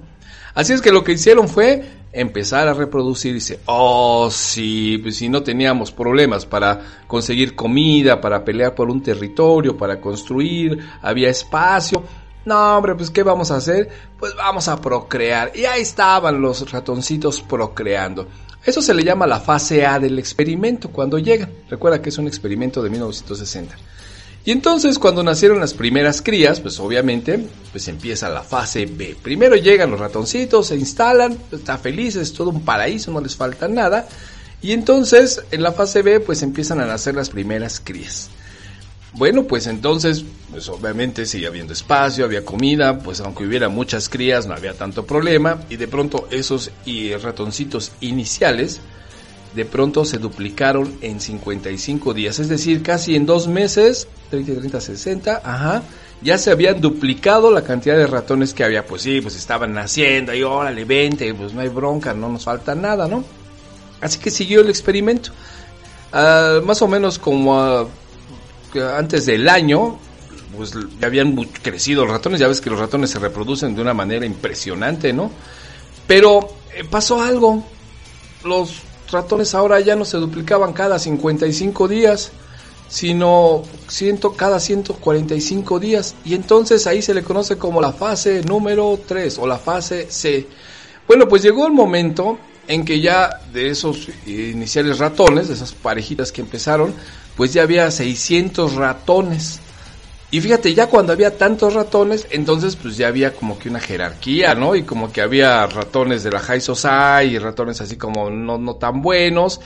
Así 0.53 0.74
es 0.74 0.82
que 0.82 0.91
lo 0.91 1.03
que 1.03 1.14
hicieron 1.14 1.49
fue 1.49 1.84
empezar 2.14 2.68
a 2.68 2.76
reproducirse. 2.76 3.62
Oh, 3.66 4.30
sí, 4.32 4.99
pues 4.99 5.18
si 5.18 5.28
no 5.28 5.41
teníamos 5.41 5.91
problemas 5.91 6.45
para 6.45 6.82
conseguir 7.08 7.56
comida, 7.56 8.22
para 8.22 8.45
pelear 8.45 8.76
por 8.76 8.91
un 8.91 9.01
territorio, 9.01 9.76
para 9.76 9.99
construir, 9.99 10.88
había 11.01 11.32
espacio. 11.32 12.03
No, 12.45 12.78
hombre, 12.78 12.93
pues 12.93 13.10
¿qué 13.10 13.24
vamos 13.24 13.49
a 13.49 13.56
hacer? 13.56 13.89
Pues 14.20 14.36
vamos 14.36 14.68
a 14.68 14.80
procrear. 14.80 15.51
Y 15.56 15.66
ahí 15.66 15.82
estaban 15.82 16.39
los 16.39 16.72
ratoncitos 16.72 17.41
procreando. 17.41 18.28
Eso 18.66 18.82
se 18.82 18.93
le 18.93 19.03
llama 19.03 19.28
la 19.28 19.39
fase 19.39 19.86
A 19.86 19.99
del 19.99 20.18
experimento 20.18 20.89
cuando 20.89 21.20
llegan. 21.20 21.51
Recuerda 21.70 22.01
que 22.01 22.09
es 22.09 22.18
un 22.18 22.28
experimento 22.28 22.82
de 22.82 22.89
1960. 22.89 23.76
Y 24.43 24.51
entonces 24.51 24.99
cuando 24.99 25.24
nacieron 25.24 25.59
las 25.59 25.74
primeras 25.74 26.22
crías, 26.22 26.59
pues 26.59 26.80
obviamente 26.80 27.47
pues 27.72 27.88
empieza 27.88 28.30
la 28.30 28.43
fase 28.43 28.86
B. 28.86 29.16
Primero 29.22 29.55
llegan 29.55 29.89
los 29.89 29.99
ratoncitos, 29.99 30.68
se 30.68 30.76
instalan, 30.76 31.38
están 31.51 31.80
felices, 31.80 32.30
es 32.30 32.34
todo 32.34 32.51
un 32.51 32.63
paraíso, 32.63 33.11
no 33.11 33.22
les 33.22 33.36
falta 33.36 33.68
nada. 33.68 34.07
Y 34.61 34.72
entonces 34.72 35.43
en 35.51 35.63
la 35.63 35.72
fase 35.72 36.03
B 36.03 36.20
pues 36.20 36.43
empiezan 36.43 36.80
a 36.80 36.86
nacer 36.86 37.16
las 37.16 37.30
primeras 37.30 37.80
crías. 37.84 38.30
Bueno, 39.18 39.43
pues 39.43 39.68
entonces, 39.68 40.26
pues 40.51 40.68
obviamente 40.68 41.26
sigue 41.26 41.47
habiendo 41.47 41.72
espacio, 41.72 42.26
había 42.26 42.43
comida, 42.43 42.99
pues 42.99 43.22
aunque 43.22 43.45
hubiera 43.45 43.70
muchas 43.70 44.09
crías 44.09 44.45
no 44.45 44.53
había 44.53 44.74
tanto 44.74 45.05
problema 45.05 45.61
y 45.70 45.78
de 45.78 45.88
pronto 45.88 46.28
esos 46.32 46.72
ratoncitos 47.22 47.93
iniciales 48.01 48.82
de 49.55 49.63
pronto 49.63 50.03
se 50.03 50.18
duplicaron 50.18 50.97
en 51.01 51.22
55 51.22 52.13
días, 52.13 52.39
es 52.39 52.49
decir, 52.49 52.84
casi 52.84 53.16
en 53.16 53.26
dos 53.26 53.47
meses, 53.47 54.07
30, 54.30 54.53
30, 54.55 54.82
60, 54.82 55.41
ajá, 55.43 55.82
ya 56.22 56.38
se 56.38 56.51
habían 56.51 56.82
duplicado 56.82 57.49
la 57.51 57.63
cantidad 57.63 57.95
de 57.95 58.05
ratones 58.05 58.53
que 58.53 58.66
había, 58.66 58.86
pues 58.86 59.03
sí, 59.03 59.22
pues 59.22 59.38
estaban 59.38 59.74
naciendo 59.74 60.34
y 60.34 60.43
órale, 60.43 60.84
vente, 60.84 61.34
pues 61.34 61.53
no 61.53 61.61
hay 61.61 61.70
bronca, 61.70 62.13
no 62.13 62.28
nos 62.28 62.43
falta 62.43 62.76
nada, 62.76 63.07
¿no? 63.07 63.24
Así 64.01 64.20
que 64.20 64.30
siguió 64.30 64.59
el 64.59 64.70
experimento. 64.70 65.32
Uh, 66.13 66.61
más 66.66 66.82
o 66.82 66.88
menos 66.88 67.18
como 67.18 67.82
uh, 67.82 67.88
antes 68.82 69.26
del 69.26 69.48
año, 69.50 69.98
pues 70.56 70.74
ya 71.00 71.08
habían 71.08 71.36
crecido 71.36 72.06
los 72.06 72.14
ratones, 72.14 72.40
ya 72.40 72.48
ves 72.48 72.62
que 72.62 72.70
los 72.70 72.80
ratones 72.80 73.10
se 73.10 73.20
reproducen 73.20 73.76
de 73.76 73.82
una 73.82 73.94
manera 73.94 74.26
impresionante, 74.26 75.14
¿no? 75.14 75.32
Pero 76.08 76.48
eh, 76.76 76.84
pasó 76.90 77.22
algo, 77.22 77.64
los 78.44 78.82
ratones 79.12 79.54
ahora 79.56 79.80
ya 79.80 79.96
no 79.96 80.06
se 80.06 80.18
duplicaban 80.18 80.74
cada 80.74 81.00
55 81.00 81.88
días, 81.88 82.32
sino 82.88 83.64
ciento, 83.88 84.34
cada 84.34 84.60
145 84.60 85.80
días, 85.80 86.16
y 86.24 86.36
entonces 86.36 86.86
ahí 86.88 87.02
se 87.02 87.14
le 87.14 87.24
conoce 87.24 87.58
como 87.58 87.82
la 87.82 87.92
fase 87.92 88.42
número 88.44 89.00
3 89.08 89.40
o 89.40 89.48
la 89.48 89.58
fase 89.58 90.08
C. 90.10 90.48
Bueno, 91.08 91.28
pues 91.28 91.42
llegó 91.42 91.68
el 91.68 91.74
momento 91.74 92.38
en 92.68 92.84
que 92.84 93.00
ya 93.00 93.42
de 93.54 93.70
esos 93.70 94.08
iniciales 94.26 94.98
ratones, 94.98 95.48
de 95.48 95.54
esas 95.54 95.74
parejitas 95.74 96.32
que 96.32 96.42
empezaron, 96.42 96.94
pues 97.36 97.54
ya 97.54 97.64
había 97.64 97.90
600 97.92 98.76
ratones. 98.76 99.60
Y 100.32 100.42
fíjate, 100.42 100.74
ya 100.74 100.88
cuando 100.88 101.14
había 101.14 101.38
tantos 101.38 101.74
ratones, 101.74 102.28
entonces 102.32 102.76
pues 102.76 102.98
ya 102.98 103.08
había 103.08 103.34
como 103.34 103.58
que 103.58 103.70
una 103.70 103.80
jerarquía, 103.80 104.56
¿no? 104.56 104.76
Y 104.76 104.84
como 104.84 105.12
que 105.12 105.22
había 105.22 105.66
ratones 105.68 106.24
de 106.24 106.32
la 106.32 106.40
High 106.40 106.62
Society 106.62 107.36
y 107.36 107.40
ratones 107.40 107.80
así 107.80 107.96
como 107.96 108.30
no, 108.30 108.58
no 108.58 108.76
tan 108.76 109.02
buenos. 109.02 109.62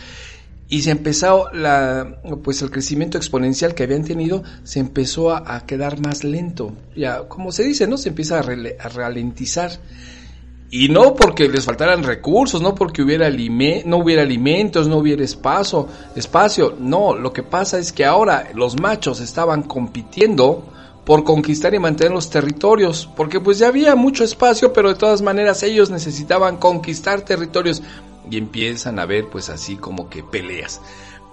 Y 0.67 0.83
se 0.83 0.91
empezó 0.91 1.51
la, 1.51 2.19
pues 2.43 2.61
el 2.61 2.69
crecimiento 2.69 3.17
exponencial 3.17 3.73
que 3.73 3.83
habían 3.83 4.03
tenido 4.03 4.43
se 4.63 4.79
empezó 4.79 5.31
a, 5.31 5.65
quedar 5.65 5.99
más 5.99 6.23
lento. 6.23 6.73
Ya, 6.95 7.27
como 7.27 7.51
se 7.51 7.63
dice, 7.63 7.87
¿no? 7.87 7.97
Se 7.97 8.09
empieza 8.09 8.39
a, 8.39 8.41
a 8.41 8.89
ralentizar. 8.89 9.71
Y 10.71 10.89
no 10.89 11.15
porque 11.15 11.49
les 11.49 11.65
faltaran 11.65 12.03
recursos, 12.03 12.61
no 12.61 12.75
porque 12.75 13.01
hubiera 13.01 13.29
no 13.85 13.97
hubiera 13.97 14.21
alimentos, 14.21 14.87
no 14.87 14.97
hubiera 14.97 15.23
espacio, 15.23 15.87
espacio. 16.15 16.75
No, 16.79 17.15
lo 17.15 17.33
que 17.33 17.41
pasa 17.41 17.79
es 17.79 17.91
que 17.91 18.05
ahora 18.05 18.49
los 18.53 18.79
machos 18.79 19.19
estaban 19.19 19.63
compitiendo 19.63 20.63
por 21.05 21.23
conquistar 21.23 21.73
y 21.73 21.79
mantener 21.79 22.13
los 22.13 22.29
territorios, 22.29 23.09
porque 23.15 23.39
pues 23.39 23.57
ya 23.57 23.69
había 23.69 23.95
mucho 23.95 24.23
espacio, 24.23 24.71
pero 24.71 24.89
de 24.89 24.95
todas 24.95 25.23
maneras 25.23 25.63
ellos 25.63 25.89
necesitaban 25.89 26.57
conquistar 26.57 27.21
territorios 27.21 27.81
y 28.29 28.37
empiezan 28.37 28.99
a 28.99 29.07
ver 29.07 29.25
pues 29.25 29.49
así 29.49 29.75
como 29.75 30.07
que 30.07 30.21
peleas. 30.21 30.81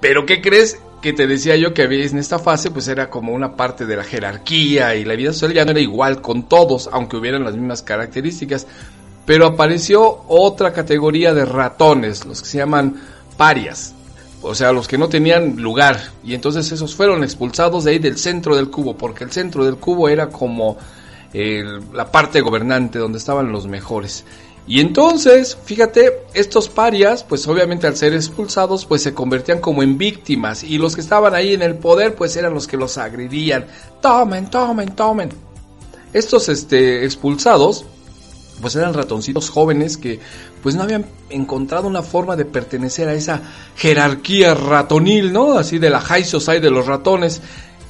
Pero 0.01 0.25
¿qué 0.25 0.41
crees? 0.41 0.81
Que 1.03 1.13
te 1.13 1.27
decía 1.27 1.57
yo 1.57 1.75
que 1.75 1.83
había 1.83 2.07
en 2.07 2.17
esta 2.17 2.39
fase 2.39 2.71
pues 2.71 2.89
era 2.89 3.11
como 3.11 3.35
una 3.35 3.55
parte 3.55 3.85
de 3.85 3.97
la 3.97 4.05
jerarquía 4.05 4.95
y 4.95 5.05
la 5.05 5.15
vida 5.15 5.35
social 5.35 5.53
ya 5.53 5.65
no 5.67 5.73
era 5.73 5.81
igual 5.81 6.23
con 6.23 6.49
todos, 6.49 6.89
aunque 6.91 7.19
hubieran 7.19 7.45
las 7.45 7.55
mismas 7.55 7.83
características. 7.83 8.67
Pero 9.27 9.47
apareció 9.47 10.23
otra 10.29 10.73
categoría 10.73 11.35
de 11.35 11.45
ratones, 11.45 12.25
los 12.25 12.41
que 12.41 12.49
se 12.49 12.59
llaman 12.59 13.03
parias. 13.37 13.93
O 14.41 14.55
sea, 14.55 14.73
los 14.73 14.87
que 14.87 14.97
no 14.97 15.09
tenían 15.09 15.57
lugar. 15.57 16.13
Y 16.23 16.35
entonces 16.35 16.71
esos 16.71 16.95
fueron 16.95 17.25
expulsados 17.25 17.85
de 17.85 17.91
ahí 17.91 17.99
del 17.99 18.17
centro 18.17 18.55
del 18.55 18.71
cubo, 18.71 18.97
porque 18.97 19.25
el 19.25 19.33
centro 19.33 19.65
del 19.65 19.77
cubo 19.77 20.09
era 20.09 20.29
como 20.29 20.79
la 21.93 22.11
parte 22.11 22.41
gobernante 22.41 22.99
donde 22.99 23.19
estaban 23.19 23.53
los 23.53 23.67
mejores. 23.67 24.25
Y 24.69 24.81
entonces, 24.81 25.57
fíjate, 25.65 26.25
estos 26.35 26.69
parias, 26.69 27.23
pues 27.23 27.47
obviamente 27.47 27.87
al 27.87 27.97
ser 27.97 28.15
expulsados, 28.15 28.85
pues 28.85 29.03
se 29.03 29.15
convertían 29.15 29.61
como 29.61 29.83
en 29.83 29.97
víctimas 29.97 30.65
y 30.65 30.79
los 30.79 30.95
que 30.95 31.03
estaban 31.03 31.35
ahí 31.35 31.55
en 31.55 31.63
el 31.63 31.77
poder, 31.77 32.17
pues 32.17 32.37
eran 32.37 32.55
los 32.55 32.67
que 32.67 32.77
los 32.77 32.99
agredían. 32.99 33.67
Tomen, 34.01 34.51
tomen, 34.51 34.95
tomen. 34.97 35.29
Estos 36.13 36.49
este, 36.49 37.05
expulsados, 37.05 37.85
pues 38.61 38.77
eran 38.77 38.95
ratoncitos 38.95 39.51
jóvenes 39.51 39.97
que 39.97 40.21
pues 40.63 40.75
no 40.75 40.83
habían 40.83 41.07
encontrado 41.31 41.87
una 41.87 42.03
forma 42.03 42.37
de 42.37 42.45
pertenecer 42.45 43.09
a 43.09 43.15
esa 43.15 43.43
jerarquía 43.77 44.55
ratonil, 44.55 45.33
¿no? 45.33 45.59
Así 45.59 45.79
de 45.79 45.91
la 45.91 46.01
high 46.01 46.25
society 46.25 46.63
de 46.63 46.71
los 46.71 46.87
ratones. 46.87 47.43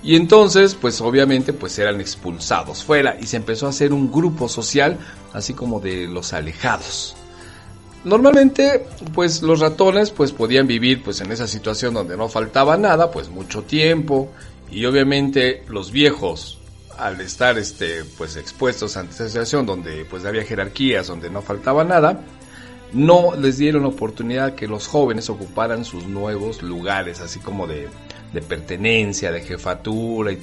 Y 0.02 0.14
entonces, 0.14 0.74
pues 0.74 1.00
obviamente, 1.00 1.52
pues 1.52 1.78
eran 1.78 2.00
expulsados 2.00 2.84
fuera 2.84 3.16
y 3.20 3.26
se 3.26 3.36
empezó 3.36 3.66
a 3.66 3.70
hacer 3.70 3.92
un 3.92 4.12
grupo 4.12 4.48
social, 4.48 4.98
así 5.32 5.52
como 5.52 5.80
de 5.80 6.06
los 6.06 6.32
alejados. 6.32 7.16
Normalmente, 8.04 8.86
pues 9.14 9.42
los 9.42 9.58
ratones, 9.58 10.10
pues 10.10 10.30
podían 10.30 10.68
vivir, 10.68 11.02
pues 11.02 11.20
en 11.20 11.32
esa 11.32 11.48
situación 11.48 11.92
donde 11.92 12.16
no 12.16 12.28
faltaba 12.28 12.76
nada, 12.76 13.10
pues 13.10 13.28
mucho 13.30 13.62
tiempo 13.62 14.30
y 14.70 14.84
obviamente 14.84 15.64
los 15.68 15.90
viejos, 15.90 16.58
al 16.98 17.20
estar, 17.20 17.58
este, 17.58 18.04
pues 18.16 18.36
expuestos 18.36 18.96
ante 18.96 19.14
esa 19.14 19.28
situación 19.28 19.66
donde, 19.66 20.04
pues 20.04 20.24
había 20.24 20.44
jerarquías, 20.44 21.06
donde 21.06 21.30
no 21.30 21.42
faltaba 21.42 21.84
nada, 21.84 22.20
no 22.92 23.34
les 23.36 23.58
dieron 23.58 23.84
oportunidad 23.84 24.54
que 24.54 24.66
los 24.68 24.86
jóvenes 24.86 25.28
ocuparan 25.30 25.84
sus 25.84 26.06
nuevos 26.06 26.62
lugares, 26.62 27.20
así 27.20 27.40
como 27.40 27.66
de 27.66 27.88
de 28.32 28.42
pertenencia, 28.42 29.32
de 29.32 29.40
jefatura 29.40 30.32
y 30.32 30.36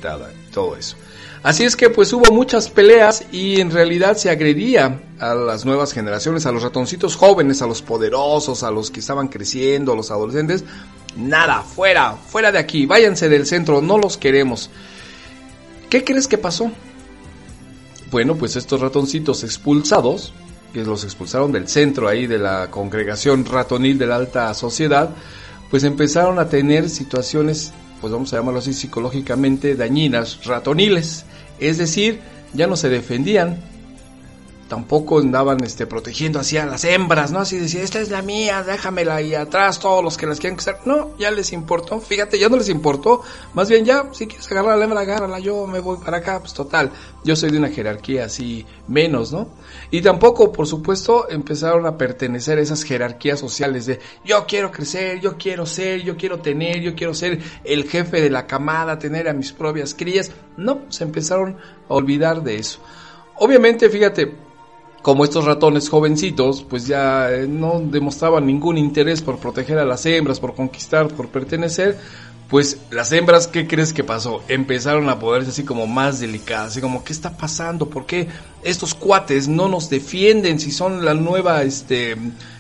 todo 0.52 0.76
eso. 0.76 0.98
Así 1.44 1.64
es 1.64 1.76
que 1.76 1.90
pues 1.90 2.12
hubo 2.14 2.34
muchas 2.34 2.70
peleas 2.70 3.26
y 3.32 3.60
en 3.60 3.70
realidad 3.70 4.16
se 4.16 4.30
agredía 4.30 5.02
a 5.20 5.36
las 5.36 5.66
nuevas 5.66 5.94
generaciones, 5.94 6.46
a 6.46 6.52
los 6.52 6.64
ratoncitos 6.64 7.16
jóvenes, 7.16 7.62
a 7.62 7.68
los 7.68 7.82
poderosos, 7.82 8.64
a 8.64 8.72
los 8.72 8.90
que 8.90 9.02
estaban 9.02 9.28
creciendo, 9.28 9.94
a 9.94 9.96
los 9.96 10.10
adolescentes. 10.10 10.64
Nada, 11.18 11.62
fuera, 11.62 12.14
fuera 12.14 12.52
de 12.52 12.60
aquí, 12.60 12.86
váyanse 12.86 13.30
del 13.30 13.46
centro, 13.46 13.82
no 13.82 13.98
los 13.98 14.18
queremos. 14.18 14.70
¿Qué 15.94 16.04
crees 16.04 16.28
que 16.28 16.40
pasó? 16.40 16.72
Bueno, 18.10 18.34
pues 18.34 18.56
estos 18.56 18.82
ratoncitos 18.82 19.44
expulsados, 19.44 20.34
que 20.74 20.84
los 20.84 21.04
expulsaron 21.04 21.52
del 21.52 21.68
centro 21.68 22.08
ahí 22.08 22.26
de 22.26 22.40
la 22.40 22.72
congregación 22.72 23.46
ratonil 23.46 24.00
de 24.00 24.08
la 24.08 24.16
alta 24.16 24.52
sociedad, 24.56 25.12
pues 25.70 25.84
empezaron 25.84 26.40
a 26.40 26.50
tener 26.50 26.90
situaciones, 26.90 27.74
pues 28.02 28.12
vamos 28.12 28.34
a 28.34 28.38
llamarlo 28.38 28.58
así, 28.58 28.74
psicológicamente 28.74 29.76
dañinas, 29.76 30.44
ratoniles. 30.46 31.26
Es 31.60 31.78
decir, 31.78 32.22
ya 32.56 32.66
no 32.66 32.76
se 32.76 32.90
defendían, 32.90 33.62
tampoco 34.74 35.20
andaban 35.20 35.64
este, 35.64 35.86
protegiendo 35.86 36.40
hacia 36.40 36.66
las 36.66 36.84
hembras, 36.84 37.32
¿no? 37.32 37.38
Así 37.38 37.60
decía, 37.60 37.84
esta 37.84 38.00
es 38.00 38.10
la 38.10 38.24
mía, 38.24 38.64
déjamela 38.64 39.18
ahí 39.18 39.36
atrás, 39.36 39.80
todos 39.80 40.04
los 40.04 40.18
que 40.18 40.26
las 40.26 40.40
quieren 40.40 40.58
hacer. 40.58 40.78
No, 40.86 41.16
ya 41.20 41.30
les 41.30 41.54
importó, 41.54 42.00
fíjate, 42.00 42.40
ya 42.40 42.50
no 42.50 42.58
les 42.58 42.70
importó. 42.70 43.22
Más 43.54 43.70
bien 43.70 43.86
ya, 43.86 44.10
si 44.14 44.26
quieres 44.26 44.52
agarrar 44.52 44.72
a 44.72 44.78
la 44.78 44.86
hembra, 44.86 45.02
agárrala, 45.02 45.38
yo 45.38 45.68
me 45.68 45.80
voy 45.80 45.98
para 46.04 46.18
acá, 46.18 46.40
pues 46.40 46.56
total. 46.56 46.90
Yo 47.24 47.36
soy 47.36 47.52
de 47.52 47.60
una 47.60 47.70
jerarquía 47.70 48.26
así 48.26 48.66
menos, 48.88 49.32
¿no? 49.32 49.48
Y 49.92 50.02
tampoco, 50.02 50.52
por 50.52 50.66
supuesto, 50.66 51.30
empezaron 51.30 51.86
a 51.86 51.96
pertenecer 51.96 52.58
a 52.58 52.62
esas 52.62 52.82
jerarquías 52.82 53.40
sociales 53.40 53.86
de 53.86 54.00
yo 54.26 54.48
quiero 54.48 54.72
crecer, 54.72 55.20
yo 55.20 55.38
quiero 55.38 55.68
ser, 55.68 56.02
yo 56.02 56.18
quiero 56.18 56.40
tener, 56.40 56.82
yo 56.82 56.96
quiero 56.96 57.14
ser 57.14 57.38
el 57.64 57.88
jefe 57.88 58.22
de 58.22 58.32
la 58.32 58.48
camada, 58.48 58.98
tener 58.98 59.30
a 59.30 59.34
mis 59.34 59.54
propias 59.54 59.94
crías. 59.94 60.32
No, 60.58 60.82
se 60.90 61.04
empezaron 61.04 61.58
a 61.88 61.94
olvidar 61.94 62.42
de 62.42 62.56
eso. 62.56 62.80
Obviamente, 63.36 63.88
fíjate, 63.90 64.34
como 65.04 65.26
estos 65.26 65.46
ratones 65.46 65.90
jovencitos, 65.90 66.64
pues 66.68 66.88
ya 66.88 67.30
eh, 67.30 67.46
no 67.46 67.82
demostraban 67.84 68.48
ningún 68.48 68.78
interés 68.78 69.22
por 69.22 69.38
proteger 69.38 69.78
a 69.78 69.86
las 69.86 70.06
hembras, 70.06 70.40
por 70.40 70.56
conquistar, 70.56 71.10
por 71.10 71.28
pertenecer, 71.28 72.00
pues 72.50 72.78
las 72.90 73.12
hembras, 73.12 73.48
¿qué 73.48 73.68
crees 73.68 73.92
que 73.92 74.06
pasó? 74.06 74.42
Empezaron 74.48 75.10
a 75.10 75.20
ponerse 75.20 75.50
así 75.50 75.64
como 75.66 75.88
más 75.88 76.22
delicadas, 76.22 76.70
así 76.70 76.82
como, 76.82 77.04
¿qué 77.04 77.12
está 77.12 77.36
pasando? 77.36 77.90
¿Por 77.90 78.06
qué 78.06 78.30
estos 78.64 78.94
cuates 78.94 79.50
no 79.50 79.68
nos 79.68 79.90
defienden 79.90 80.60
si 80.60 80.72
son 80.72 81.04
la 81.04 81.14
nueva, 81.14 81.64
este, 81.64 82.16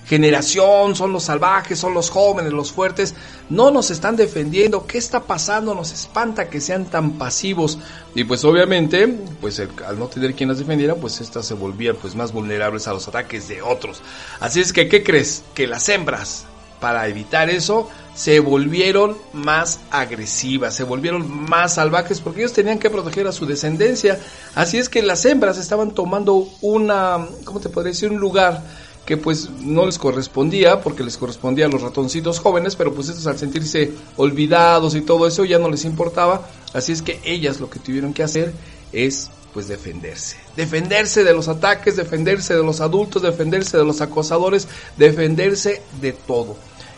generación, 0.05 0.95
son 0.95 1.13
los 1.13 1.23
salvajes, 1.23 1.79
son 1.79 1.93
los 1.93 2.09
jóvenes, 2.09 2.51
los 2.51 2.71
fuertes, 2.71 3.15
no 3.49 3.71
nos 3.71 3.91
están 3.91 4.15
defendiendo, 4.15 4.85
¿qué 4.85 4.97
está 4.97 5.23
pasando? 5.23 5.73
Nos 5.73 5.91
espanta 5.91 6.49
que 6.49 6.59
sean 6.59 6.85
tan 6.85 7.13
pasivos 7.13 7.79
y 8.15 8.23
pues 8.23 8.43
obviamente, 8.43 9.07
pues 9.41 9.59
al 9.59 9.97
no 9.97 10.07
tener 10.07 10.33
quien 10.35 10.49
las 10.49 10.59
defendiera, 10.59 10.95
pues 10.95 11.21
estas 11.21 11.45
se 11.45 11.53
volvían 11.53 11.95
pues 11.95 12.15
más 12.15 12.31
vulnerables 12.31 12.87
a 12.87 12.93
los 12.93 13.07
ataques 13.07 13.47
de 13.47 13.61
otros. 13.61 14.01
Así 14.39 14.61
es 14.61 14.73
que, 14.73 14.87
¿qué 14.87 15.03
crees? 15.03 15.43
Que 15.53 15.67
las 15.67 15.87
hembras, 15.89 16.45
para 16.79 17.07
evitar 17.07 17.49
eso, 17.49 17.89
se 18.13 18.41
volvieron 18.41 19.17
más 19.31 19.79
agresivas, 19.89 20.75
se 20.75 20.83
volvieron 20.83 21.27
más 21.49 21.75
salvajes 21.75 22.19
porque 22.19 22.41
ellos 22.41 22.53
tenían 22.53 22.77
que 22.77 22.89
proteger 22.89 23.25
a 23.25 23.31
su 23.31 23.45
descendencia. 23.45 24.19
Así 24.53 24.77
es 24.77 24.89
que 24.89 25.01
las 25.01 25.23
hembras 25.25 25.57
estaban 25.57 25.91
tomando 25.91 26.49
una, 26.61 27.25
¿cómo 27.45 27.61
te 27.61 27.69
podría 27.69 27.93
decir? 27.93 28.11
Un 28.11 28.19
lugar 28.19 28.61
que 29.05 29.17
pues 29.17 29.49
no 29.61 29.85
les 29.85 29.97
correspondía 29.97 30.81
porque 30.81 31.03
les 31.03 31.17
correspondía 31.17 31.65
a 31.65 31.69
los 31.69 31.81
ratoncitos 31.81 32.39
jóvenes, 32.39 32.75
pero 32.75 32.93
pues 32.93 33.09
estos 33.09 33.27
al 33.27 33.37
sentirse 33.37 33.91
olvidados 34.15 34.95
y 34.95 35.01
todo 35.01 35.27
eso 35.27 35.43
ya 35.45 35.59
no 35.59 35.69
les 35.69 35.85
importaba, 35.85 36.47
así 36.73 36.91
es 36.91 37.01
que 37.01 37.19
ellas 37.23 37.59
lo 37.59 37.69
que 37.69 37.79
tuvieron 37.79 38.13
que 38.13 38.23
hacer 38.23 38.53
es 38.91 39.29
pues 39.53 39.67
defenderse, 39.67 40.37
defenderse 40.55 41.23
de 41.23 41.33
los 41.33 41.47
ataques, 41.47 41.95
defenderse 41.95 42.55
de 42.55 42.63
los 42.63 42.81
adultos, 42.81 43.21
defenderse 43.21 43.77
de 43.77 43.85
los 43.85 44.01
acosadores, 44.01 44.67
defenderse 44.97 45.81
de 46.01 46.13
todo. 46.13 46.55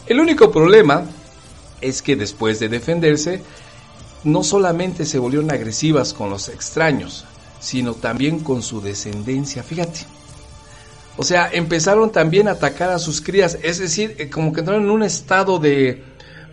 El 0.07 0.19
único 0.19 0.51
problema 0.51 1.05
es 1.81 2.01
que 2.01 2.15
después 2.15 2.59
de 2.59 2.69
defenderse, 2.69 3.41
no 4.23 4.43
solamente 4.43 5.05
se 5.05 5.19
volvieron 5.19 5.51
agresivas 5.51 6.13
con 6.13 6.29
los 6.29 6.49
extraños, 6.49 7.25
sino 7.59 7.93
también 7.93 8.39
con 8.39 8.63
su 8.63 8.81
descendencia, 8.81 9.63
fíjate. 9.63 10.05
O 11.17 11.23
sea, 11.23 11.49
empezaron 11.51 12.11
también 12.11 12.47
a 12.47 12.51
atacar 12.51 12.89
a 12.89 12.99
sus 12.99 13.21
crías, 13.21 13.57
es 13.63 13.79
decir, 13.79 14.15
eh, 14.17 14.29
como 14.29 14.51
que 14.51 14.59
entraron 14.59 14.83
en 14.83 14.89
un 14.89 15.03
estado 15.03 15.59
de 15.59 16.03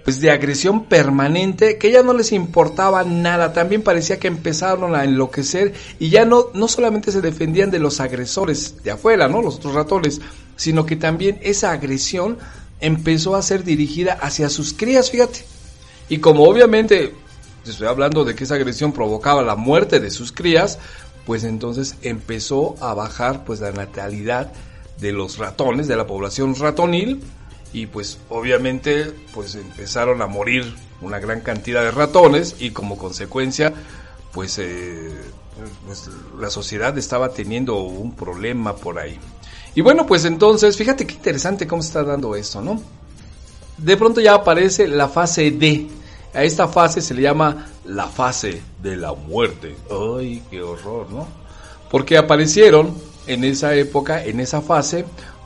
pues 0.04 0.20
de 0.20 0.32
agresión 0.32 0.86
permanente 0.86 1.78
que 1.78 1.92
ya 1.92 2.02
no 2.02 2.12
les 2.12 2.32
importaba 2.32 3.04
nada, 3.04 3.52
también 3.52 3.82
parecía 3.82 4.18
que 4.18 4.26
empezaron 4.26 4.96
a 4.96 5.04
enloquecer 5.04 5.74
y 6.00 6.10
ya 6.10 6.24
no 6.24 6.46
no 6.54 6.66
solamente 6.66 7.12
se 7.12 7.20
defendían 7.20 7.70
de 7.70 7.78
los 7.78 8.00
agresores 8.00 8.82
de 8.82 8.90
afuera, 8.90 9.28
¿no? 9.28 9.42
Los 9.42 9.56
otros 9.56 9.74
ratones, 9.74 10.20
sino 10.56 10.86
que 10.86 10.96
también 10.96 11.38
esa 11.42 11.70
agresión 11.70 12.38
empezó 12.80 13.36
a 13.36 13.42
ser 13.42 13.62
dirigida 13.62 14.14
hacia 14.14 14.48
sus 14.48 14.72
crías, 14.72 15.10
fíjate. 15.10 15.44
Y 16.08 16.18
como 16.18 16.44
obviamente 16.44 17.14
estoy 17.64 17.86
hablando 17.86 18.24
de 18.24 18.34
que 18.34 18.44
esa 18.44 18.56
agresión 18.56 18.92
provocaba 18.92 19.42
la 19.42 19.54
muerte 19.54 20.00
de 20.00 20.10
sus 20.10 20.32
crías, 20.32 20.78
pues 21.26 21.44
entonces 21.44 21.96
empezó 22.02 22.74
a 22.80 22.94
bajar 22.94 23.44
pues 23.44 23.60
la 23.60 23.72
natalidad 23.72 24.52
de 24.98 25.12
los 25.12 25.38
ratones, 25.38 25.88
de 25.88 25.96
la 25.96 26.06
población 26.06 26.54
ratonil, 26.54 27.22
y 27.72 27.86
pues 27.86 28.18
obviamente 28.28 29.12
pues 29.34 29.54
empezaron 29.54 30.22
a 30.22 30.26
morir 30.26 30.74
una 31.00 31.18
gran 31.18 31.40
cantidad 31.40 31.82
de 31.82 31.90
ratones 31.90 32.56
y 32.58 32.70
como 32.70 32.98
consecuencia 32.98 33.72
pues, 34.32 34.58
eh, 34.58 35.10
pues 35.86 36.08
la 36.38 36.50
sociedad 36.50 36.96
estaba 36.96 37.30
teniendo 37.30 37.82
un 37.82 38.14
problema 38.14 38.74
por 38.74 38.98
ahí. 38.98 39.18
Y 39.74 39.80
bueno, 39.80 40.06
pues 40.06 40.24
entonces, 40.24 40.76
fíjate 40.76 41.06
qué 41.06 41.14
interesante 41.14 41.66
cómo 41.66 41.82
se 41.82 41.88
está 41.88 42.02
dando 42.02 42.34
esto, 42.34 42.60
¿no? 42.60 42.82
De 43.78 43.96
pronto 43.96 44.20
ya 44.20 44.34
aparece 44.34 44.86
la 44.86 45.08
fase 45.08 45.50
D, 45.50 45.88
a 46.34 46.44
esta 46.44 46.68
fase 46.68 47.00
se 47.00 47.14
le 47.14 47.22
llama 47.22 47.71
la 47.84 48.08
fase 48.08 48.62
de 48.82 48.96
la 48.96 49.12
muerte. 49.12 49.76
¡Ay, 49.90 50.42
qué 50.50 50.62
horror, 50.62 51.10
¿no? 51.10 51.26
Porque 51.90 52.16
aparecieron 52.16 52.94
en 53.26 53.44
esa 53.44 53.74
época, 53.74 54.24
en 54.24 54.40
esa 54.40 54.60
fase, 54.60 55.04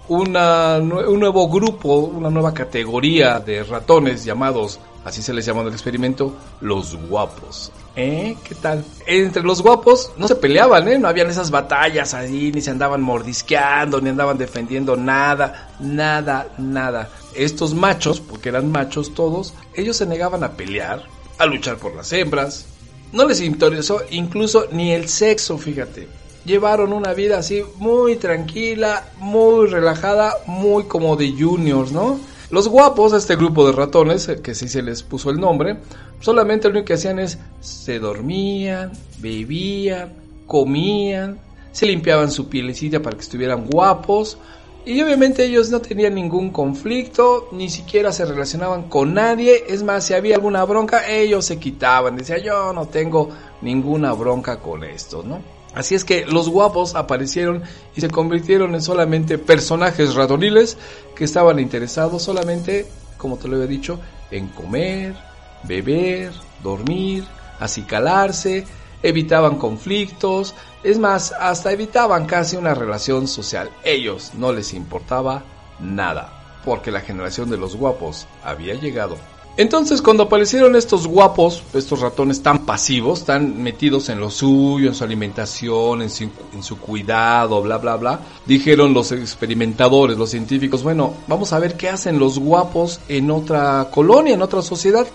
una, 0.08 0.78
un 0.78 1.20
nuevo 1.20 1.48
grupo, 1.48 1.96
una 1.96 2.30
nueva 2.30 2.54
categoría 2.54 3.40
de 3.40 3.64
ratones 3.64 4.24
llamados, 4.24 4.78
así 5.04 5.22
se 5.22 5.34
les 5.34 5.44
llama 5.44 5.62
en 5.62 5.68
el 5.68 5.72
experimento, 5.72 6.34
los 6.60 6.96
guapos. 7.08 7.72
¿Eh? 7.96 8.36
¿Qué 8.44 8.54
tal? 8.54 8.84
Entre 9.06 9.42
los 9.42 9.62
guapos 9.62 10.12
no 10.18 10.28
se 10.28 10.34
peleaban, 10.34 10.86
¿eh? 10.86 10.98
No 10.98 11.08
habían 11.08 11.30
esas 11.30 11.50
batallas 11.50 12.12
ahí, 12.12 12.52
ni 12.52 12.60
se 12.60 12.70
andaban 12.70 13.00
mordisqueando, 13.00 14.00
ni 14.00 14.10
andaban 14.10 14.36
defendiendo 14.36 14.96
nada, 14.96 15.70
nada, 15.80 16.48
nada. 16.58 17.08
Estos 17.34 17.74
machos, 17.74 18.20
porque 18.20 18.50
eran 18.50 18.70
machos 18.70 19.14
todos, 19.14 19.54
ellos 19.74 19.96
se 19.96 20.06
negaban 20.06 20.44
a 20.44 20.52
pelear, 20.52 21.04
a 21.38 21.46
luchar 21.46 21.76
por 21.76 21.94
las 21.94 22.12
hembras. 22.12 22.66
No 23.12 23.26
les 23.26 23.40
interesó 23.40 24.02
incluso 24.10 24.66
ni 24.72 24.92
el 24.92 25.08
sexo, 25.08 25.58
fíjate. 25.58 26.08
Llevaron 26.44 26.92
una 26.92 27.12
vida 27.12 27.38
así 27.38 27.62
muy 27.76 28.16
tranquila, 28.16 29.10
muy 29.18 29.66
relajada, 29.66 30.34
muy 30.46 30.84
como 30.84 31.16
de 31.16 31.32
juniors, 31.32 31.92
¿no? 31.92 32.20
Los 32.50 32.68
guapos, 32.68 33.12
este 33.12 33.34
grupo 33.34 33.66
de 33.66 33.72
ratones, 33.72 34.30
que 34.42 34.54
sí 34.54 34.68
se 34.68 34.82
les 34.82 35.02
puso 35.02 35.30
el 35.30 35.40
nombre, 35.40 35.78
solamente 36.20 36.68
lo 36.68 36.72
único 36.74 36.86
que 36.86 36.94
hacían 36.94 37.18
es 37.18 37.38
se 37.60 37.98
dormían, 37.98 38.92
bebían, 39.18 40.12
comían, 40.46 41.40
se 41.72 41.86
limpiaban 41.86 42.30
su 42.30 42.48
pielecita 42.48 43.02
para 43.02 43.16
que 43.16 43.22
estuvieran 43.22 43.66
guapos. 43.66 44.38
Y 44.86 45.02
obviamente 45.02 45.44
ellos 45.44 45.68
no 45.70 45.80
tenían 45.80 46.14
ningún 46.14 46.50
conflicto, 46.50 47.48
ni 47.50 47.68
siquiera 47.68 48.12
se 48.12 48.24
relacionaban 48.24 48.84
con 48.84 49.14
nadie. 49.14 49.64
Es 49.68 49.82
más, 49.82 50.04
si 50.04 50.14
había 50.14 50.36
alguna 50.36 50.64
bronca, 50.64 51.10
ellos 51.10 51.44
se 51.44 51.58
quitaban. 51.58 52.16
Decía, 52.16 52.38
yo 52.38 52.72
no 52.72 52.86
tengo 52.86 53.30
ninguna 53.62 54.12
bronca 54.12 54.60
con 54.60 54.84
esto, 54.84 55.24
¿no? 55.24 55.40
Así 55.74 55.96
es 55.96 56.04
que 56.04 56.24
los 56.24 56.48
guapos 56.48 56.94
aparecieron 56.94 57.64
y 57.96 58.00
se 58.00 58.08
convirtieron 58.08 58.76
en 58.76 58.80
solamente 58.80 59.38
personajes 59.38 60.14
ratoniles 60.14 60.78
que 61.16 61.24
estaban 61.24 61.58
interesados 61.58 62.22
solamente, 62.22 62.86
como 63.18 63.38
te 63.38 63.48
lo 63.48 63.56
había 63.56 63.66
dicho, 63.66 63.98
en 64.30 64.46
comer, 64.46 65.16
beber, 65.64 66.30
dormir, 66.62 67.24
acicalarse, 67.58 68.64
evitaban 69.02 69.56
conflictos, 69.56 70.54
es 70.86 71.00
más, 71.00 71.32
hasta 71.32 71.72
evitaban 71.72 72.26
casi 72.26 72.56
una 72.56 72.72
relación 72.72 73.26
social. 73.26 73.70
Ellos 73.82 74.32
no 74.34 74.52
les 74.52 74.72
importaba 74.72 75.42
nada, 75.80 76.60
porque 76.64 76.92
la 76.92 77.00
generación 77.00 77.50
de 77.50 77.56
los 77.56 77.74
guapos 77.74 78.28
había 78.44 78.74
llegado. 78.74 79.16
Entonces 79.56 80.00
cuando 80.00 80.24
aparecieron 80.24 80.76
estos 80.76 81.08
guapos, 81.08 81.64
estos 81.74 82.00
ratones 82.00 82.40
tan 82.40 82.66
pasivos, 82.66 83.24
tan 83.24 83.62
metidos 83.62 84.10
en 84.10 84.20
lo 84.20 84.30
suyo, 84.30 84.88
en 84.88 84.94
su 84.94 85.02
alimentación, 85.02 86.02
en 86.02 86.10
su, 86.10 86.30
en 86.52 86.62
su, 86.62 86.78
cuidado, 86.78 87.62
bla, 87.62 87.78
bla, 87.78 87.96
bla, 87.96 88.20
dijeron 88.44 88.94
los 88.94 89.10
experimentadores, 89.10 90.18
los 90.18 90.30
científicos, 90.30 90.84
bueno, 90.84 91.14
vamos 91.26 91.52
a 91.52 91.58
ver 91.58 91.76
qué 91.76 91.88
hacen 91.88 92.18
los 92.18 92.38
guapos 92.38 93.00
en 93.08 93.30
otra 93.30 93.88
colonia, 93.90 94.34
en 94.34 94.42
otra 94.42 94.62
sociedad. 94.62 95.06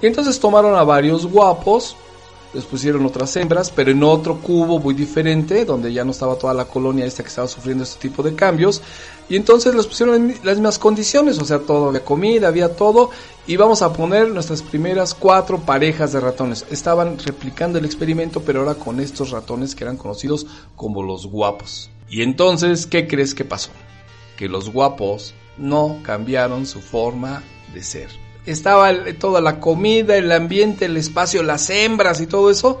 Y 0.00 0.06
entonces 0.06 0.40
tomaron 0.40 0.76
a 0.76 0.84
varios 0.84 1.26
guapos, 1.26 1.96
les 2.52 2.64
pusieron 2.64 3.06
otras 3.06 3.34
hembras, 3.36 3.70
pero 3.70 3.90
en 3.90 4.02
otro 4.02 4.38
cubo 4.40 4.78
muy 4.78 4.94
diferente, 4.94 5.64
donde 5.64 5.92
ya 5.92 6.04
no 6.04 6.10
estaba 6.10 6.36
toda 6.36 6.54
la 6.54 6.64
colonia 6.64 7.06
esta 7.06 7.22
que 7.22 7.28
estaba 7.28 7.46
sufriendo 7.46 7.84
este 7.84 8.08
tipo 8.08 8.22
de 8.22 8.34
cambios, 8.34 8.82
y 9.28 9.36
entonces 9.36 9.74
les 9.74 9.86
pusieron 9.86 10.14
en 10.16 10.28
las 10.42 10.56
mismas 10.56 10.78
condiciones, 10.78 11.38
o 11.38 11.44
sea, 11.44 11.60
todo, 11.60 11.88
había 11.88 12.04
comida, 12.04 12.48
había 12.48 12.74
todo, 12.74 13.10
y 13.46 13.56
vamos 13.56 13.82
a 13.82 13.92
poner 13.92 14.28
nuestras 14.30 14.62
primeras 14.62 15.14
cuatro 15.14 15.58
parejas 15.58 16.12
de 16.12 16.20
ratones. 16.20 16.66
Estaban 16.70 17.18
replicando 17.18 17.78
el 17.78 17.84
experimento, 17.84 18.42
pero 18.42 18.60
ahora 18.60 18.74
con 18.74 19.00
estos 19.00 19.30
ratones 19.30 19.74
que 19.74 19.84
eran 19.84 19.96
conocidos 19.96 20.46
como 20.74 21.02
los 21.02 21.26
guapos. 21.26 21.90
Y 22.08 22.22
entonces, 22.22 22.86
¿qué 22.86 23.06
crees 23.06 23.34
que 23.34 23.44
pasó? 23.44 23.70
Que 24.36 24.48
los 24.48 24.72
guapos 24.72 25.34
no 25.56 25.98
cambiaron 26.02 26.66
su 26.66 26.80
forma 26.80 27.42
de 27.72 27.82
ser 27.82 28.29
estaba 28.46 28.90
toda 29.18 29.40
la 29.40 29.60
comida, 29.60 30.16
el 30.16 30.32
ambiente, 30.32 30.86
el 30.86 30.96
espacio, 30.96 31.42
las 31.42 31.70
hembras 31.70 32.20
y 32.20 32.26
todo 32.26 32.50
eso, 32.50 32.80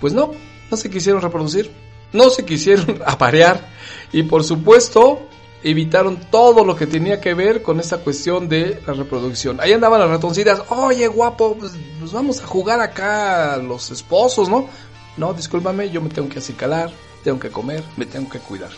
pues 0.00 0.12
no, 0.12 0.32
no 0.70 0.76
se 0.76 0.90
quisieron 0.90 1.22
reproducir, 1.22 1.70
no 2.12 2.30
se 2.30 2.44
quisieron 2.44 3.02
aparear 3.06 3.68
y 4.12 4.22
por 4.24 4.44
supuesto 4.44 5.20
evitaron 5.62 6.18
todo 6.30 6.64
lo 6.64 6.76
que 6.76 6.86
tenía 6.86 7.20
que 7.20 7.34
ver 7.34 7.62
con 7.62 7.80
esta 7.80 7.98
cuestión 7.98 8.48
de 8.48 8.80
la 8.86 8.92
reproducción. 8.92 9.60
Ahí 9.60 9.72
andaban 9.72 10.00
las 10.00 10.10
ratoncitas, 10.10 10.62
oye 10.68 11.08
guapo, 11.08 11.56
pues, 11.58 11.72
pues 11.98 12.12
vamos 12.12 12.40
a 12.40 12.46
jugar 12.46 12.80
acá 12.80 13.56
los 13.56 13.90
esposos, 13.90 14.48
¿no? 14.48 14.68
No, 15.16 15.32
discúlpame, 15.32 15.90
yo 15.90 16.00
me 16.00 16.10
tengo 16.10 16.28
que 16.28 16.38
acicalar, 16.38 16.90
tengo 17.24 17.40
que 17.40 17.50
comer, 17.50 17.82
me 17.96 18.06
tengo 18.06 18.28
que 18.28 18.38
cuidar. 18.38 18.70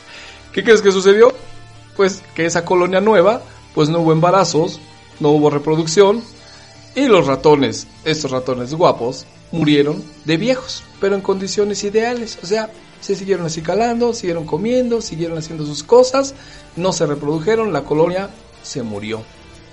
¿Qué 0.53 0.63
crees 0.63 0.81
que 0.81 0.93
sucedió? 0.93 1.33
Pues 1.97 2.23
que 2.35 2.47
esa 2.47 2.65
colonia 2.65 3.01
nueva, 3.01 3.43
pues 3.75 3.89
no 3.89 4.01
hubo 4.01 4.13
embarazos, 4.13 4.81
no 5.21 5.31
hubo 5.31 5.51
reproducción 5.51 6.23
y 6.95 7.07
los 7.07 7.27
ratones, 7.27 7.87
estos 8.05 8.31
ratones 8.31 8.75
guapos, 8.75 9.27
murieron 9.53 10.03
de 10.25 10.37
viejos, 10.37 10.83
pero 11.01 11.15
en 11.15 11.21
condiciones 11.21 11.85
ideales, 11.85 12.39
o 12.43 12.47
sea, 12.47 12.71
se 13.01 13.15
siguieron 13.15 13.47
acicalando, 13.47 14.13
siguieron 14.13 14.45
comiendo, 14.45 15.01
siguieron 15.01 15.39
haciendo 15.39 15.65
sus 15.65 15.83
cosas, 15.83 16.35
no 16.77 16.93
se 16.93 17.07
reprodujeron, 17.07 17.73
la 17.73 17.85
colonia 17.85 18.31
se 18.63 18.83
murió. 18.83 19.23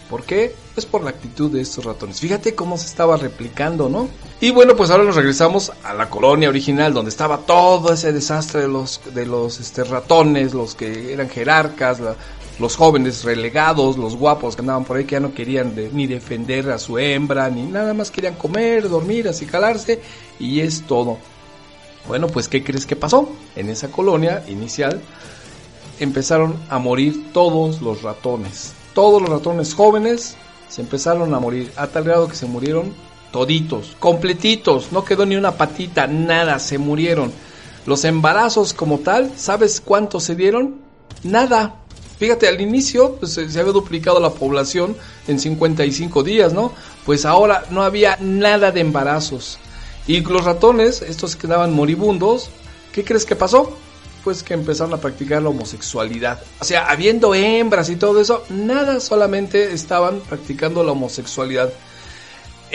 ¿Por 0.10 0.24
qué? 0.24 0.54
Pues 0.76 0.86
por 0.86 1.04
la 1.04 1.10
actitud 1.10 1.50
de 1.50 1.62
estos 1.62 1.84
ratones. 1.84 2.20
Fíjate 2.20 2.54
cómo 2.54 2.78
se 2.78 2.86
estaba 2.86 3.18
replicando, 3.18 3.89
¿no? 3.89 4.08
Y 4.39 4.52
bueno, 4.52 4.76
pues 4.76 4.91
ahora 4.91 5.04
nos 5.04 5.16
regresamos 5.16 5.72
a 5.84 5.96
la 5.96 6.12
colonia 6.12 6.48
original, 6.48 6.93
donde 6.93 7.10
estaba 7.10 7.39
todo 7.39 7.91
ese 7.91 8.14
desastre 8.14 8.62
de 8.62 8.68
los, 8.68 9.02
de 9.16 9.26
los 9.26 9.60
este, 9.60 9.84
ratones, 9.84 10.54
los 10.54 10.76
que 10.76 11.12
eran 11.12 11.28
jerarcas, 11.28 12.00
la, 12.00 12.16
los 12.60 12.76
jóvenes 12.76 13.24
relegados, 13.24 13.97
los 13.97 14.16
guapos 14.16 14.56
que 14.56 14.62
andaban 14.62 14.86
por 14.86 14.97
ahí 14.97 15.06
que 15.06 15.14
ya 15.14 15.20
no 15.20 15.34
querían 15.34 15.74
ni 15.93 16.08
defender 16.08 16.70
a 16.70 16.80
su 16.80 16.97
hembra, 16.97 17.49
ni 17.49 17.64
nada 17.64 17.93
más 17.93 18.12
querían 18.12 18.36
comer, 18.36 18.88
dormir, 18.88 19.28
así 19.28 19.45
calarse 19.45 20.01
y 20.39 20.62
es 20.62 20.84
todo. 20.84 21.18
Bueno, 22.08 22.28
pues 22.28 22.47
¿qué 22.47 22.64
crees 22.64 22.86
que 22.86 22.95
pasó? 22.95 23.30
En 23.56 23.70
esa 23.70 23.91
colonia 23.91 24.43
inicial 24.47 25.01
empezaron 25.99 26.56
a 26.70 26.80
morir 26.80 27.32
todos 27.34 27.82
los 27.82 28.03
ratones. 28.03 28.74
Todos 28.93 29.22
los 29.22 29.30
ratones 29.30 29.74
jóvenes 29.74 30.36
se 30.70 30.82
empezaron 30.82 31.34
a 31.34 31.39
morir, 31.39 31.72
a 31.76 31.88
tal 31.88 32.03
grado 32.03 32.28
que 32.28 32.36
se 32.36 32.45
murieron 32.45 32.93
toditos, 33.32 33.97
completitos, 33.99 34.93
no 34.93 35.03
quedó 35.03 35.26
ni 35.26 35.36
una 35.36 35.51
patita, 35.51 36.08
nada, 36.08 36.58
se 36.60 36.78
murieron. 36.78 37.34
Los 37.86 38.06
embarazos 38.06 38.74
como 38.74 38.99
tal, 38.99 39.32
¿sabes 39.36 39.82
cuántos 39.82 40.24
se 40.24 40.36
dieron? 40.36 40.76
Nada, 41.24 41.82
Fíjate, 42.18 42.47
al 42.47 42.61
inicio 42.61 43.16
pues, 43.16 43.34
se 43.34 43.59
había 43.59 43.72
duplicado 43.72 44.20
la 44.20 44.30
población 44.30 44.95
en 45.28 45.39
55 45.39 46.24
días, 46.24 46.53
¿no? 46.53 46.74
Pues 47.05 47.26
ahora 47.26 47.66
no 47.70 47.84
había 47.84 48.18
nada 48.22 48.72
de 48.72 48.82
embarazos. 48.82 49.59
Y 50.07 50.22
los 50.22 50.45
ratones, 50.45 51.01
estos 51.01 51.36
quedaban 51.36 51.74
moribundos, 51.74 52.49
¿qué 52.93 53.03
crees 53.03 53.26
que 53.26 53.36
pasó? 53.36 53.76
Pues 54.24 54.43
que 54.43 54.53
empezaron 54.53 54.93
a 54.93 54.97
practicar 54.97 55.41
la 55.41 55.49
homosexualidad. 55.49 56.41
O 56.59 56.63
sea, 56.63 56.89
habiendo 56.89 57.36
hembras 57.36 57.89
y 57.89 57.95
todo 57.95 58.22
eso, 58.22 58.43
nada, 58.49 58.99
solamente 58.99 59.74
estaban 59.74 60.20
practicando 60.22 60.84
la 60.84 60.93
homosexualidad. 60.93 61.74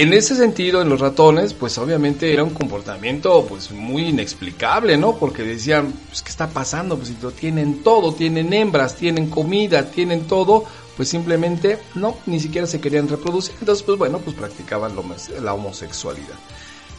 En 0.01 0.15
ese 0.15 0.35
sentido, 0.35 0.81
en 0.81 0.89
los 0.89 0.99
ratones, 0.99 1.53
pues 1.53 1.77
obviamente 1.77 2.33
era 2.33 2.43
un 2.43 2.55
comportamiento 2.55 3.45
pues 3.47 3.71
muy 3.71 4.09
inexplicable, 4.09 4.97
¿no? 4.97 5.17
Porque 5.17 5.43
decían, 5.43 5.93
pues 6.09 6.23
¿qué 6.23 6.31
está 6.31 6.49
pasando? 6.49 6.97
Pues 6.97 7.09
si 7.09 7.17
lo 7.21 7.33
tienen 7.33 7.83
todo, 7.83 8.15
tienen 8.15 8.51
hembras, 8.55 8.97
tienen 8.97 9.29
comida, 9.29 9.91
tienen 9.91 10.27
todo, 10.27 10.65
pues 10.97 11.11
simplemente 11.11 11.81
no, 11.97 12.17
ni 12.25 12.41
siquiera 12.41 12.67
se 12.67 12.81
querían 12.81 13.09
reproducir. 13.09 13.55
Entonces, 13.61 13.83
pues 13.83 13.99
bueno, 13.99 14.21
pues 14.21 14.35
practicaban 14.35 14.95
la 15.43 15.53
homosexualidad. 15.53 16.39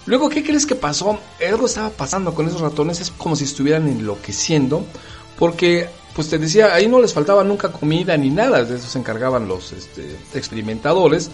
Luego, 0.05 0.29
¿qué 0.29 0.43
crees 0.43 0.67
que 0.67 0.75
pasó? 0.75 1.17
Algo 1.43 1.65
estaba 1.65 1.89
pasando 1.89 2.35
con 2.35 2.47
esos 2.49 2.61
ratones, 2.61 3.01
es 3.01 3.09
como 3.09 3.35
si 3.35 3.45
estuvieran 3.45 3.87
enloqueciendo, 3.87 4.85
porque 5.39 5.89
pues 6.13 6.29
te 6.29 6.37
decía, 6.37 6.75
ahí 6.75 6.87
no 6.87 7.01
les 7.01 7.13
faltaba 7.13 7.43
nunca 7.43 7.71
comida 7.71 8.15
ni 8.15 8.29
nada, 8.29 8.63
de 8.63 8.75
eso 8.75 8.87
se 8.87 8.99
encargaban 8.99 9.47
los 9.47 9.71
este, 9.71 10.17
experimentadores 10.35 11.31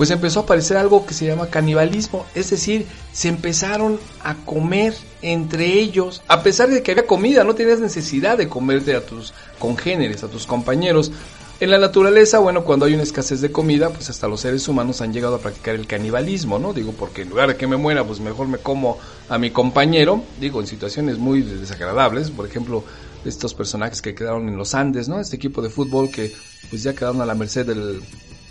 pues 0.00 0.10
empezó 0.10 0.40
a 0.40 0.42
aparecer 0.44 0.78
algo 0.78 1.04
que 1.04 1.12
se 1.12 1.26
llama 1.26 1.48
canibalismo, 1.48 2.24
es 2.34 2.48
decir, 2.48 2.86
se 3.12 3.28
empezaron 3.28 4.00
a 4.24 4.34
comer 4.34 4.94
entre 5.20 5.74
ellos, 5.74 6.22
a 6.26 6.42
pesar 6.42 6.70
de 6.70 6.82
que 6.82 6.92
había 6.92 7.06
comida, 7.06 7.44
no 7.44 7.54
tenías 7.54 7.80
necesidad 7.80 8.38
de 8.38 8.48
comerte 8.48 8.96
a 8.96 9.04
tus 9.04 9.34
congéneres, 9.58 10.24
a 10.24 10.28
tus 10.28 10.46
compañeros. 10.46 11.12
En 11.60 11.70
la 11.70 11.76
naturaleza, 11.76 12.38
bueno, 12.38 12.64
cuando 12.64 12.86
hay 12.86 12.94
una 12.94 13.02
escasez 13.02 13.42
de 13.42 13.52
comida, 13.52 13.90
pues 13.90 14.08
hasta 14.08 14.26
los 14.26 14.40
seres 14.40 14.66
humanos 14.68 15.02
han 15.02 15.12
llegado 15.12 15.34
a 15.34 15.40
practicar 15.40 15.74
el 15.74 15.86
canibalismo, 15.86 16.58
¿no? 16.58 16.72
Digo, 16.72 16.92
porque 16.92 17.20
en 17.20 17.28
lugar 17.28 17.50
de 17.50 17.56
que 17.58 17.66
me 17.66 17.76
muera, 17.76 18.02
pues 18.02 18.20
mejor 18.20 18.48
me 18.48 18.56
como 18.56 18.96
a 19.28 19.36
mi 19.36 19.50
compañero, 19.50 20.22
digo, 20.40 20.62
en 20.62 20.66
situaciones 20.66 21.18
muy 21.18 21.42
desagradables, 21.42 22.30
por 22.30 22.46
ejemplo, 22.46 22.84
estos 23.26 23.52
personajes 23.52 24.00
que 24.00 24.14
quedaron 24.14 24.48
en 24.48 24.56
los 24.56 24.74
Andes, 24.74 25.10
¿no? 25.10 25.20
Este 25.20 25.36
equipo 25.36 25.60
de 25.60 25.68
fútbol 25.68 26.10
que 26.10 26.32
pues 26.70 26.82
ya 26.82 26.94
quedaron 26.94 27.20
a 27.20 27.26
la 27.26 27.34
merced 27.34 27.66
del, 27.66 28.00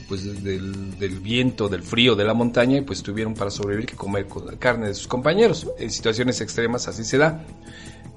pues 0.09 0.43
del, 0.43 1.19
viento, 1.21 1.69
del 1.69 1.83
frío 1.83 2.15
de 2.15 2.25
la 2.25 2.33
montaña 2.33 2.79
y 2.79 2.81
pues 2.81 3.03
tuvieron 3.03 3.35
para 3.35 3.51
sobrevivir 3.51 3.85
que 3.85 3.95
comer 3.95 4.25
carne 4.57 4.87
de 4.87 4.95
sus 4.95 5.07
compañeros. 5.07 5.67
En 5.77 5.91
situaciones 5.91 6.41
extremas 6.41 6.87
así 6.87 7.03
se 7.05 7.19
da. 7.19 7.45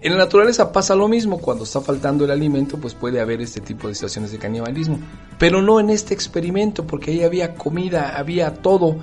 En 0.01 0.13
la 0.13 0.19
naturaleza 0.19 0.73
pasa 0.73 0.97
lo 0.97 1.07
mismo, 1.07 1.39
cuando 1.39 1.63
está 1.65 1.83
faltando 1.83 2.25
el 2.25 2.31
alimento 2.31 2.79
pues 2.79 2.95
puede 2.95 3.21
haber 3.21 3.43
este 3.43 3.61
tipo 3.61 3.87
de 3.87 3.95
situaciones 3.95 4.33
de 4.33 4.39
canibalismo, 4.39 4.99
pero 5.39 5.61
no 5.63 5.79
en 5.79 5.91
este 5.91 6.15
experimento 6.15 6.87
porque 6.87 7.13
ahí 7.13 7.23
había 7.23 7.55
comida, 7.55 8.17
había 8.17 8.55
todo 8.55 8.97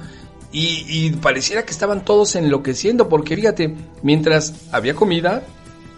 y, 0.51 0.83
y 0.87 1.11
pareciera 1.11 1.63
que 1.63 1.71
estaban 1.71 2.03
todos 2.03 2.35
enloqueciendo 2.35 3.07
porque 3.07 3.35
fíjate, 3.35 3.75
mientras 4.01 4.67
había 4.71 4.95
comida, 4.95 5.43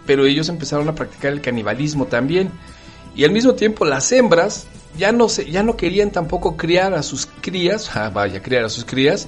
pero 0.06 0.26
ellos 0.26 0.50
empezaron 0.50 0.90
a 0.90 0.94
practicar 0.94 1.32
el 1.32 1.42
canibalismo 1.42 2.06
también 2.06 2.52
y 3.16 3.24
al 3.24 3.32
mismo 3.32 3.54
tiempo 3.54 3.86
las 3.86 4.12
hembras 4.12 4.68
ya 4.98 5.12
no, 5.12 5.30
se, 5.30 5.50
ya 5.50 5.64
no 5.64 5.78
querían 5.78 6.12
tampoco 6.12 6.58
criar 6.58 6.94
a 6.94 7.04
sus 7.04 7.26
crías, 7.26 7.90
ah, 7.96 8.10
vaya, 8.10 8.42
criar 8.42 8.66
a 8.66 8.70
sus 8.70 8.86
crías, 8.86 9.28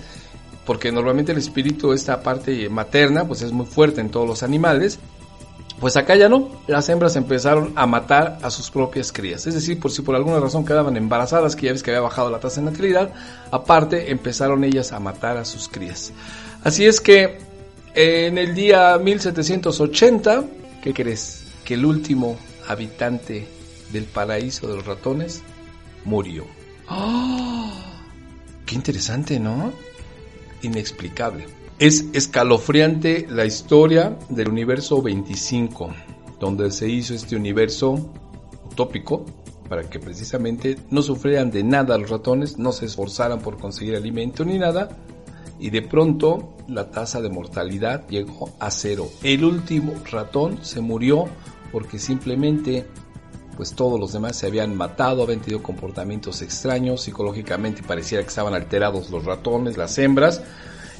porque 0.66 0.92
normalmente 0.92 1.32
el 1.32 1.38
espíritu, 1.38 1.94
esta 1.94 2.22
parte 2.22 2.70
materna, 2.70 3.28
pues 3.28 3.42
es 3.42 3.52
muy 3.52 3.66
fuerte 3.66 4.02
en 4.02 4.10
todos 4.10 4.28
los 4.28 4.44
animales. 4.44 5.00
Pues 5.80 5.98
acá 5.98 6.16
ya 6.16 6.30
no, 6.30 6.50
las 6.68 6.88
hembras 6.88 7.18
empezaron 7.18 7.74
a 7.76 7.86
matar 7.86 8.38
a 8.42 8.50
sus 8.50 8.72
propias 8.72 9.12
crías. 9.12 9.46
Es 9.48 9.54
decir, 9.54 9.78
por 9.82 9.92
si 9.92 10.02
por 10.02 10.16
alguna 10.16 10.40
razón 10.40 10.64
quedaban 10.64 10.96
embarazadas, 10.96 11.58
que 11.58 11.66
ya 11.66 11.74
ves 11.74 11.84
que 11.84 11.92
había 11.92 12.00
bajado 12.00 12.30
la 12.30 12.40
tasa 12.40 12.62
de 12.62 12.72
natalidad, 12.72 13.12
aparte 13.52 14.10
empezaron 14.12 14.64
ellas 14.64 14.94
a 14.94 15.02
matar 15.02 15.36
a 15.36 15.44
sus 15.44 15.68
crías. 15.68 16.14
Así 16.64 16.86
es 16.86 17.02
que 17.02 17.40
En 17.96 18.40
el 18.40 18.56
día 18.56 18.98
1780, 18.98 20.46
¿qué 20.82 20.94
crees? 20.96 21.44
Que 21.64 21.76
el 21.76 21.86
último 21.86 22.38
habitante 22.68 23.48
del 23.94 24.06
paraíso 24.06 24.68
de 24.68 24.76
los 24.76 24.86
ratones 24.86 25.42
murió. 26.04 26.46
¡Ah! 26.88 27.72
Qué 28.66 28.76
interesante, 28.76 29.40
¿no? 29.40 29.72
Inexplicable. 30.62 31.46
Es 31.80 32.06
escalofriante 32.14 33.28
la 33.30 33.46
historia 33.46 34.18
del 34.30 34.50
universo 34.50 35.02
25, 35.02 35.94
donde 36.40 36.72
se 36.72 36.90
hizo 36.90 37.14
este 37.14 37.36
universo 37.36 38.12
utópico 38.66 39.26
para 39.70 39.90
que 39.90 40.00
precisamente 40.00 40.78
no 40.92 41.02
sufrieran 41.02 41.52
de 41.52 41.64
nada 41.64 41.98
los 41.98 42.10
ratones, 42.10 42.58
no 42.58 42.72
se 42.72 42.86
esforzaran 42.86 43.40
por 43.40 43.58
conseguir 43.58 43.96
alimento 43.96 44.46
ni 44.46 44.58
nada, 44.58 44.90
y 45.60 45.70
de 45.70 45.82
pronto 45.82 46.56
la 46.68 46.92
tasa 46.92 47.22
de 47.22 47.30
mortalidad 47.30 48.08
llegó 48.08 48.54
a 48.60 48.70
cero. 48.70 49.10
El 49.24 49.46
último 49.46 49.94
ratón 50.12 50.60
se 50.64 50.82
murió 50.82 51.26
porque 51.72 52.00
simplemente 52.00 52.86
pues 53.56 53.74
todos 53.74 54.00
los 54.00 54.14
demás 54.14 54.36
se 54.36 54.48
habían 54.48 54.76
matado, 54.76 55.24
habían 55.24 55.42
tenido 55.42 55.62
comportamientos 55.62 56.42
extraños, 56.42 57.02
psicológicamente 57.02 57.84
pareciera 57.84 58.24
que 58.24 58.30
estaban 58.30 58.54
alterados 58.54 59.10
los 59.10 59.26
ratones, 59.26 59.78
las 59.78 59.98
hembras, 59.98 60.42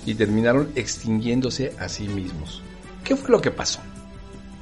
y 0.06 0.16
terminaron 0.16 0.70
extinguiéndose 0.76 1.74
a 1.80 1.90
sí 1.90 2.08
mismos. 2.08 2.62
¿Qué 3.04 3.16
fue 3.16 3.32
lo 3.32 3.42
que 3.42 3.52
pasó? 3.52 3.80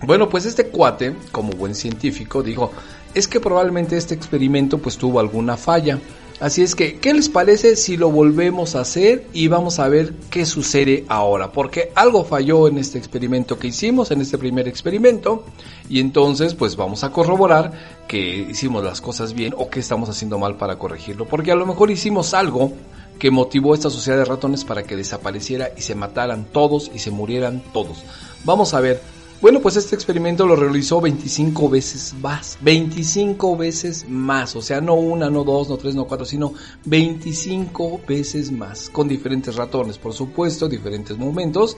Bueno, 0.03 0.29
pues 0.29 0.45
este 0.45 0.67
cuate, 0.67 1.15
como 1.31 1.51
buen 1.51 1.75
científico, 1.75 2.41
dijo, 2.41 2.71
es 3.13 3.27
que 3.27 3.39
probablemente 3.39 3.97
este 3.97 4.15
experimento 4.15 4.77
pues 4.79 4.97
tuvo 4.97 5.19
alguna 5.19 5.57
falla. 5.57 5.99
Así 6.41 6.63
es 6.63 6.73
que, 6.73 6.97
¿qué 6.97 7.13
les 7.13 7.29
parece 7.29 7.75
si 7.75 7.97
lo 7.97 8.09
volvemos 8.09 8.75
a 8.75 8.81
hacer 8.81 9.27
y 9.31 9.47
vamos 9.47 9.77
a 9.77 9.87
ver 9.87 10.15
qué 10.31 10.47
sucede 10.47 11.05
ahora? 11.07 11.51
Porque 11.51 11.91
algo 11.93 12.23
falló 12.23 12.67
en 12.67 12.79
este 12.79 12.97
experimento 12.97 13.59
que 13.59 13.67
hicimos, 13.67 14.09
en 14.09 14.21
este 14.21 14.39
primer 14.39 14.67
experimento, 14.67 15.43
y 15.87 15.99
entonces 15.99 16.55
pues 16.55 16.75
vamos 16.75 17.03
a 17.03 17.11
corroborar 17.11 17.73
que 18.07 18.19
hicimos 18.19 18.83
las 18.83 19.01
cosas 19.01 19.33
bien 19.33 19.53
o 19.55 19.69
que 19.69 19.81
estamos 19.81 20.09
haciendo 20.09 20.39
mal 20.39 20.55
para 20.55 20.79
corregirlo. 20.79 21.27
Porque 21.27 21.51
a 21.51 21.55
lo 21.55 21.67
mejor 21.67 21.91
hicimos 21.91 22.33
algo 22.33 22.73
que 23.19 23.29
motivó 23.29 23.73
a 23.73 23.75
esta 23.75 23.91
sociedad 23.91 24.17
de 24.17 24.25
ratones 24.25 24.65
para 24.65 24.81
que 24.81 24.95
desapareciera 24.95 25.69
y 25.77 25.81
se 25.83 25.93
mataran 25.93 26.45
todos 26.45 26.89
y 26.91 26.97
se 26.97 27.11
murieran 27.11 27.61
todos. 27.71 28.03
Vamos 28.45 28.73
a 28.73 28.79
ver 28.79 28.99
bueno, 29.41 29.59
pues 29.59 29.75
este 29.75 29.95
experimento 29.95 30.45
lo 30.45 30.55
realizó 30.55 31.01
25 31.01 31.67
veces 31.67 32.13
más, 32.21 32.59
25 32.61 33.57
veces 33.57 34.05
más, 34.07 34.55
o 34.55 34.61
sea, 34.61 34.81
no 34.81 34.93
una, 34.93 35.31
no 35.31 35.43
dos, 35.43 35.67
no 35.67 35.77
tres, 35.77 35.95
no 35.95 36.05
cuatro, 36.05 36.27
sino 36.27 36.53
25 36.85 38.01
veces 38.07 38.51
más, 38.51 38.89
con 38.91 39.07
diferentes 39.07 39.55
ratones, 39.55 39.97
por 39.97 40.13
supuesto, 40.13 40.69
diferentes 40.69 41.17
momentos, 41.17 41.75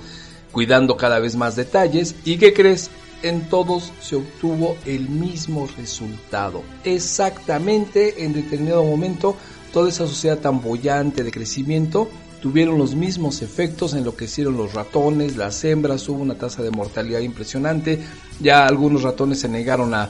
cuidando 0.52 0.98
cada 0.98 1.20
vez 1.20 1.38
más 1.38 1.56
detalles. 1.56 2.16
¿Y 2.26 2.38
qué 2.38 2.54
crees? 2.54 2.90
En 3.22 3.48
todos 3.48 3.94
se 4.02 4.18
obtuvo 4.18 4.76
el 4.86 5.08
mismo 5.08 5.66
resultado. 5.78 6.64
Exactamente 6.84 8.26
en 8.26 8.34
determinado 8.34 8.84
momento, 8.84 9.38
toda 9.72 9.88
esa 9.88 10.06
sociedad 10.06 10.40
tan 10.40 10.62
bollante 10.62 11.24
de 11.24 11.32
crecimiento 11.32 12.10
tuvieron 12.44 12.78
los 12.78 12.94
mismos 12.94 13.42
efectos, 13.42 13.94
en 13.94 14.04
lo 14.04 14.18
que 14.18 14.26
hicieron 14.26 14.58
los 14.58 14.74
ratones, 14.74 15.38
las 15.38 15.64
hembras, 15.64 16.10
hubo 16.10 16.22
una 16.22 16.36
tasa 16.36 16.62
de 16.62 16.72
mortalidad 16.72 17.22
impresionante, 17.22 18.04
ya 18.42 18.68
algunos 18.68 19.04
ratones 19.04 19.40
se 19.40 19.48
negaron 19.48 19.94
a, 19.94 20.10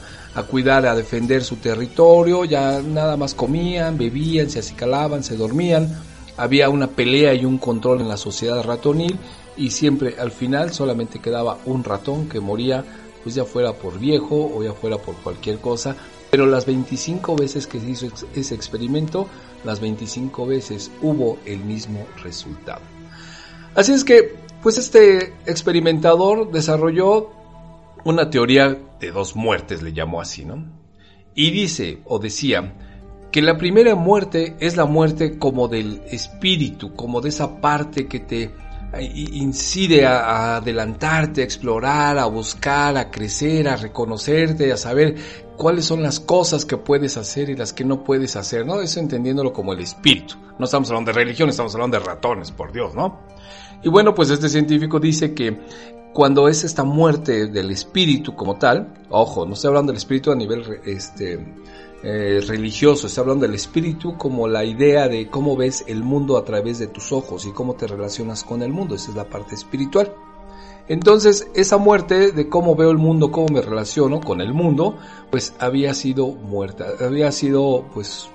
cuidar, 0.50 0.84
a 0.84 0.96
defender 0.96 1.44
su 1.44 1.58
territorio, 1.58 2.44
ya 2.44 2.82
nada 2.82 3.16
más 3.16 3.34
comían, 3.34 3.96
bebían, 3.96 4.50
se 4.50 4.58
acicalaban, 4.58 5.22
se 5.22 5.36
dormían, 5.36 5.96
había 6.36 6.70
una 6.70 6.88
pelea 6.88 7.34
y 7.34 7.44
un 7.44 7.58
control 7.58 8.00
en 8.00 8.08
la 8.08 8.16
sociedad 8.16 8.64
ratonil 8.64 9.16
y 9.56 9.70
siempre 9.70 10.16
al 10.18 10.32
final 10.32 10.72
solamente 10.72 11.20
quedaba 11.20 11.58
un 11.66 11.84
ratón 11.84 12.28
que 12.28 12.40
moría 12.40 12.84
pues 13.22 13.36
ya 13.36 13.44
fuera 13.44 13.74
por 13.74 14.00
viejo 14.00 14.50
o 14.52 14.64
ya 14.64 14.72
fuera 14.72 14.98
por 14.98 15.14
cualquier 15.14 15.60
cosa, 15.60 15.94
pero 16.32 16.46
las 16.46 16.66
25 16.66 17.36
veces 17.36 17.68
que 17.68 17.78
se 17.78 17.90
hizo 17.90 18.08
ese 18.34 18.56
experimento 18.56 19.28
las 19.64 19.80
25 19.80 20.46
veces 20.46 20.90
hubo 21.02 21.38
el 21.44 21.60
mismo 21.60 22.06
resultado. 22.22 22.82
Así 23.74 23.92
es 23.92 24.04
que, 24.04 24.36
pues 24.62 24.78
este 24.78 25.32
experimentador 25.46 26.50
desarrolló 26.50 27.30
una 28.04 28.30
teoría 28.30 28.78
de 29.00 29.10
dos 29.10 29.34
muertes, 29.34 29.82
le 29.82 29.92
llamó 29.92 30.20
así, 30.20 30.44
¿no? 30.44 30.64
Y 31.34 31.50
dice, 31.50 31.98
o 32.04 32.18
decía, 32.18 32.74
que 33.32 33.42
la 33.42 33.58
primera 33.58 33.96
muerte 33.96 34.54
es 34.60 34.76
la 34.76 34.84
muerte 34.84 35.38
como 35.38 35.66
del 35.66 36.02
espíritu, 36.08 36.94
como 36.94 37.20
de 37.20 37.30
esa 37.30 37.60
parte 37.60 38.06
que 38.06 38.20
te 38.20 38.52
incide 39.00 40.06
a, 40.06 40.56
adelantarte, 40.56 41.40
a 41.40 41.44
explorar, 41.44 42.18
a 42.18 42.26
buscar, 42.26 42.96
a 42.96 43.10
crecer, 43.10 43.66
a 43.66 43.76
reconocerte, 43.76 44.72
a 44.72 44.76
saber 44.76 45.16
cuáles 45.56 45.84
son 45.84 46.02
las 46.02 46.20
cosas 46.20 46.64
que 46.64 46.76
puedes 46.76 47.16
hacer 47.16 47.50
y 47.50 47.56
las 47.56 47.72
que 47.72 47.84
no 47.84 48.04
puedes 48.04 48.36
hacer, 48.36 48.66
¿no? 48.66 48.80
Eso 48.80 49.00
entendiéndolo 49.00 49.52
como 49.52 49.72
el 49.72 49.80
espíritu. 49.80 50.36
No 50.58 50.64
estamos 50.64 50.88
hablando 50.90 51.12
de 51.12 51.18
religión, 51.18 51.48
estamos 51.48 51.74
hablando 51.74 51.98
de 51.98 52.04
ratones, 52.04 52.50
por 52.50 52.72
Dios, 52.72 52.94
¿no? 52.94 53.20
Y 53.82 53.88
bueno, 53.88 54.14
pues 54.14 54.30
este 54.30 54.48
científico 54.48 54.98
dice 54.98 55.34
que 55.34 55.60
cuando 56.12 56.48
es 56.48 56.64
esta 56.64 56.84
muerte 56.84 57.48
del 57.48 57.70
espíritu 57.70 58.34
como 58.34 58.56
tal, 58.56 58.94
ojo, 59.10 59.44
no 59.44 59.54
estoy 59.54 59.68
hablando 59.68 59.92
del 59.92 59.98
espíritu 59.98 60.30
a 60.30 60.36
nivel 60.36 60.80
este, 60.86 61.44
eh, 62.02 62.40
religioso, 62.46 63.06
estoy 63.06 63.22
hablando 63.22 63.46
del 63.46 63.54
espíritu 63.54 64.16
como 64.16 64.46
la 64.46 64.64
idea 64.64 65.08
de 65.08 65.28
cómo 65.28 65.56
ves 65.56 65.84
el 65.88 66.02
mundo 66.02 66.36
a 66.36 66.44
través 66.44 66.78
de 66.78 66.86
tus 66.86 67.12
ojos 67.12 67.46
y 67.46 67.52
cómo 67.52 67.74
te 67.74 67.86
relacionas 67.86 68.44
con 68.44 68.62
el 68.62 68.72
mundo, 68.72 68.94
esa 68.94 69.10
es 69.10 69.16
la 69.16 69.28
parte 69.28 69.54
espiritual. 69.54 70.14
Entonces, 70.88 71.48
esa 71.54 71.78
muerte 71.78 72.32
de 72.32 72.48
cómo 72.48 72.76
veo 72.76 72.90
el 72.90 72.98
mundo, 72.98 73.30
cómo 73.30 73.48
me 73.48 73.62
relaciono 73.62 74.20
con 74.20 74.40
el 74.40 74.52
mundo, 74.52 74.96
pues 75.30 75.54
había 75.58 75.94
sido 75.94 76.26
muerta, 76.26 76.86
había 77.00 77.32
sido 77.32 77.84
pues 77.94 78.28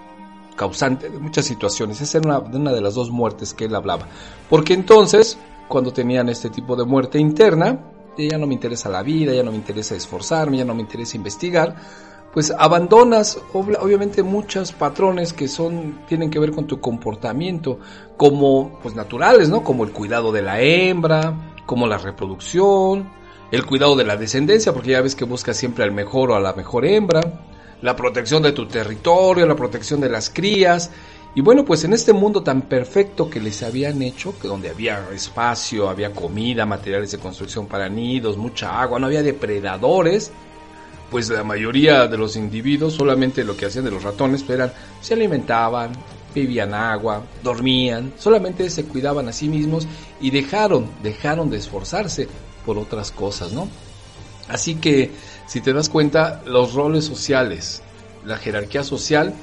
causante 0.55 1.09
de 1.09 1.19
muchas 1.19 1.45
situaciones. 1.45 2.01
Esa 2.01 2.17
era 2.17 2.27
una, 2.27 2.39
una 2.39 2.73
de 2.73 2.81
las 2.81 2.95
dos 2.95 3.11
muertes 3.11 3.53
que 3.53 3.65
él 3.65 3.75
hablaba. 3.75 4.07
Porque 4.49 4.73
entonces, 4.73 5.37
cuando 5.67 5.93
tenían 5.93 6.27
este 6.29 6.49
tipo 6.49 6.75
de 6.75 6.85
muerte 6.85 7.19
interna, 7.19 7.79
ya 8.27 8.37
no 8.37 8.47
me 8.47 8.53
interesa 8.53 8.89
la 8.89 9.03
vida, 9.03 9.33
ya 9.33 9.43
no 9.43 9.51
me 9.51 9.57
interesa 9.57 9.95
esforzarme, 9.95 10.57
ya 10.57 10.65
no 10.65 10.75
me 10.75 10.81
interesa 10.81 11.15
investigar, 11.15 11.75
pues 12.33 12.51
abandonas 12.51 13.39
obviamente 13.53 14.21
muchos 14.21 14.71
patrones 14.71 15.33
que 15.33 15.47
son 15.47 16.01
tienen 16.07 16.29
que 16.29 16.39
ver 16.39 16.51
con 16.51 16.67
tu 16.67 16.79
comportamiento 16.79 17.79
como 18.17 18.79
pues 18.83 18.95
naturales, 18.95 19.49
¿no? 19.49 19.63
Como 19.63 19.83
el 19.83 19.91
cuidado 19.91 20.31
de 20.31 20.41
la 20.41 20.61
hembra, 20.61 21.48
como 21.69 21.85
la 21.85 21.99
reproducción, 21.99 23.11
el 23.51 23.63
cuidado 23.63 23.95
de 23.95 24.03
la 24.03 24.17
descendencia, 24.17 24.73
porque 24.73 24.89
ya 24.89 25.01
ves 25.01 25.13
que 25.13 25.23
buscas 25.23 25.55
siempre 25.55 25.83
al 25.83 25.91
mejor 25.91 26.31
o 26.31 26.35
a 26.35 26.39
la 26.39 26.53
mejor 26.53 26.83
hembra, 26.83 27.21
la 27.83 27.95
protección 27.95 28.41
de 28.41 28.53
tu 28.53 28.67
territorio, 28.67 29.45
la 29.45 29.55
protección 29.55 30.01
de 30.01 30.09
las 30.09 30.31
crías. 30.31 30.89
Y 31.35 31.41
bueno, 31.41 31.65
pues 31.65 31.83
en 31.83 31.93
este 31.93 32.11
mundo 32.11 32.41
tan 32.41 32.63
perfecto 32.63 33.29
que 33.29 33.39
les 33.39 33.61
habían 33.61 34.01
hecho, 34.01 34.33
que 34.41 34.47
donde 34.47 34.71
había 34.71 35.11
espacio, 35.13 35.89
había 35.89 36.11
comida, 36.11 36.65
materiales 36.65 37.11
de 37.11 37.19
construcción 37.19 37.67
para 37.67 37.87
nidos, 37.87 38.35
mucha 38.35 38.81
agua, 38.81 38.97
no 38.97 39.05
había 39.05 39.21
depredadores, 39.21 40.31
pues 41.11 41.29
la 41.29 41.43
mayoría 41.43 42.07
de 42.07 42.17
los 42.17 42.35
individuos 42.35 42.95
solamente 42.95 43.43
lo 43.43 43.55
que 43.55 43.67
hacían 43.67 43.85
de 43.85 43.91
los 43.91 44.01
ratones 44.01 44.41
pues, 44.41 44.57
eran 44.57 44.73
se 45.01 45.13
alimentaban, 45.13 45.91
bebían 46.33 46.73
agua, 46.73 47.23
dormían, 47.43 48.13
solamente 48.17 48.69
se 48.69 48.85
cuidaban 48.85 49.27
a 49.27 49.33
sí 49.33 49.49
mismos 49.49 49.87
y 50.21 50.31
dejaron, 50.31 50.89
dejaron 51.03 51.49
de 51.49 51.57
esforzarse 51.57 52.27
por 52.65 52.77
otras 52.77 53.11
cosas, 53.11 53.51
¿no? 53.51 53.67
Así 54.47 54.75
que 54.75 55.11
si 55.47 55.61
te 55.61 55.73
das 55.73 55.89
cuenta, 55.89 56.41
los 56.45 56.73
roles 56.73 57.05
sociales, 57.05 57.81
la 58.25 58.37
jerarquía 58.37 58.83
social, 58.83 59.33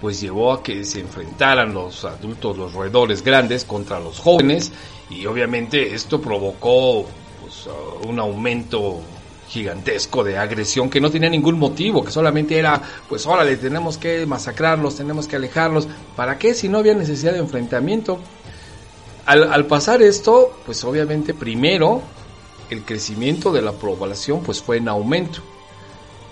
pues 0.00 0.20
llevó 0.20 0.52
a 0.52 0.62
que 0.62 0.84
se 0.84 1.00
enfrentaran 1.00 1.74
los 1.74 2.04
adultos, 2.04 2.56
los 2.56 2.72
roedores 2.72 3.22
grandes 3.22 3.64
contra 3.64 3.98
los 3.98 4.18
jóvenes 4.18 4.70
y 5.10 5.26
obviamente 5.26 5.94
esto 5.94 6.20
provocó 6.20 7.06
pues, 7.40 7.68
un 8.06 8.18
aumento 8.18 9.00
gigantesco 9.48 10.22
de 10.22 10.36
agresión 10.36 10.90
que 10.90 11.00
no 11.00 11.10
tenía 11.10 11.30
ningún 11.30 11.58
motivo, 11.58 12.04
que 12.04 12.12
solamente 12.12 12.58
era, 12.58 12.80
pues 13.08 13.26
órale, 13.26 13.56
tenemos 13.56 13.96
que 13.96 14.26
masacrarlos, 14.26 14.96
tenemos 14.96 15.26
que 15.26 15.36
alejarlos. 15.36 15.88
¿Para 16.14 16.38
qué 16.38 16.54
si 16.54 16.68
no 16.68 16.78
había 16.78 16.94
necesidad 16.94 17.32
de 17.32 17.38
enfrentamiento? 17.38 18.18
Al, 19.24 19.66
pasar 19.66 20.00
esto, 20.00 20.58
pues 20.64 20.82
obviamente 20.84 21.34
primero 21.34 22.00
el 22.70 22.82
crecimiento 22.82 23.52
de 23.52 23.60
la 23.60 23.72
población 23.72 24.42
pues 24.42 24.62
fue 24.62 24.78
en 24.78 24.88
aumento. 24.88 25.40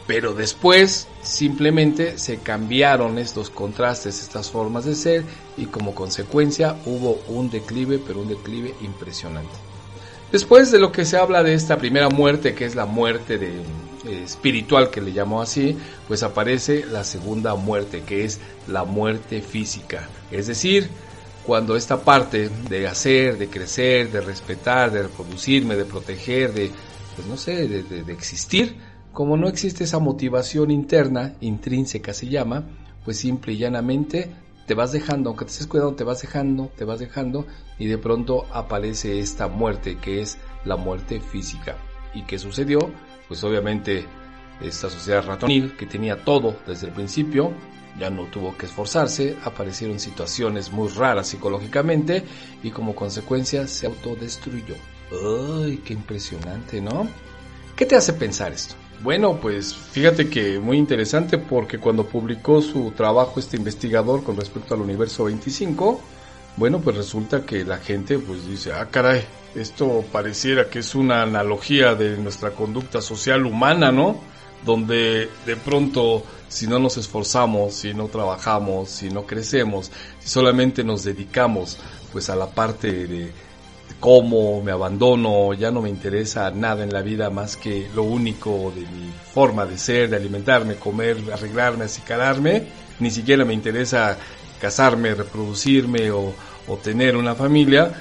Pero 0.06 0.32
después 0.32 1.08
simplemente 1.20 2.16
se 2.16 2.38
cambiaron 2.38 3.18
estos 3.18 3.50
contrastes, 3.50 4.22
estas 4.22 4.50
formas 4.50 4.84
de 4.84 4.94
ser 4.94 5.24
y 5.56 5.66
como 5.66 5.94
consecuencia 5.94 6.76
hubo 6.86 7.18
un 7.28 7.50
declive, 7.50 7.98
pero 7.98 8.20
un 8.20 8.28
declive 8.28 8.74
impresionante. 8.80 9.65
Después 10.32 10.72
de 10.72 10.78
lo 10.80 10.90
que 10.90 11.04
se 11.04 11.16
habla 11.16 11.42
de 11.42 11.54
esta 11.54 11.78
primera 11.78 12.08
muerte, 12.08 12.54
que 12.54 12.64
es 12.64 12.74
la 12.74 12.84
muerte 12.84 13.38
de, 13.38 13.60
eh, 14.06 14.22
espiritual 14.24 14.90
que 14.90 15.00
le 15.00 15.12
llamó 15.12 15.40
así, 15.40 15.76
pues 16.08 16.22
aparece 16.22 16.84
la 16.84 17.04
segunda 17.04 17.54
muerte, 17.54 18.02
que 18.02 18.24
es 18.24 18.40
la 18.66 18.84
muerte 18.84 19.40
física. 19.40 20.08
Es 20.30 20.46
decir, 20.46 20.88
cuando 21.44 21.76
esta 21.76 22.00
parte 22.00 22.50
de 22.68 22.88
hacer, 22.88 23.38
de 23.38 23.48
crecer, 23.48 24.10
de 24.10 24.20
respetar, 24.20 24.90
de 24.90 25.04
reproducirme, 25.04 25.76
de 25.76 25.84
proteger, 25.84 26.52
de, 26.52 26.70
pues 27.14 27.26
no 27.28 27.36
sé, 27.36 27.68
de, 27.68 28.12
existir, 28.12 28.76
como 29.12 29.36
no 29.36 29.48
existe 29.48 29.84
esa 29.84 30.00
motivación 30.00 30.72
interna, 30.72 31.34
intrínseca 31.40 32.12
se 32.12 32.28
llama, 32.28 32.64
pues 33.04 33.18
simple 33.18 33.52
y 33.52 33.58
llanamente 33.58 34.30
te 34.66 34.74
vas 34.74 34.92
dejando, 34.92 35.30
aunque 35.30 35.44
te 35.44 35.52
estés 35.52 35.66
cuidando, 35.66 35.94
te 35.94 36.04
vas 36.04 36.20
dejando, 36.20 36.70
te 36.76 36.84
vas 36.84 36.98
dejando 36.98 37.46
y 37.78 37.86
de 37.86 37.98
pronto 37.98 38.46
aparece 38.52 39.20
esta 39.20 39.48
muerte 39.48 39.96
que 39.98 40.20
es 40.20 40.38
la 40.64 40.76
muerte 40.76 41.20
física. 41.20 41.76
¿Y 42.14 42.22
qué 42.22 42.38
sucedió? 42.38 42.90
Pues 43.28 43.42
obviamente 43.44 44.04
esta 44.60 44.90
sociedad 44.90 45.24
ratonil 45.24 45.76
que 45.76 45.86
tenía 45.86 46.24
todo 46.24 46.56
desde 46.66 46.88
el 46.88 46.92
principio, 46.92 47.52
ya 47.98 48.10
no 48.10 48.24
tuvo 48.24 48.56
que 48.56 48.66
esforzarse, 48.66 49.36
aparecieron 49.44 50.00
situaciones 50.00 50.70
muy 50.70 50.88
raras 50.88 51.28
psicológicamente 51.28 52.24
y 52.62 52.70
como 52.70 52.94
consecuencia 52.94 53.66
se 53.66 53.86
autodestruyó. 53.86 54.74
¡Ay, 55.64 55.78
qué 55.84 55.94
impresionante, 55.94 56.80
¿no? 56.80 57.08
¿Qué 57.76 57.86
te 57.86 57.94
hace 57.94 58.12
pensar 58.12 58.52
esto? 58.52 58.74
Bueno, 59.02 59.38
pues 59.40 59.74
fíjate 59.74 60.28
que 60.28 60.58
muy 60.58 60.78
interesante 60.78 61.38
porque 61.38 61.78
cuando 61.78 62.06
publicó 62.06 62.62
su 62.62 62.92
trabajo 62.92 63.38
este 63.38 63.56
investigador 63.56 64.24
con 64.24 64.36
respecto 64.36 64.74
al 64.74 64.80
universo 64.80 65.24
25, 65.24 66.00
bueno, 66.56 66.80
pues 66.80 66.96
resulta 66.96 67.44
que 67.44 67.64
la 67.64 67.76
gente 67.76 68.18
pues 68.18 68.46
dice, 68.48 68.72
ah, 68.72 68.88
caray, 68.90 69.22
esto 69.54 70.02
pareciera 70.10 70.68
que 70.70 70.78
es 70.78 70.94
una 70.94 71.22
analogía 71.22 71.94
de 71.94 72.16
nuestra 72.16 72.50
conducta 72.50 73.02
social 73.02 73.44
humana, 73.44 73.92
¿no? 73.92 74.18
Donde 74.64 75.28
de 75.44 75.56
pronto 75.56 76.24
si 76.48 76.66
no 76.66 76.78
nos 76.78 76.96
esforzamos, 76.96 77.74
si 77.74 77.92
no 77.92 78.06
trabajamos, 78.06 78.88
si 78.88 79.10
no 79.10 79.26
crecemos, 79.26 79.90
si 80.20 80.28
solamente 80.28 80.82
nos 80.82 81.04
dedicamos 81.04 81.78
pues 82.12 82.30
a 82.30 82.36
la 82.36 82.46
parte 82.46 83.06
de 83.06 83.32
como, 84.00 84.62
me 84.62 84.72
abandono, 84.72 85.54
ya 85.54 85.70
no 85.70 85.80
me 85.80 85.88
interesa 85.88 86.50
nada 86.50 86.84
en 86.84 86.92
la 86.92 87.02
vida 87.02 87.30
más 87.30 87.56
que 87.56 87.88
lo 87.94 88.02
único 88.02 88.72
de 88.74 88.82
mi 88.82 89.10
forma 89.32 89.64
de 89.64 89.78
ser, 89.78 90.10
de 90.10 90.16
alimentarme, 90.16 90.76
comer, 90.76 91.18
arreglarme, 91.32 91.84
acicalarme, 91.86 92.64
ni 93.00 93.10
siquiera 93.10 93.44
me 93.44 93.54
interesa 93.54 94.16
casarme, 94.60 95.14
reproducirme 95.14 96.10
o, 96.10 96.34
tener 96.82 97.16
una 97.16 97.36
familia, 97.36 97.92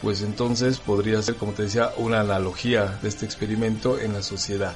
pues 0.00 0.22
entonces 0.22 0.78
podría 0.78 1.20
ser, 1.20 1.34
como 1.34 1.52
te 1.52 1.64
decía, 1.64 1.90
una 1.98 2.20
analogía 2.20 2.98
de 3.02 3.08
este 3.08 3.26
experimento 3.26 4.00
en 4.00 4.14
la 4.14 4.22
sociedad. 4.22 4.74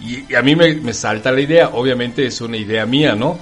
Y, 0.00 0.34
a 0.34 0.42
mí 0.42 0.56
me 0.56 0.92
salta 0.92 1.30
la 1.30 1.40
idea, 1.40 1.68
obviamente 1.68 2.26
es 2.26 2.40
una 2.40 2.56
idea 2.56 2.86
mía, 2.86 3.14
¿no? 3.14 3.38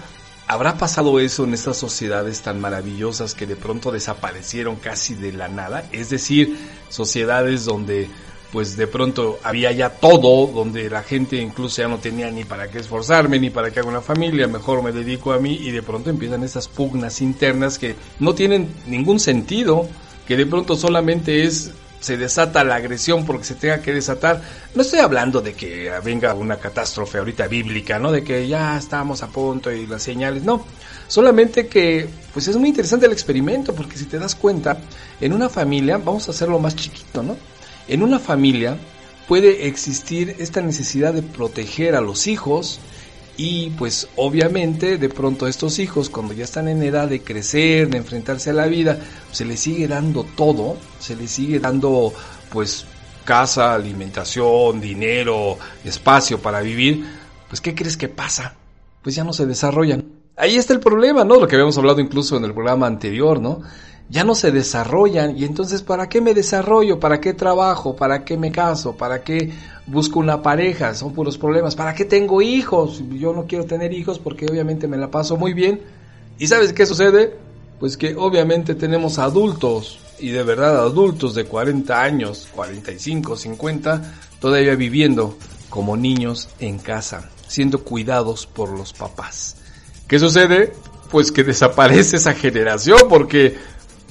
¿Habrá 0.48 0.78
pasado 0.78 1.18
eso 1.18 1.42
en 1.42 1.54
estas 1.54 1.76
sociedades 1.76 2.40
tan 2.42 2.60
maravillosas 2.60 3.34
que 3.34 3.46
de 3.46 3.56
pronto 3.56 3.90
desaparecieron 3.90 4.76
casi 4.76 5.14
de 5.14 5.32
la 5.32 5.48
nada? 5.48 5.88
Es 5.90 6.10
decir, 6.10 6.56
sociedades 6.88 7.64
donde 7.64 8.08
pues 8.52 8.76
de 8.76 8.86
pronto 8.86 9.40
había 9.42 9.72
ya 9.72 9.90
todo, 9.90 10.46
donde 10.46 10.88
la 10.88 11.02
gente 11.02 11.36
incluso 11.36 11.82
ya 11.82 11.88
no 11.88 11.98
tenía 11.98 12.30
ni 12.30 12.44
para 12.44 12.70
qué 12.70 12.78
esforzarme, 12.78 13.40
ni 13.40 13.50
para 13.50 13.72
qué 13.72 13.80
haga 13.80 13.88
una 13.88 14.00
familia, 14.00 14.46
mejor 14.46 14.84
me 14.84 14.92
dedico 14.92 15.32
a 15.32 15.40
mí 15.40 15.58
y 15.60 15.72
de 15.72 15.82
pronto 15.82 16.10
empiezan 16.10 16.44
esas 16.44 16.68
pugnas 16.68 17.20
internas 17.20 17.76
que 17.78 17.96
no 18.20 18.34
tienen 18.34 18.72
ningún 18.86 19.18
sentido, 19.18 19.88
que 20.28 20.36
de 20.36 20.46
pronto 20.46 20.76
solamente 20.76 21.42
es 21.42 21.72
se 22.06 22.16
desata 22.16 22.62
la 22.62 22.76
agresión 22.76 23.26
porque 23.26 23.42
se 23.42 23.56
tenga 23.56 23.82
que 23.82 23.92
desatar. 23.92 24.40
No 24.76 24.82
estoy 24.82 25.00
hablando 25.00 25.40
de 25.40 25.54
que 25.54 25.90
venga 26.04 26.34
una 26.34 26.56
catástrofe 26.56 27.18
ahorita 27.18 27.48
bíblica, 27.48 27.98
¿no? 27.98 28.12
De 28.12 28.22
que 28.22 28.46
ya 28.46 28.78
estamos 28.78 29.24
a 29.24 29.26
punto 29.26 29.72
y 29.72 29.88
las 29.88 30.04
señales, 30.04 30.44
no. 30.44 30.64
Solamente 31.08 31.66
que, 31.66 32.08
pues 32.32 32.46
es 32.46 32.56
muy 32.56 32.68
interesante 32.68 33.06
el 33.06 33.12
experimento 33.12 33.74
porque 33.74 33.98
si 33.98 34.04
te 34.04 34.20
das 34.20 34.36
cuenta, 34.36 34.78
en 35.20 35.32
una 35.32 35.48
familia, 35.48 35.98
vamos 35.98 36.28
a 36.28 36.30
hacerlo 36.30 36.60
más 36.60 36.76
chiquito, 36.76 37.24
¿no? 37.24 37.36
En 37.88 38.04
una 38.04 38.20
familia 38.20 38.76
puede 39.26 39.66
existir 39.66 40.36
esta 40.38 40.60
necesidad 40.60 41.12
de 41.12 41.22
proteger 41.22 41.96
a 41.96 42.00
los 42.00 42.28
hijos, 42.28 42.78
y 43.36 43.70
pues 43.70 44.08
obviamente 44.16 44.96
de 44.98 45.08
pronto 45.08 45.46
a 45.46 45.50
estos 45.50 45.78
hijos 45.78 46.08
cuando 46.08 46.32
ya 46.32 46.44
están 46.44 46.68
en 46.68 46.82
edad 46.82 47.08
de 47.08 47.22
crecer, 47.22 47.88
de 47.88 47.98
enfrentarse 47.98 48.50
a 48.50 48.54
la 48.54 48.66
vida, 48.66 48.98
se 49.30 49.44
les 49.44 49.60
sigue 49.60 49.86
dando 49.86 50.24
todo, 50.24 50.76
se 50.98 51.16
les 51.16 51.30
sigue 51.30 51.60
dando 51.60 52.12
pues 52.50 52.86
casa, 53.24 53.74
alimentación, 53.74 54.80
dinero, 54.80 55.58
espacio 55.84 56.38
para 56.40 56.60
vivir, 56.60 57.04
pues 57.48 57.60
¿qué 57.60 57.74
crees 57.74 57.96
que 57.96 58.08
pasa? 58.08 58.54
Pues 59.02 59.14
ya 59.14 59.24
no 59.24 59.32
se 59.32 59.46
desarrollan. 59.46 60.04
Ahí 60.36 60.56
está 60.56 60.72
el 60.72 60.80
problema, 60.80 61.24
¿no? 61.24 61.40
Lo 61.40 61.48
que 61.48 61.56
habíamos 61.56 61.76
hablado 61.78 62.00
incluso 62.00 62.36
en 62.36 62.44
el 62.44 62.52
programa 62.52 62.86
anterior, 62.86 63.40
¿no? 63.40 63.62
Ya 64.08 64.22
no 64.22 64.34
se 64.34 64.52
desarrollan 64.52 65.36
y 65.36 65.44
entonces 65.44 65.82
¿para 65.82 66.08
qué 66.08 66.20
me 66.20 66.34
desarrollo? 66.34 67.00
¿Para 67.00 67.20
qué 67.20 67.34
trabajo? 67.34 67.96
¿Para 67.96 68.24
qué 68.24 68.36
me 68.36 68.52
caso? 68.52 68.96
¿Para 68.96 69.22
qué 69.22 69.52
busco 69.86 70.20
una 70.20 70.42
pareja? 70.42 70.94
Son 70.94 71.12
puros 71.12 71.36
problemas. 71.38 71.74
¿Para 71.74 71.94
qué 71.94 72.04
tengo 72.04 72.40
hijos? 72.40 73.02
Yo 73.10 73.32
no 73.32 73.46
quiero 73.46 73.64
tener 73.64 73.92
hijos 73.92 74.18
porque 74.18 74.46
obviamente 74.46 74.86
me 74.86 74.96
la 74.96 75.10
paso 75.10 75.36
muy 75.36 75.52
bien. 75.54 75.80
¿Y 76.38 76.46
sabes 76.46 76.72
qué 76.72 76.86
sucede? 76.86 77.36
Pues 77.80 77.96
que 77.96 78.14
obviamente 78.14 78.74
tenemos 78.74 79.18
adultos 79.18 79.98
y 80.18 80.30
de 80.30 80.42
verdad 80.42 80.78
adultos 80.78 81.34
de 81.34 81.44
40 81.44 82.00
años, 82.00 82.48
45, 82.54 83.36
50, 83.36 84.14
todavía 84.40 84.74
viviendo 84.76 85.36
como 85.68 85.96
niños 85.96 86.48
en 86.58 86.78
casa, 86.78 87.28
siendo 87.48 87.82
cuidados 87.82 88.46
por 88.46 88.70
los 88.70 88.92
papás. 88.92 89.56
¿Qué 90.08 90.18
sucede? 90.18 90.72
Pues 91.10 91.32
que 91.32 91.44
desaparece 91.44 92.16
esa 92.16 92.34
generación 92.34 93.00
porque 93.08 93.56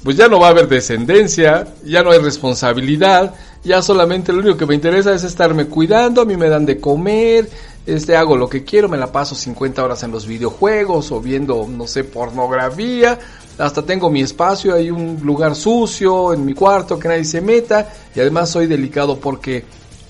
pues 0.06 0.18
ya 0.18 0.28
no 0.28 0.39
va 0.39 0.47
a 0.47 0.49
haber 0.51 0.68
descendencia, 0.68 1.68
ya 1.84 2.03
no 2.03 2.12
hay 2.12 2.20
responsabilidad, 2.20 3.34
ya 3.64 3.82
solamente 3.82 4.32
lo 4.32 4.41
único 4.41 4.56
que 4.56 4.68
me 4.68 4.76
interesa 4.76 5.16
es 5.16 5.24
estarme 5.24 5.66
cuidando, 5.66 6.22
a 6.22 6.26
mí 6.26 6.38
me 6.38 6.47
dan 6.47 6.64
de 6.64 6.80
comer, 6.80 7.49
este 7.88 8.16
hago 8.16 8.38
lo 8.38 8.47
que 8.47 8.64
quiero, 8.64 8.88
me 8.88 8.97
la 8.97 9.12
paso 9.12 9.34
50 9.34 9.84
horas 9.84 10.03
en 10.03 10.12
los 10.12 10.28
videojuegos 10.28 11.12
o 11.12 11.22
viendo, 11.22 11.68
no 11.68 11.88
sé, 11.88 12.03
pornografía, 12.03 13.18
hasta 13.58 13.82
tengo 13.82 14.12
mi 14.12 14.22
espacio, 14.22 14.76
hay 14.76 14.91
un 14.91 15.22
lugar 15.24 15.56
sucio 15.56 16.34
en 16.34 16.45
mi 16.45 16.53
cuarto 16.53 16.99
que 16.99 17.08
nadie 17.08 17.26
se 17.26 17.41
meta 17.41 17.91
y 18.14 18.20
además 18.20 18.51
soy 18.51 18.68
delicado 18.68 19.20
porque 19.20 19.66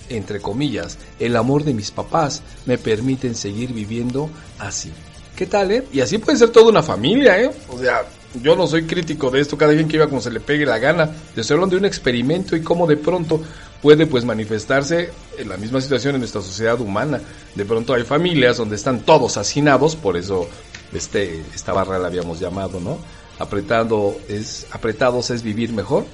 entre 0.10 0.42
comillas, 0.42 0.98
el 1.20 1.38
amor 1.38 1.64
de 1.64 1.74
mis 1.74 1.92
papás 1.92 2.44
me 2.66 2.78
permiten 2.78 3.34
seguir 3.34 3.72
viviendo 3.72 4.30
así. 4.60 4.92
¿Qué 5.38 5.46
tal, 5.46 5.72
eh? 5.72 5.86
Y 5.94 6.02
así 6.02 6.18
puede 6.18 6.38
ser 6.38 6.50
toda 6.50 6.70
una 6.70 6.84
familia, 6.84 7.42
¿eh? 7.42 7.50
O 7.70 7.80
sea, 7.80 8.04
yo 8.42 8.56
no 8.56 8.68
soy 8.68 8.84
crítico 8.84 9.30
de 9.32 9.42
esto, 9.42 9.58
cada 9.58 9.74
quien 9.74 9.88
que 9.88 9.98
iba 9.98 10.08
como 10.08 10.22
se 10.22 10.32
le 10.32 10.40
pegue 10.40 10.66
la 10.66 10.80
gana. 10.80 11.10
Estoy 11.36 11.56
hablando 11.56 11.76
de 11.76 11.80
un 11.80 11.86
experimento 11.86 12.56
y 12.56 12.62
cómo 12.62 12.88
de 12.88 12.98
pronto 12.98 13.42
puede 13.82 14.08
pues 14.08 14.26
manifestarse 14.26 15.12
en 15.38 15.50
la 15.50 15.58
misma 15.58 15.82
situación 15.82 16.16
en 16.16 16.22
nuestra 16.22 16.42
sociedad 16.42 16.80
humana. 16.80 17.22
De 17.56 17.66
pronto 17.66 17.94
hay 17.94 18.04
familias 18.04 18.58
donde 18.58 18.76
están 18.76 19.02
todos 19.02 19.38
hacinados, 19.38 19.96
por 19.96 20.18
eso 20.18 20.48
este, 20.94 21.42
esta 21.54 21.74
barra 21.74 22.00
la 22.00 22.08
habíamos 22.08 22.40
llamado, 22.40 22.80
¿no? 22.80 22.98
Apretado 23.38 24.16
es, 24.28 24.68
apretados 24.72 25.30
es 25.30 25.44
vivir 25.44 25.74
mejor, 25.74 26.06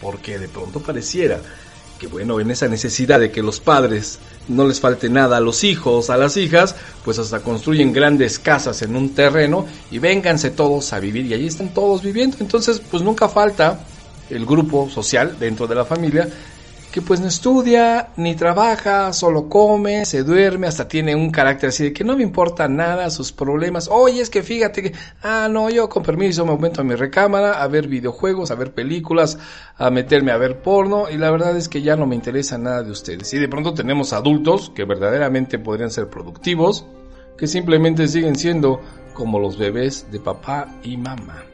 porque 0.00 0.38
de 0.38 0.48
pronto 0.48 0.80
pareciera 0.80 1.40
que 1.98 2.06
bueno, 2.06 2.40
en 2.40 2.50
esa 2.50 2.68
necesidad 2.68 3.18
de 3.20 3.30
que 3.30 3.42
los 3.42 3.58
padres 3.60 4.18
no 4.48 4.66
les 4.66 4.80
falte 4.80 5.08
nada 5.08 5.36
a 5.38 5.40
los 5.40 5.64
hijos, 5.64 6.10
a 6.10 6.16
las 6.16 6.36
hijas, 6.36 6.74
pues 7.04 7.18
hasta 7.18 7.40
construyen 7.40 7.92
grandes 7.92 8.38
casas 8.38 8.82
en 8.82 8.96
un 8.96 9.14
terreno 9.14 9.66
y 9.90 9.98
vénganse 9.98 10.50
todos 10.50 10.92
a 10.92 11.00
vivir 11.00 11.26
y 11.26 11.34
allí 11.34 11.46
están 11.46 11.74
todos 11.74 12.02
viviendo. 12.02 12.36
Entonces, 12.40 12.80
pues 12.90 13.02
nunca 13.02 13.28
falta 13.28 13.80
el 14.30 14.44
grupo 14.44 14.88
social 14.90 15.36
dentro 15.38 15.66
de 15.66 15.74
la 15.74 15.84
familia 15.84 16.28
que 16.96 17.02
pues 17.02 17.20
no 17.20 17.28
estudia, 17.28 18.08
ni 18.16 18.34
trabaja, 18.36 19.12
solo 19.12 19.50
come, 19.50 20.06
se 20.06 20.22
duerme, 20.22 20.66
hasta 20.66 20.88
tiene 20.88 21.14
un 21.14 21.30
carácter 21.30 21.68
así 21.68 21.84
de 21.84 21.92
que 21.92 22.04
no 22.04 22.16
me 22.16 22.22
importa 22.22 22.68
nada 22.68 23.10
sus 23.10 23.32
problemas. 23.32 23.90
Oye, 23.92 24.22
es 24.22 24.30
que 24.30 24.42
fíjate 24.42 24.82
que, 24.82 24.94
ah, 25.22 25.46
no, 25.50 25.68
yo 25.68 25.90
con 25.90 26.02
permiso 26.02 26.46
me 26.46 26.52
aumento 26.52 26.80
a 26.80 26.84
mi 26.84 26.94
recámara 26.94 27.62
a 27.62 27.68
ver 27.68 27.86
videojuegos, 27.86 28.50
a 28.50 28.54
ver 28.54 28.72
películas, 28.72 29.38
a 29.76 29.90
meterme 29.90 30.32
a 30.32 30.38
ver 30.38 30.62
porno 30.62 31.10
y 31.10 31.18
la 31.18 31.30
verdad 31.30 31.54
es 31.58 31.68
que 31.68 31.82
ya 31.82 31.96
no 31.96 32.06
me 32.06 32.14
interesa 32.14 32.56
nada 32.56 32.82
de 32.82 32.92
ustedes. 32.92 33.30
Y 33.34 33.38
de 33.38 33.48
pronto 33.48 33.74
tenemos 33.74 34.14
adultos 34.14 34.72
que 34.74 34.86
verdaderamente 34.86 35.58
podrían 35.58 35.90
ser 35.90 36.08
productivos, 36.08 36.86
que 37.36 37.46
simplemente 37.46 38.08
siguen 38.08 38.36
siendo 38.36 38.80
como 39.12 39.38
los 39.38 39.58
bebés 39.58 40.06
de 40.10 40.18
papá 40.18 40.68
y 40.82 40.96
mamá. 40.96 41.44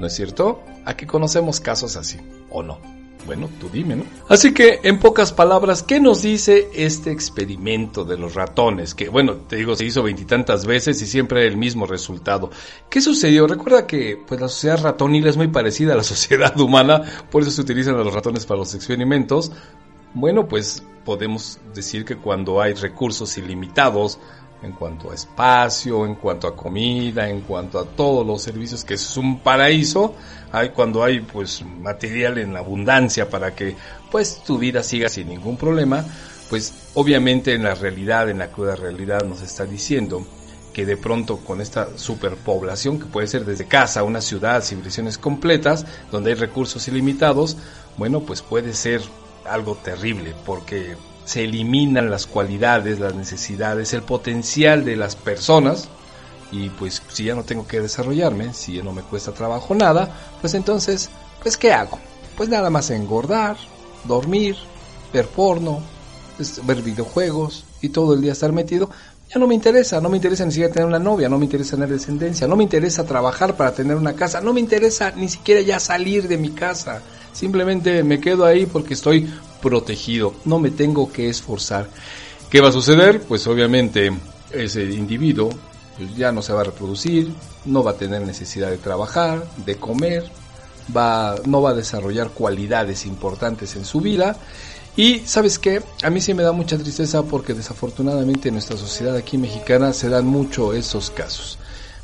¿No 0.00 0.08
es 0.08 0.14
cierto? 0.14 0.64
Aquí 0.84 1.06
conocemos 1.06 1.60
casos 1.60 1.94
así, 1.94 2.18
¿o 2.50 2.64
no? 2.64 2.99
Bueno, 3.26 3.48
tú 3.60 3.68
dime, 3.72 3.96
¿no? 3.96 4.04
Así 4.28 4.52
que, 4.52 4.80
en 4.82 4.98
pocas 4.98 5.32
palabras, 5.32 5.82
¿qué 5.82 6.00
nos 6.00 6.22
dice 6.22 6.68
este 6.74 7.12
experimento 7.12 8.04
de 8.04 8.16
los 8.16 8.34
ratones? 8.34 8.94
Que, 8.94 9.08
bueno, 9.08 9.34
te 9.48 9.56
digo, 9.56 9.76
se 9.76 9.84
hizo 9.84 10.02
veintitantas 10.02 10.66
veces 10.66 11.00
y 11.02 11.06
siempre 11.06 11.46
el 11.46 11.56
mismo 11.56 11.86
resultado. 11.86 12.50
¿Qué 12.88 13.00
sucedió? 13.00 13.46
Recuerda 13.46 13.86
que, 13.86 14.18
pues, 14.26 14.40
la 14.40 14.48
sociedad 14.48 14.82
ratonil 14.82 15.26
es 15.26 15.36
muy 15.36 15.48
parecida 15.48 15.92
a 15.92 15.96
la 15.96 16.02
sociedad 16.04 16.58
humana, 16.58 17.02
por 17.30 17.42
eso 17.42 17.50
se 17.50 17.60
utilizan 17.60 17.94
a 17.94 18.04
los 18.04 18.14
ratones 18.14 18.46
para 18.46 18.58
los 18.60 18.74
experimentos. 18.74 19.52
Bueno, 20.14 20.48
pues, 20.48 20.82
podemos 21.04 21.58
decir 21.74 22.04
que 22.04 22.16
cuando 22.16 22.60
hay 22.60 22.74
recursos 22.74 23.36
ilimitados, 23.38 24.18
en 24.62 24.72
cuanto 24.72 25.10
a 25.10 25.14
espacio, 25.14 26.04
en 26.04 26.16
cuanto 26.16 26.46
a 26.46 26.54
comida, 26.54 27.28
en 27.28 27.40
cuanto 27.42 27.78
a 27.78 27.84
todos 27.84 28.26
los 28.26 28.42
servicios, 28.42 28.84
que 28.84 28.94
es 28.94 29.16
un 29.16 29.40
paraíso, 29.40 30.14
hay 30.52 30.70
cuando 30.70 31.02
hay 31.02 31.20
pues 31.20 31.64
material 31.64 32.38
en 32.38 32.56
abundancia 32.56 33.28
para 33.28 33.54
que 33.54 33.76
pues 34.10 34.42
tu 34.44 34.58
vida 34.58 34.82
siga 34.82 35.08
sin 35.08 35.28
ningún 35.28 35.56
problema, 35.56 36.04
pues 36.48 36.72
obviamente 36.94 37.54
en 37.54 37.62
la 37.62 37.74
realidad, 37.74 38.28
en 38.28 38.38
la 38.38 38.48
cruda 38.48 38.76
realidad 38.76 39.22
nos 39.22 39.40
está 39.40 39.64
diciendo 39.64 40.26
que 40.72 40.86
de 40.86 40.96
pronto 40.96 41.38
con 41.38 41.60
esta 41.60 41.96
superpoblación 41.96 42.98
que 42.98 43.06
puede 43.06 43.26
ser 43.26 43.44
desde 43.44 43.66
casa, 43.66 44.04
una 44.04 44.20
ciudad, 44.20 44.62
civilizaciones 44.62 45.18
completas, 45.18 45.84
donde 46.12 46.30
hay 46.30 46.36
recursos 46.36 46.86
ilimitados, 46.86 47.56
bueno, 47.96 48.20
pues 48.20 48.42
puede 48.42 48.72
ser 48.72 49.00
algo 49.48 49.76
terrible 49.76 50.34
porque 50.44 50.96
se 51.24 51.44
eliminan 51.44 52.10
las 52.10 52.26
cualidades, 52.26 52.98
las 52.98 53.14
necesidades, 53.14 53.92
el 53.92 54.02
potencial 54.02 54.84
de 54.84 54.96
las 54.96 55.16
personas 55.16 55.88
y 56.52 56.68
pues 56.70 57.02
si 57.08 57.24
ya 57.24 57.34
no 57.34 57.44
tengo 57.44 57.66
que 57.66 57.80
desarrollarme, 57.80 58.52
si 58.54 58.74
ya 58.74 58.82
no 58.82 58.92
me 58.92 59.02
cuesta 59.02 59.32
trabajo 59.32 59.74
nada, 59.74 60.10
pues 60.40 60.54
entonces, 60.54 61.10
pues 61.42 61.56
¿qué 61.56 61.72
hago? 61.72 61.98
Pues 62.36 62.48
nada 62.48 62.70
más 62.70 62.90
engordar, 62.90 63.56
dormir, 64.04 64.56
ver 65.12 65.26
porno, 65.28 65.80
ver 66.64 66.82
videojuegos 66.82 67.64
y 67.80 67.90
todo 67.90 68.14
el 68.14 68.22
día 68.22 68.32
estar 68.32 68.52
metido, 68.52 68.90
ya 69.32 69.38
no 69.38 69.46
me 69.46 69.54
interesa, 69.54 70.00
no 70.00 70.08
me 70.08 70.16
interesa 70.16 70.44
ni 70.44 70.50
siquiera 70.50 70.72
tener 70.72 70.88
una 70.88 70.98
novia, 70.98 71.28
no 71.28 71.38
me 71.38 71.44
interesa 71.44 71.76
tener 71.76 71.90
descendencia, 71.90 72.48
no 72.48 72.56
me 72.56 72.64
interesa 72.64 73.04
trabajar 73.04 73.56
para 73.56 73.72
tener 73.72 73.96
una 73.96 74.14
casa, 74.14 74.40
no 74.40 74.52
me 74.52 74.60
interesa 74.60 75.12
ni 75.12 75.28
siquiera 75.28 75.60
ya 75.60 75.78
salir 75.78 76.26
de 76.26 76.36
mi 76.36 76.50
casa, 76.50 77.00
simplemente 77.32 78.02
me 78.02 78.20
quedo 78.20 78.44
ahí 78.44 78.66
porque 78.66 78.94
estoy 78.94 79.28
protegido, 79.62 80.34
no 80.44 80.58
me 80.58 80.70
tengo 80.70 81.12
que 81.12 81.28
esforzar. 81.28 81.88
¿Qué 82.50 82.60
va 82.60 82.68
a 82.68 82.72
suceder? 82.72 83.22
Pues 83.22 83.46
obviamente 83.46 84.10
ese 84.52 84.82
individuo 84.84 85.50
pues 85.96 86.16
ya 86.16 86.32
no 86.32 86.42
se 86.42 86.52
va 86.52 86.62
a 86.62 86.64
reproducir, 86.64 87.30
no 87.66 87.84
va 87.84 87.92
a 87.92 87.96
tener 87.96 88.22
necesidad 88.22 88.70
de 88.70 88.78
trabajar, 88.78 89.44
de 89.64 89.76
comer, 89.76 90.24
va, 90.96 91.36
no 91.44 91.60
va 91.62 91.70
a 91.70 91.74
desarrollar 91.74 92.30
cualidades 92.30 93.06
importantes 93.06 93.76
en 93.76 93.84
su 93.84 94.00
vida 94.00 94.36
y 94.96 95.20
sabes 95.20 95.58
qué, 95.58 95.82
a 96.02 96.10
mí 96.10 96.20
sí 96.20 96.34
me 96.34 96.42
da 96.42 96.52
mucha 96.52 96.76
tristeza 96.76 97.22
porque 97.22 97.54
desafortunadamente 97.54 98.48
en 98.48 98.54
nuestra 98.54 98.76
sociedad 98.76 99.16
aquí 99.16 99.38
mexicana 99.38 99.92
se 99.92 100.08
dan 100.08 100.26
mucho 100.26 100.74
esos 100.74 101.10
casos, 101.10 101.58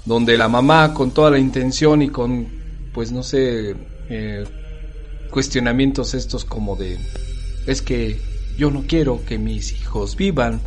donde 0.04 0.38
la 0.38 0.48
mamá 0.48 0.94
con 0.94 1.10
toda 1.10 1.30
la 1.30 1.38
intención 1.38 2.02
y 2.02 2.08
con, 2.08 2.46
pues 2.94 3.10
no 3.10 3.22
sé, 3.22 3.74
eh, 4.08 4.44
cuestionamientos 5.30 6.14
estos 6.14 6.44
como 6.44 6.76
de, 6.76 6.98
es 7.66 7.82
que 7.82 8.20
yo 8.56 8.70
no 8.70 8.84
quiero 8.86 9.24
que 9.24 9.38
mis 9.38 9.72
hijos 9.72 10.16
vivan 10.16 10.60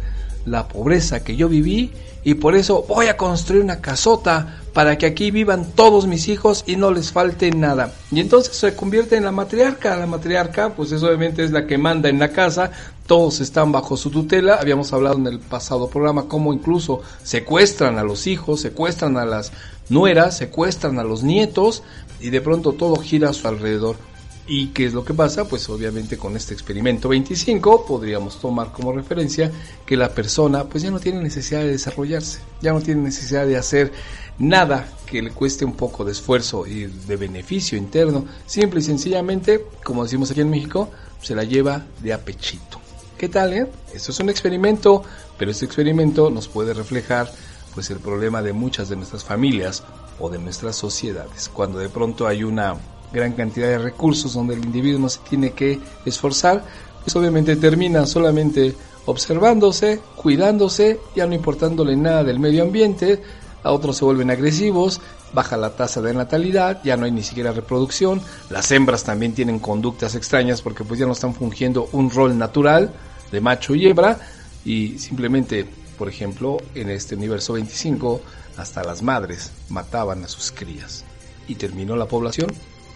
la 0.46 0.68
pobreza 0.68 1.24
que 1.24 1.36
yo 1.36 1.50
viví 1.50 1.92
y 2.24 2.36
por 2.36 2.56
eso 2.56 2.86
voy 2.88 3.08
a 3.08 3.18
construir 3.18 3.64
una 3.64 3.80
casota 3.80 4.60
para 4.74 4.98
que 4.98 5.06
aquí 5.06 5.32
vivan 5.32 5.72
todos 5.74 6.06
mis 6.06 6.28
hijos 6.28 6.64
y 6.68 6.76
no 6.76 6.92
les 6.92 7.12
falte 7.12 7.50
nada. 7.52 7.94
Y 8.12 8.20
entonces 8.20 8.56
se 8.56 8.76
convierte 8.76 9.16
en 9.16 9.24
la 9.24 9.32
matriarca. 9.32 9.96
La 9.96 10.06
matriarca, 10.06 10.74
pues 10.76 10.92
eso 10.92 11.08
obviamente 11.08 11.44
es 11.44 11.52
la 11.52 11.66
que 11.66 11.78
manda 11.78 12.10
en 12.10 12.20
la 12.20 12.30
casa, 12.30 12.72
todos 13.08 13.40
están 13.40 13.72
bajo 13.72 13.96
su 13.96 14.12
tutela. 14.12 14.56
Habíamos 14.56 14.92
hablado 14.92 15.18
en 15.18 15.28
el 15.28 15.40
pasado 15.40 15.90
programa 15.90 16.28
cómo 16.28 16.54
incluso 16.54 17.02
secuestran 17.24 17.98
a 17.98 18.04
los 18.04 18.28
hijos, 18.28 18.62
secuestran 18.62 19.18
a 19.18 19.26
las 19.26 19.52
nueras, 19.88 20.38
secuestran 20.38 21.00
a 21.00 21.04
los 21.04 21.24
nietos 21.24 21.84
y 22.20 22.30
de 22.32 22.42
pronto 22.42 22.74
todo 22.74 22.98
gira 22.98 23.30
a 23.30 23.34
su 23.34 23.48
alrededor. 23.48 24.09
¿Y 24.52 24.70
qué 24.70 24.88
es 24.88 24.94
lo 24.94 25.06
que 25.06 25.14
pasa? 25.14 25.48
Pues 25.48 25.70
obviamente 25.70 26.18
con 26.18 26.36
este 26.36 26.56
experimento 26.56 27.08
25 27.08 27.86
podríamos 27.86 28.42
tomar 28.42 28.72
como 28.72 28.92
referencia 28.92 29.52
que 29.86 29.96
la 29.96 30.10
persona 30.10 30.64
pues 30.64 30.82
ya 30.82 30.90
no 30.90 31.00
tiene 31.00 31.22
necesidad 31.22 31.60
de 31.60 31.68
desarrollarse, 31.68 32.40
ya 32.60 32.74
no 32.74 32.82
tiene 32.82 33.02
necesidad 33.04 33.46
de 33.46 33.58
hacer 33.58 33.92
nada 34.40 34.92
que 35.06 35.22
le 35.22 35.30
cueste 35.30 35.66
un 35.66 35.74
poco 35.74 36.04
de 36.04 36.14
esfuerzo 36.14 36.66
y 36.66 36.88
de 36.88 37.16
beneficio 37.16 37.78
interno, 37.78 38.26
simple 38.48 38.80
y 38.80 38.84
sencillamente, 38.84 39.66
como 39.84 40.04
decimos 40.04 40.32
aquí 40.32 40.42
en 40.42 40.50
México, 40.50 40.90
se 41.22 41.36
la 41.36 41.44
lleva 41.44 41.86
de 42.02 42.12
apechito. 42.12 42.82
¿Qué 43.20 43.30
tal, 43.30 43.54
eh? 43.54 43.68
Esto 43.94 44.12
es 44.12 44.20
un 44.20 44.30
experimento, 44.30 45.04
pero 45.38 45.52
este 45.52 45.66
experimento 45.66 46.32
nos 46.32 46.48
puede 46.48 46.74
reflejar 46.74 47.32
pues 47.76 47.92
el 47.92 48.00
problema 48.00 48.42
de 48.42 48.54
muchas 48.54 48.90
de 48.90 48.96
nuestras 48.96 49.24
familias 49.24 49.84
o 50.20 50.28
de 50.28 50.40
nuestras 50.40 50.76
sociedades, 50.76 51.50
cuando 51.50 51.78
de 51.78 51.90
pronto 51.90 52.26
hay 52.26 52.44
una 52.44 52.78
gran 53.12 53.34
cantidad 53.34 53.68
de 53.68 53.78
recursos 53.78 54.34
donde 54.34 54.54
el 54.54 54.64
individuo 54.64 55.00
no 55.00 55.10
se 55.10 55.20
tiene 55.28 55.52
que 55.52 55.80
esforzar, 56.06 56.64
pues 57.04 57.16
obviamente 57.16 57.56
termina 57.56 58.06
solamente 58.06 58.76
observándose, 59.06 60.00
cuidándose, 60.16 61.00
ya 61.16 61.26
no 61.26 61.34
importándole 61.34 61.96
nada 61.96 62.24
del 62.24 62.40
medio 62.40 62.64
ambiente, 62.64 63.22
a 63.64 63.72
otros 63.72 63.98
se 63.98 64.06
vuelven 64.06 64.30
agresivos, 64.30 65.02
baja 65.34 65.58
la 65.58 65.76
tasa 65.76 66.02
de 66.02 66.14
natalidad, 66.14 66.82
ya 66.84 66.98
no 66.98 67.06
hay 67.06 67.12
ni 67.12 67.24
siquiera 67.24 67.52
reproducción, 67.52 68.22
las 68.50 68.72
hembras 68.72 69.04
también 69.04 69.34
tienen 69.34 69.60
conductas 69.60 70.16
extrañas 70.16 70.62
porque 70.62 70.84
pues 70.84 71.00
ya 71.00 71.06
no 71.06 71.14
están 71.14 71.34
fungiendo 71.34 71.90
un 71.92 72.10
rol 72.10 72.38
natural 72.38 72.94
de 73.32 73.42
macho 73.42 73.76
y 73.76 73.88
hembra 73.88 74.20
y 74.66 75.00
simplemente, 75.00 75.66
por 75.98 76.10
ejemplo, 76.10 76.58
en 76.76 76.90
este 76.90 77.16
universo 77.16 77.54
25, 77.54 78.22
hasta 78.58 78.84
las 78.84 79.02
madres 79.02 79.52
mataban 79.70 80.24
a 80.24 80.28
sus 80.28 80.52
crías 80.52 81.04
y 81.48 81.56
terminó 81.56 81.96
la 81.96 82.06
población 82.06 82.50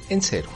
en 0.09 0.21
cero. 0.21 0.49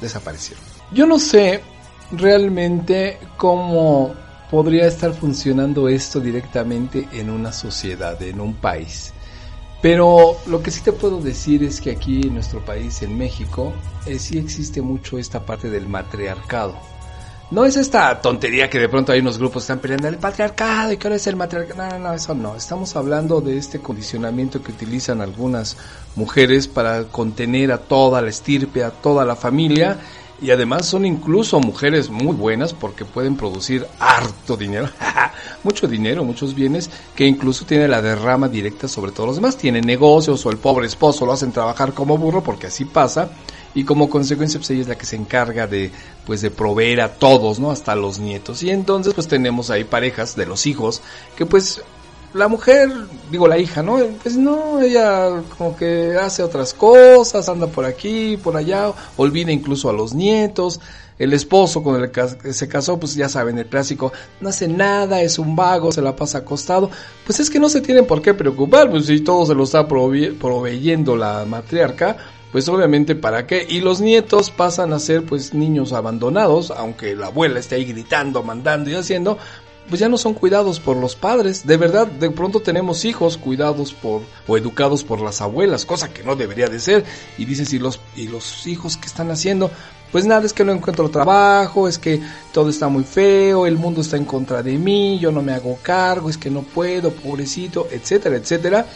Desaparecieron. 0.00 0.64
Yo 0.92 1.06
no 1.06 1.18
sé 1.18 1.62
realmente 2.10 3.18
cómo 3.36 4.14
podría 4.50 4.86
estar 4.86 5.14
funcionando 5.14 5.88
esto 5.88 6.20
directamente 6.20 7.08
en 7.12 7.30
una 7.30 7.52
sociedad, 7.52 8.20
en 8.22 8.40
un 8.40 8.54
país. 8.54 9.14
Pero 9.80 10.36
lo 10.46 10.62
que 10.62 10.70
sí 10.70 10.80
te 10.82 10.92
puedo 10.92 11.20
decir 11.20 11.64
es 11.64 11.80
que 11.80 11.90
aquí 11.90 12.22
en 12.22 12.34
nuestro 12.34 12.64
país, 12.64 13.02
en 13.02 13.18
México, 13.18 13.72
eh, 14.06 14.18
sí 14.18 14.38
existe 14.38 14.80
mucho 14.80 15.18
esta 15.18 15.44
parte 15.44 15.70
del 15.70 15.88
matriarcado. 15.88 16.76
No 17.52 17.66
es 17.66 17.76
esta 17.76 18.18
tontería 18.22 18.70
que 18.70 18.78
de 18.78 18.88
pronto 18.88 19.12
hay 19.12 19.20
unos 19.20 19.36
grupos 19.36 19.60
que 19.60 19.64
están 19.64 19.78
peleando 19.78 20.08
el 20.08 20.16
patriarcado 20.16 20.90
y 20.90 20.96
que 20.96 21.06
ahora 21.06 21.16
es 21.16 21.26
el 21.26 21.36
matriarcado. 21.36 21.82
No, 21.82 21.98
no, 21.98 22.08
no, 22.08 22.14
eso 22.14 22.34
no. 22.34 22.56
Estamos 22.56 22.96
hablando 22.96 23.42
de 23.42 23.58
este 23.58 23.78
condicionamiento 23.78 24.62
que 24.62 24.72
utilizan 24.72 25.20
algunas 25.20 25.76
mujeres 26.16 26.66
para 26.66 27.04
contener 27.04 27.70
a 27.70 27.76
toda 27.76 28.22
la 28.22 28.30
estirpe, 28.30 28.82
a 28.82 28.90
toda 28.90 29.26
la 29.26 29.36
familia. 29.36 29.98
Y 30.40 30.50
además 30.50 30.86
son 30.86 31.04
incluso 31.04 31.60
mujeres 31.60 32.08
muy 32.08 32.34
buenas 32.34 32.72
porque 32.72 33.04
pueden 33.04 33.36
producir 33.36 33.86
harto 34.00 34.56
dinero, 34.56 34.88
mucho 35.62 35.86
dinero, 35.86 36.24
muchos 36.24 36.54
bienes, 36.54 36.88
que 37.14 37.26
incluso 37.26 37.66
tiene 37.66 37.86
la 37.86 38.00
derrama 38.00 38.48
directa 38.48 38.88
sobre 38.88 39.12
todos 39.12 39.26
los 39.26 39.36
demás. 39.36 39.58
Tienen 39.58 39.84
negocios 39.84 40.46
o 40.46 40.50
el 40.50 40.56
pobre 40.56 40.86
esposo 40.86 41.26
lo 41.26 41.34
hacen 41.34 41.52
trabajar 41.52 41.92
como 41.92 42.16
burro 42.16 42.42
porque 42.42 42.68
así 42.68 42.86
pasa 42.86 43.28
y 43.74 43.84
como 43.84 44.10
consecuencia 44.10 44.60
pues 44.60 44.70
ella 44.70 44.82
es 44.82 44.88
la 44.88 44.98
que 44.98 45.06
se 45.06 45.16
encarga 45.16 45.66
de 45.66 45.90
pues 46.26 46.40
de 46.40 46.50
proveer 46.50 47.00
a 47.00 47.14
todos, 47.14 47.58
¿no? 47.58 47.70
Hasta 47.70 47.94
los 47.96 48.18
nietos. 48.18 48.62
Y 48.62 48.70
entonces 48.70 49.14
pues 49.14 49.28
tenemos 49.28 49.70
ahí 49.70 49.84
parejas 49.84 50.36
de 50.36 50.46
los 50.46 50.66
hijos 50.66 51.02
que 51.36 51.46
pues 51.46 51.82
la 52.34 52.48
mujer, 52.48 52.90
digo 53.30 53.46
la 53.46 53.58
hija, 53.58 53.82
¿no? 53.82 53.98
Pues 54.22 54.36
no, 54.36 54.80
ella 54.80 55.42
como 55.56 55.76
que 55.76 56.16
hace 56.16 56.42
otras 56.42 56.72
cosas, 56.72 57.48
anda 57.48 57.66
por 57.66 57.84
aquí, 57.84 58.38
por 58.42 58.56
allá, 58.56 58.92
olvida 59.16 59.52
incluso 59.52 59.90
a 59.90 59.92
los 59.92 60.14
nietos. 60.14 60.80
El 61.18 61.34
esposo 61.34 61.82
con 61.82 62.02
el 62.02 62.10
que 62.10 62.52
se 62.52 62.68
casó, 62.68 62.98
pues 62.98 63.14
ya 63.14 63.28
saben, 63.28 63.58
el 63.58 63.66
clásico, 63.66 64.12
no 64.40 64.48
hace 64.48 64.66
nada, 64.66 65.20
es 65.20 65.38
un 65.38 65.54
vago, 65.54 65.92
se 65.92 66.00
la 66.02 66.16
pasa 66.16 66.38
acostado. 66.38 66.90
Pues 67.24 67.38
es 67.38 67.50
que 67.50 67.60
no 67.60 67.68
se 67.68 67.80
tienen 67.80 68.06
por 68.06 68.22
qué 68.22 68.34
preocupar, 68.34 68.90
pues 68.90 69.06
si 69.06 69.20
todo 69.20 69.46
se 69.46 69.54
lo 69.54 69.64
está 69.64 69.86
proveyendo 69.86 71.14
la 71.14 71.44
matriarca, 71.44 72.16
pues 72.52 72.68
obviamente 72.68 73.14
para 73.14 73.46
qué. 73.46 73.66
Y 73.68 73.80
los 73.80 74.00
nietos 74.00 74.50
pasan 74.50 74.92
a 74.92 74.98
ser 74.98 75.24
pues 75.24 75.54
niños 75.54 75.92
abandonados, 75.92 76.70
aunque 76.70 77.16
la 77.16 77.26
abuela 77.26 77.58
esté 77.58 77.76
ahí 77.76 77.86
gritando, 77.86 78.42
mandando 78.42 78.90
y 78.90 78.94
haciendo, 78.94 79.38
pues 79.88 80.00
ya 80.00 80.08
no 80.08 80.18
son 80.18 80.34
cuidados 80.34 80.78
por 80.78 80.96
los 80.96 81.16
padres. 81.16 81.66
De 81.66 81.76
verdad, 81.78 82.06
de 82.06 82.30
pronto 82.30 82.60
tenemos 82.60 83.04
hijos 83.04 83.38
cuidados 83.38 83.92
por 83.94 84.22
o 84.46 84.56
educados 84.56 85.02
por 85.02 85.20
las 85.20 85.40
abuelas, 85.40 85.86
cosa 85.86 86.12
que 86.12 86.22
no 86.22 86.36
debería 86.36 86.68
de 86.68 86.78
ser. 86.78 87.04
Y 87.38 87.46
dices, 87.46 87.72
¿y 87.72 87.78
los, 87.78 88.00
y 88.14 88.28
los 88.28 88.66
hijos 88.66 88.96
que 88.98 89.06
están 89.06 89.30
haciendo? 89.30 89.70
Pues 90.12 90.26
nada, 90.26 90.44
es 90.44 90.52
que 90.52 90.62
no 90.62 90.72
encuentro 90.72 91.08
trabajo, 91.08 91.88
es 91.88 91.98
que 91.98 92.20
todo 92.52 92.68
está 92.68 92.88
muy 92.88 93.02
feo, 93.02 93.66
el 93.66 93.78
mundo 93.78 94.02
está 94.02 94.18
en 94.18 94.26
contra 94.26 94.62
de 94.62 94.76
mí, 94.76 95.18
yo 95.18 95.32
no 95.32 95.40
me 95.40 95.54
hago 95.54 95.78
cargo, 95.80 96.28
es 96.28 96.36
que 96.36 96.50
no 96.50 96.60
puedo, 96.60 97.10
pobrecito, 97.12 97.88
etcétera, 97.90 98.36
etcétera. 98.36 98.86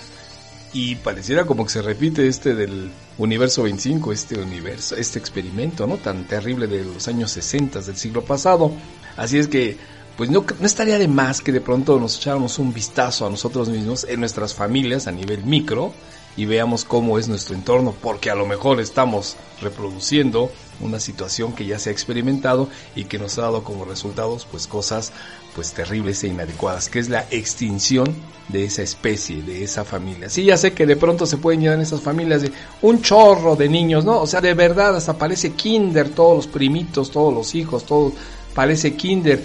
Y 0.78 0.96
pareciera 0.96 1.46
como 1.46 1.64
que 1.64 1.70
se 1.70 1.80
repite 1.80 2.28
este 2.28 2.54
del 2.54 2.90
universo 3.16 3.62
25, 3.62 4.12
este 4.12 4.38
universo, 4.38 4.94
este 4.94 5.18
experimento, 5.18 5.86
¿no? 5.86 5.96
Tan 5.96 6.24
terrible 6.24 6.66
de 6.66 6.84
los 6.84 7.08
años 7.08 7.30
60 7.30 7.80
del 7.80 7.96
siglo 7.96 8.22
pasado. 8.22 8.72
Así 9.16 9.38
es 9.38 9.48
que, 9.48 9.78
pues 10.18 10.28
no, 10.28 10.44
no 10.60 10.66
estaría 10.66 10.98
de 10.98 11.08
más 11.08 11.40
que 11.40 11.50
de 11.50 11.62
pronto 11.62 11.98
nos 11.98 12.18
echáramos 12.18 12.58
un 12.58 12.74
vistazo 12.74 13.26
a 13.26 13.30
nosotros 13.30 13.70
mismos, 13.70 14.04
en 14.04 14.20
nuestras 14.20 14.52
familias 14.52 15.06
a 15.06 15.12
nivel 15.12 15.44
micro, 15.44 15.94
y 16.36 16.44
veamos 16.44 16.84
cómo 16.84 17.18
es 17.18 17.26
nuestro 17.26 17.54
entorno, 17.54 17.94
porque 18.02 18.28
a 18.28 18.34
lo 18.34 18.44
mejor 18.44 18.78
estamos 18.78 19.36
reproduciendo 19.62 20.52
una 20.80 21.00
situación 21.00 21.54
que 21.54 21.64
ya 21.64 21.78
se 21.78 21.88
ha 21.88 21.92
experimentado 21.92 22.68
y 22.94 23.04
que 23.04 23.18
nos 23.18 23.38
ha 23.38 23.42
dado 23.42 23.64
como 23.64 23.86
resultados 23.86 24.46
pues 24.50 24.66
cosas 24.66 25.10
pues 25.56 25.72
terribles 25.72 26.22
e 26.22 26.28
inadecuadas, 26.28 26.90
que 26.90 26.98
es 26.98 27.08
la 27.08 27.26
extinción 27.30 28.14
de 28.48 28.64
esa 28.66 28.82
especie, 28.82 29.42
de 29.42 29.64
esa 29.64 29.86
familia. 29.86 30.28
Sí, 30.28 30.44
ya 30.44 30.58
sé 30.58 30.74
que 30.74 30.84
de 30.84 30.96
pronto 30.96 31.24
se 31.24 31.38
pueden 31.38 31.62
llenar 31.62 31.80
esas 31.80 32.02
familias 32.02 32.42
de 32.42 32.52
un 32.82 33.00
chorro 33.00 33.56
de 33.56 33.66
niños, 33.66 34.04
¿no? 34.04 34.20
O 34.20 34.26
sea, 34.26 34.42
de 34.42 34.52
verdad 34.52 34.94
hasta 34.94 35.16
parece 35.16 35.52
kinder, 35.52 36.10
todos 36.10 36.36
los 36.36 36.46
primitos, 36.46 37.10
todos 37.10 37.32
los 37.32 37.54
hijos, 37.54 37.86
todo 37.86 38.12
parece 38.54 38.96
kinder, 38.96 39.42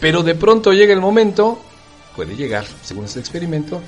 pero 0.00 0.22
de 0.22 0.34
pronto 0.34 0.72
llega 0.72 0.94
el 0.94 1.02
momento, 1.02 1.60
puede 2.16 2.34
llegar, 2.34 2.64
según 2.82 3.04
este 3.04 3.20
experimento, 3.20 3.82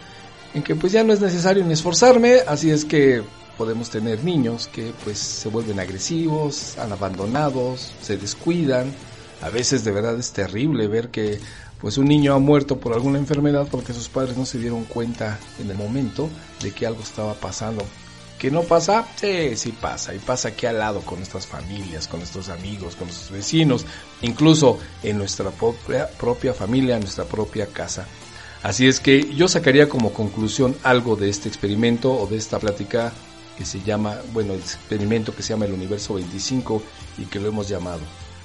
en 0.53 0.63
que 0.63 0.75
pues 0.75 0.93
ya 0.93 1.03
no 1.03 1.15
es 1.15 1.21
necesario 1.21 1.65
ni 1.65 1.73
esforzarme, 1.73 2.41
así 2.47 2.71
es 2.71 2.85
que 2.85 3.23
podemos 3.57 3.89
tener 3.89 4.23
niños 4.23 4.69
que 4.69 4.93
pues 5.03 5.19
se 5.19 5.49
vuelven 5.49 5.81
agresivos, 5.81 6.77
han 6.77 6.93
abandonados, 6.93 7.91
se 8.03 8.19
descuidan. 8.19 8.93
A 9.45 9.51
veces 9.51 9.85
de 9.85 9.93
verdad 9.93 10.19
es 10.19 10.33
terrible 10.33 10.89
ver 10.89 11.11
que 11.11 11.39
pues 11.79 11.99
un 11.99 12.07
niño 12.07 12.33
ha 12.33 12.39
muerto 12.39 12.81
por 12.81 12.95
alguna 12.95 13.19
enfermedad 13.19 13.69
porque 13.71 13.93
sus 13.93 14.09
padres 14.09 14.39
no 14.39 14.47
se 14.47 14.59
dieron 14.59 14.85
cuenta 14.85 15.39
en 15.61 15.71
el 15.71 15.77
momento 15.77 16.31
de 16.63 16.73
que 16.73 16.87
algo 16.87 17.03
estaba 17.03 17.35
pasando. 17.35 17.85
¿Que 18.39 18.51
no 18.51 18.63
pasa? 18.63 19.07
Sí, 19.17 19.55
sí 19.57 19.73
pasa. 19.79 20.15
Y 20.15 20.19
pasa 20.19 20.49
aquí 20.49 20.65
al 20.65 20.79
lado 20.79 21.03
con 21.03 21.19
nuestras 21.19 21.47
familias, 21.47 22.09
con 22.09 22.21
nuestros 22.21 22.49
amigos, 22.49 22.97
con 22.97 23.09
nuestros 23.09 23.31
vecinos, 23.31 23.85
incluso 24.23 24.79
en 25.03 25.19
nuestra 25.19 25.51
propia, 25.51 26.09
propia 26.09 26.55
familia, 26.55 26.95
en 26.95 27.03
nuestra 27.03 27.27
propia 27.27 27.67
casa. 27.67 28.07
Así 28.63 28.89
es 28.89 28.99
que 28.99 29.35
yo 29.35 29.47
sacaría 29.47 29.91
como 29.91 30.15
conclusión 30.15 30.75
algo 30.85 31.17
de 31.17 31.29
este 31.29 31.51
experimento 31.51 32.15
o 32.15 32.27
de 32.27 32.39
esta 32.39 32.59
plática 32.59 33.13
que 33.59 33.67
se 33.67 33.83
llama, 33.83 34.17
bueno, 34.33 34.55
el 34.55 34.61
experimento 34.61 35.37
que 35.37 35.43
se 35.43 35.51
llama 35.51 35.67
el 35.67 35.75
universo 35.75 36.15
25 36.15 36.83
y 37.19 37.27
que 37.27 37.41
lo 37.41 37.49
hemos 37.49 37.69
llamado 37.69 38.01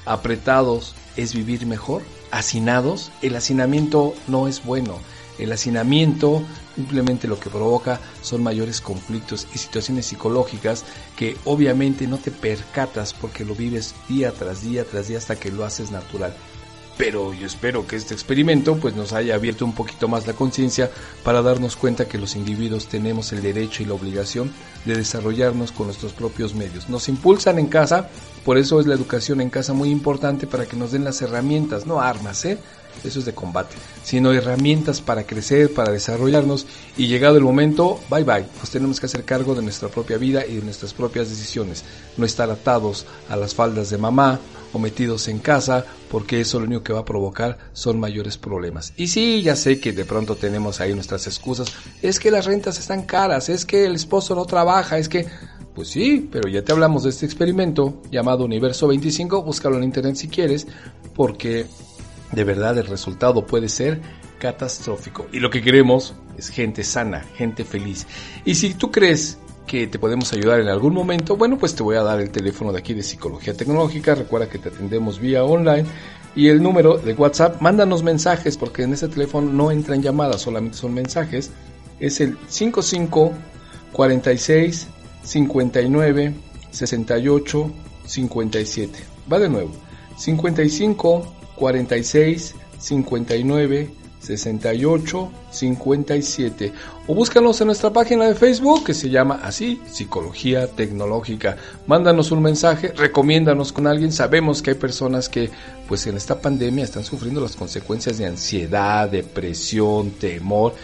apretados 0.10 0.96
es 1.18 1.36
vivir 1.36 1.68
mejor, 1.68 2.02
hacinados, 2.32 3.12
el 3.22 3.36
hacinamiento 3.36 4.16
no 4.28 4.48
es 4.48 4.66
bueno. 4.66 4.98
El 5.38 5.52
hacinamiento 5.52 6.42
simplemente 6.76 7.28
lo 7.28 7.40
que 7.40 7.50
provoca 7.50 8.00
son 8.22 8.42
mayores 8.42 8.82
conflictos 8.82 9.48
y 9.54 9.60
situaciones 9.60 10.08
psicológicas 10.08 10.84
que 11.16 11.38
obviamente 11.46 12.08
no 12.08 12.18
te 12.18 12.32
percatas 12.32 13.14
porque 13.14 13.46
lo 13.46 13.54
vives 13.54 13.94
día 14.08 14.32
tras 14.32 14.64
día 14.64 14.84
tras 14.84 15.08
día 15.08 15.18
hasta 15.18 15.36
que 15.36 15.52
lo 15.52 15.64
haces 15.66 15.92
natural 15.92 16.34
pero 17.00 17.34
yo 17.34 17.48
espero 17.48 17.88
que 17.88 17.96
este 17.96 18.14
experimento 18.14 18.76
pues 18.76 18.94
nos 18.94 19.14
haya 19.14 19.34
abierto 19.34 19.64
un 19.64 19.72
poquito 19.72 20.10
más 20.10 20.28
la 20.28 20.34
conciencia 20.34 20.92
para 21.24 21.42
darnos 21.42 21.78
cuenta 21.78 22.10
que 22.10 22.18
los 22.18 22.36
individuos 22.36 22.88
tenemos 22.88 23.32
el 23.32 23.42
derecho 23.42 23.82
y 23.82 23.86
la 23.86 23.94
obligación 23.94 24.52
de 24.84 24.98
desarrollarnos 24.98 25.72
con 25.72 25.88
nuestros 25.88 26.12
propios 26.12 26.56
medios. 26.56 26.90
Nos 26.90 27.08
impulsan 27.08 27.58
en 27.58 27.68
casa, 27.68 28.10
por 28.44 28.58
eso 28.58 28.82
es 28.82 28.86
la 28.86 28.96
educación 28.96 29.40
en 29.40 29.50
casa 29.50 29.72
muy 29.72 29.92
importante 29.92 30.46
para 30.46 30.66
que 30.66 30.76
nos 30.76 30.92
den 30.92 31.06
las 31.06 31.22
herramientas, 31.22 31.86
no 31.86 32.02
armas, 32.02 32.44
¿eh? 32.44 32.58
eso 33.06 33.20
es 33.20 33.26
de 33.26 33.34
combate, 33.34 33.78
sino 34.04 34.34
herramientas 34.34 35.00
para 35.00 35.24
crecer, 35.24 35.74
para 35.74 35.94
desarrollarnos 35.94 36.68
y 36.98 37.08
llegado 37.08 37.38
el 37.38 37.46
momento, 37.46 38.02
bye 38.10 38.26
bye, 38.26 38.46
nos 38.60 38.72
tenemos 38.72 39.00
que 39.00 39.06
hacer 39.06 39.24
cargo 39.24 39.56
de 39.56 39.62
nuestra 39.62 39.88
propia 39.88 40.18
vida 40.18 40.46
y 40.46 40.56
de 40.56 40.64
nuestras 40.64 40.94
propias 40.94 41.30
decisiones, 41.30 41.86
no 42.18 42.26
estar 42.26 42.50
atados 42.50 43.06
a 43.30 43.38
las 43.38 43.56
faldas 43.56 43.90
de 43.90 43.98
mamá 43.98 44.38
o 44.74 44.80
metidos 44.80 45.28
en 45.28 45.40
casa 45.40 45.86
porque 46.10 46.42
eso 46.42 46.60
lo 46.60 46.66
único 46.66 46.84
que 46.84 46.94
va 46.94 47.00
a 47.00 47.06
provocar 47.06 47.58
son 47.74 48.00
mayores 48.00 48.38
problemas. 48.38 48.94
Y 48.98 49.08
sí, 49.08 49.42
ya 49.42 49.56
sé 49.56 49.80
que 49.80 49.92
de 49.92 50.06
pronto 50.06 50.36
tenemos 50.36 50.80
ahí 50.82 50.94
nuestras 50.94 51.28
excusas, 51.28 51.72
es 52.02 52.20
que 52.20 52.32
las 52.32 52.46
rentas 52.46 52.80
están 52.80 53.04
caras, 53.04 53.50
es 53.50 53.66
que 53.66 53.86
el 53.86 53.96
esposo 53.96 54.36
no 54.36 54.46
trabaja, 54.46 54.98
es 54.98 55.10
que... 55.10 55.28
Pues 55.76 55.90
sí, 55.90 56.28
pero 56.30 56.50
ya 56.50 56.62
te 56.62 56.74
hablamos 56.74 57.04
de 57.04 57.12
este 57.12 57.26
experimento 57.26 58.02
llamado 58.12 58.44
Universo 58.44 58.88
25, 58.88 59.44
búscalo 59.44 59.78
en 59.78 59.84
internet 59.84 60.16
si 60.16 60.28
quieres, 60.28 60.68
porque 61.16 61.68
de 62.34 62.44
verdad 62.44 62.78
el 62.78 62.88
resultado 62.88 63.46
puede 63.46 63.70
ser 63.70 64.02
catastrófico. 64.40 65.28
Y 65.32 65.40
lo 65.40 65.50
que 65.50 65.62
queremos 65.62 66.16
es 66.38 66.50
gente 66.50 66.84
sana, 66.84 67.26
gente 67.36 67.64
feliz. 67.64 68.08
Y 68.46 68.56
si 68.56 68.74
tú 68.74 68.92
crees 68.92 69.38
que 69.70 69.86
te 69.86 70.00
podemos 70.00 70.34
ayudar 70.34 70.60
en 70.60 70.68
algún 70.68 70.96
momento, 70.96 71.38
bueno, 71.38 71.60
pues 71.60 71.76
te 71.76 71.84
voy 71.84 71.96
a 71.96 72.02
dar 72.02 72.20
el 72.20 72.32
teléfono 72.32 72.72
de 72.72 72.80
aquí 72.80 72.96
de 72.96 73.04
Psicología 73.04 73.54
Tecnológica. 73.54 74.16
Recuerda 74.16 74.50
que 74.50 74.58
te 74.58 74.70
atendemos 74.70 75.20
vía 75.20 75.44
online. 75.44 75.86
Y 76.36 76.48
el 76.48 76.64
número 76.64 76.98
de 76.98 77.14
WhatsApp, 77.14 77.62
mándanos 77.62 78.02
mensajes 78.02 78.58
porque 78.58 78.82
en 78.82 78.94
ese 78.94 79.08
teléfono 79.08 79.52
no 79.52 79.70
entran 79.70 80.02
llamadas, 80.02 80.42
solamente 80.42 80.76
son 80.76 80.96
mensajes. 80.96 81.52
Es 82.00 82.20
el 82.20 82.36
55 82.48 83.32
46 83.94 84.88
59 85.22 86.34
68 86.72 87.72
57. 88.08 89.00
Va 89.32 89.38
de 89.38 89.50
nuevo. 89.50 89.72
55 90.18 91.34
46 91.56 92.56
59 92.80 93.92
68 94.20 95.32
57 95.52 96.74
o 97.08 97.16
búscanos 97.16 97.60
en 97.62 97.68
nuestra 97.68 97.92
página 97.92 98.28
de 98.28 98.36
Facebook 98.36 98.86
que 98.86 98.94
se 98.94 99.10
llama 99.10 99.40
así 99.44 99.82
Psicología 99.90 100.68
Tecnológica. 100.68 101.58
Mándanos 101.88 102.32
un 102.32 102.42
mensaje, 102.42 102.90
recomiéndanos 102.90 103.72
con 103.72 103.88
alguien. 103.88 104.12
Sabemos 104.12 104.62
que 104.62 104.72
hay 104.72 104.78
personas 104.78 105.30
que 105.30 105.50
pues 105.88 106.06
en 106.08 106.18
esta 106.18 106.40
pandemia 106.40 106.84
están 106.84 107.04
sufriendo 107.04 107.42
las 107.42 107.56
consecuencias 107.56 108.18
de 108.18 108.28
ansiedad, 108.28 109.10
depresión, 109.10 110.12
temor. 110.12 110.76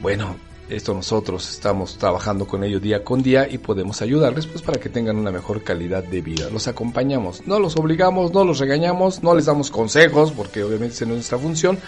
Bueno, 0.00 0.36
esto 0.68 0.94
nosotros 0.94 1.50
estamos 1.50 1.98
trabajando 1.98 2.46
con 2.46 2.64
ellos 2.64 2.80
día 2.80 3.04
con 3.04 3.22
día 3.22 3.46
y 3.50 3.58
podemos 3.58 4.00
ayudarles 4.00 4.46
pues 4.46 4.62
para 4.62 4.80
que 4.80 4.88
tengan 4.88 5.16
una 5.16 5.30
mejor 5.30 5.62
calidad 5.62 6.02
de 6.02 6.22
vida. 6.22 6.48
Los 6.50 6.68
acompañamos, 6.68 7.46
no 7.46 7.58
los 7.58 7.76
obligamos, 7.76 8.32
no 8.32 8.44
los 8.44 8.60
regañamos, 8.60 9.22
no 9.22 9.34
les 9.34 9.44
damos 9.44 9.70
consejos 9.70 10.32
porque 10.32 10.64
obviamente 10.64 11.04
no 11.04 11.12
es 11.12 11.16
nuestra 11.16 11.38
función, 11.38 11.78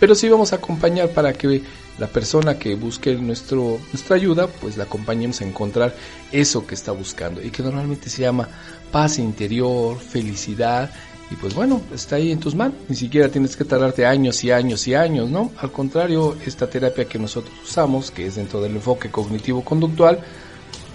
pero 0.00 0.14
sí 0.14 0.28
vamos 0.28 0.52
a 0.52 0.56
acompañar 0.56 1.10
para 1.10 1.32
que 1.34 1.62
la 1.98 2.08
persona 2.08 2.58
que 2.58 2.74
busque 2.74 3.14
nuestro, 3.14 3.78
nuestra 3.92 4.16
ayuda 4.16 4.48
pues 4.48 4.76
la 4.76 4.84
acompañemos 4.84 5.40
a 5.42 5.44
encontrar 5.44 5.94
eso 6.32 6.66
que 6.66 6.74
está 6.74 6.90
buscando 6.90 7.42
y 7.42 7.50
que 7.50 7.62
normalmente 7.62 8.10
se 8.10 8.22
llama 8.22 8.48
paz 8.90 9.18
interior, 9.18 9.98
felicidad 9.98 10.90
y 11.30 11.36
pues 11.36 11.54
bueno, 11.54 11.80
está 11.94 12.16
ahí 12.16 12.32
en 12.32 12.40
tus 12.40 12.56
manos. 12.56 12.74
Ni 12.88 12.96
siquiera 12.96 13.28
tienes 13.28 13.54
que 13.54 13.64
tardarte 13.64 14.04
años 14.04 14.42
y 14.42 14.50
años 14.50 14.88
y 14.88 14.94
años, 14.94 15.30
¿no? 15.30 15.52
Al 15.58 15.70
contrario, 15.70 16.36
esta 16.44 16.68
terapia 16.68 17.04
que 17.04 17.20
nosotros 17.20 17.54
usamos, 17.62 18.10
que 18.10 18.26
es 18.26 18.34
dentro 18.34 18.60
del 18.60 18.74
enfoque 18.74 19.10
cognitivo-conductual, 19.10 20.18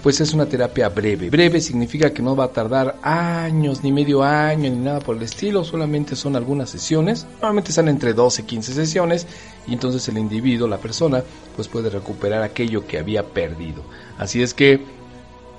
pues 0.06 0.20
es 0.20 0.34
una 0.34 0.46
terapia 0.46 0.88
breve. 0.88 1.30
Breve 1.30 1.60
significa 1.60 2.14
que 2.14 2.22
no 2.22 2.36
va 2.36 2.44
a 2.44 2.52
tardar 2.52 3.00
años, 3.02 3.82
ni 3.82 3.90
medio 3.90 4.22
año, 4.22 4.70
ni 4.70 4.76
nada 4.76 5.00
por 5.00 5.16
el 5.16 5.24
estilo, 5.24 5.64
solamente 5.64 6.14
son 6.14 6.36
algunas 6.36 6.70
sesiones. 6.70 7.26
Normalmente 7.32 7.70
están 7.70 7.88
entre 7.88 8.12
12 8.12 8.42
y 8.42 8.44
15 8.44 8.72
sesiones 8.72 9.26
y 9.66 9.72
entonces 9.72 10.06
el 10.06 10.18
individuo, 10.18 10.68
la 10.68 10.78
persona, 10.78 11.24
pues 11.56 11.66
puede 11.66 11.90
recuperar 11.90 12.44
aquello 12.44 12.86
que 12.86 13.00
había 13.00 13.24
perdido. 13.24 13.82
Así 14.16 14.44
es 14.44 14.54
que, 14.54 14.80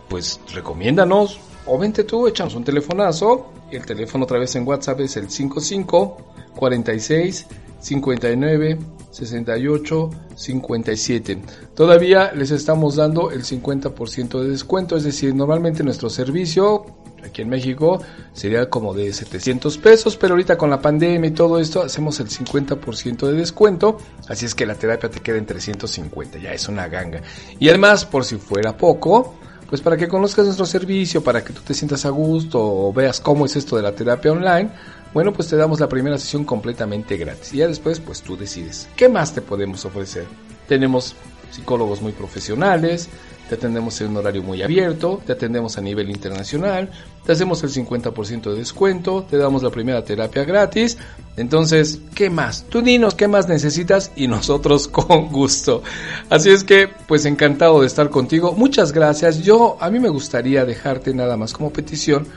pues 0.07 0.39
recomiéndanos, 0.53 1.41
o 1.65 1.77
vente 1.77 2.05
tú, 2.05 2.25
echamos 2.25 2.55
un 2.55 2.63
telefonazo. 2.63 3.51
El 3.69 3.85
teléfono 3.85 4.23
otra 4.23 4.39
vez 4.39 4.55
en 4.55 4.65
WhatsApp 4.65 5.01
es 5.01 5.17
el 5.17 5.29
55 5.29 6.21
46 6.55 7.47
59 7.79 8.79
68 9.11 10.09
57. 10.35 11.41
Todavía 11.75 12.31
les 12.33 12.51
estamos 12.51 12.95
dando 12.95 13.31
el 13.31 13.43
50% 13.43 14.41
de 14.41 14.49
descuento, 14.49 14.95
es 14.95 15.03
decir, 15.03 15.33
normalmente 15.33 15.83
nuestro 15.83 16.09
servicio 16.09 16.85
aquí 17.23 17.41
en 17.41 17.49
México 17.49 18.01
sería 18.33 18.69
como 18.69 18.93
de 18.93 19.11
700 19.13 19.77
pesos, 19.77 20.17
pero 20.17 20.33
ahorita 20.33 20.57
con 20.57 20.69
la 20.69 20.81
pandemia 20.81 21.29
y 21.29 21.33
todo 21.33 21.59
esto 21.59 21.81
hacemos 21.81 22.19
el 22.19 22.27
50% 22.29 23.27
de 23.27 23.33
descuento, 23.33 23.97
así 24.27 24.45
es 24.45 24.55
que 24.55 24.65
la 24.65 24.75
terapia 24.75 25.09
te 25.09 25.19
queda 25.19 25.37
en 25.37 25.45
350, 25.45 26.39
ya 26.39 26.53
es 26.53 26.67
una 26.67 26.87
ganga. 26.87 27.21
Y 27.59 27.69
además, 27.69 28.05
por 28.05 28.23
si 28.23 28.37
fuera 28.37 28.77
poco, 28.77 29.35
pues 29.69 29.81
para 29.81 29.97
que 29.97 30.07
conozcas 30.07 30.45
nuestro 30.45 30.65
servicio, 30.65 31.23
para 31.23 31.43
que 31.43 31.53
tú 31.53 31.61
te 31.61 31.73
sientas 31.73 32.05
a 32.05 32.09
gusto 32.09 32.59
o 32.61 32.93
veas 32.93 33.19
cómo 33.19 33.45
es 33.45 33.55
esto 33.55 33.75
de 33.75 33.81
la 33.81 33.93
terapia 33.93 34.31
online, 34.31 34.69
bueno, 35.13 35.33
pues 35.33 35.47
te 35.47 35.55
damos 35.55 35.79
la 35.79 35.89
primera 35.89 36.17
sesión 36.17 36.43
completamente 36.43 37.17
gratis. 37.17 37.53
Y 37.53 37.57
ya 37.57 37.67
después, 37.67 37.99
pues 37.99 38.21
tú 38.21 38.37
decides, 38.37 38.87
¿qué 38.95 39.09
más 39.09 39.33
te 39.33 39.41
podemos 39.41 39.85
ofrecer? 39.85 40.25
Tenemos 40.67 41.15
psicólogos 41.51 42.01
muy 42.01 42.11
profesionales, 42.11 43.09
te 43.47 43.55
atendemos 43.55 43.99
en 44.01 44.09
un 44.09 44.17
horario 44.17 44.43
muy 44.43 44.61
abierto, 44.61 45.21
te 45.25 45.31
atendemos 45.31 45.77
a 45.77 45.81
nivel 45.81 46.09
internacional, 46.09 46.89
te 47.25 47.31
hacemos 47.31 47.63
el 47.63 47.69
50% 47.69 48.51
de 48.51 48.57
descuento, 48.57 49.25
te 49.29 49.37
damos 49.37 49.63
la 49.63 49.69
primera 49.69 50.03
terapia 50.03 50.43
gratis. 50.43 50.97
Entonces, 51.37 51.99
¿qué 52.13 52.29
más? 52.29 52.65
Tú 52.69 52.81
dinos 52.81 53.15
qué 53.15 53.27
más 53.27 53.47
necesitas 53.47 54.11
y 54.15 54.27
nosotros 54.27 54.87
con 54.89 55.29
gusto. 55.29 55.81
Así 56.29 56.49
es 56.49 56.63
que, 56.63 56.89
pues 57.07 57.25
encantado 57.25 57.81
de 57.81 57.87
estar 57.87 58.09
contigo. 58.09 58.53
Muchas 58.53 58.91
gracias. 58.91 59.41
Yo, 59.41 59.77
a 59.79 59.89
mí 59.89 59.99
me 59.99 60.09
gustaría 60.09 60.65
dejarte 60.65 61.13
nada 61.13 61.37
más 61.37 61.53
como 61.53 61.71
petición, 61.71 62.27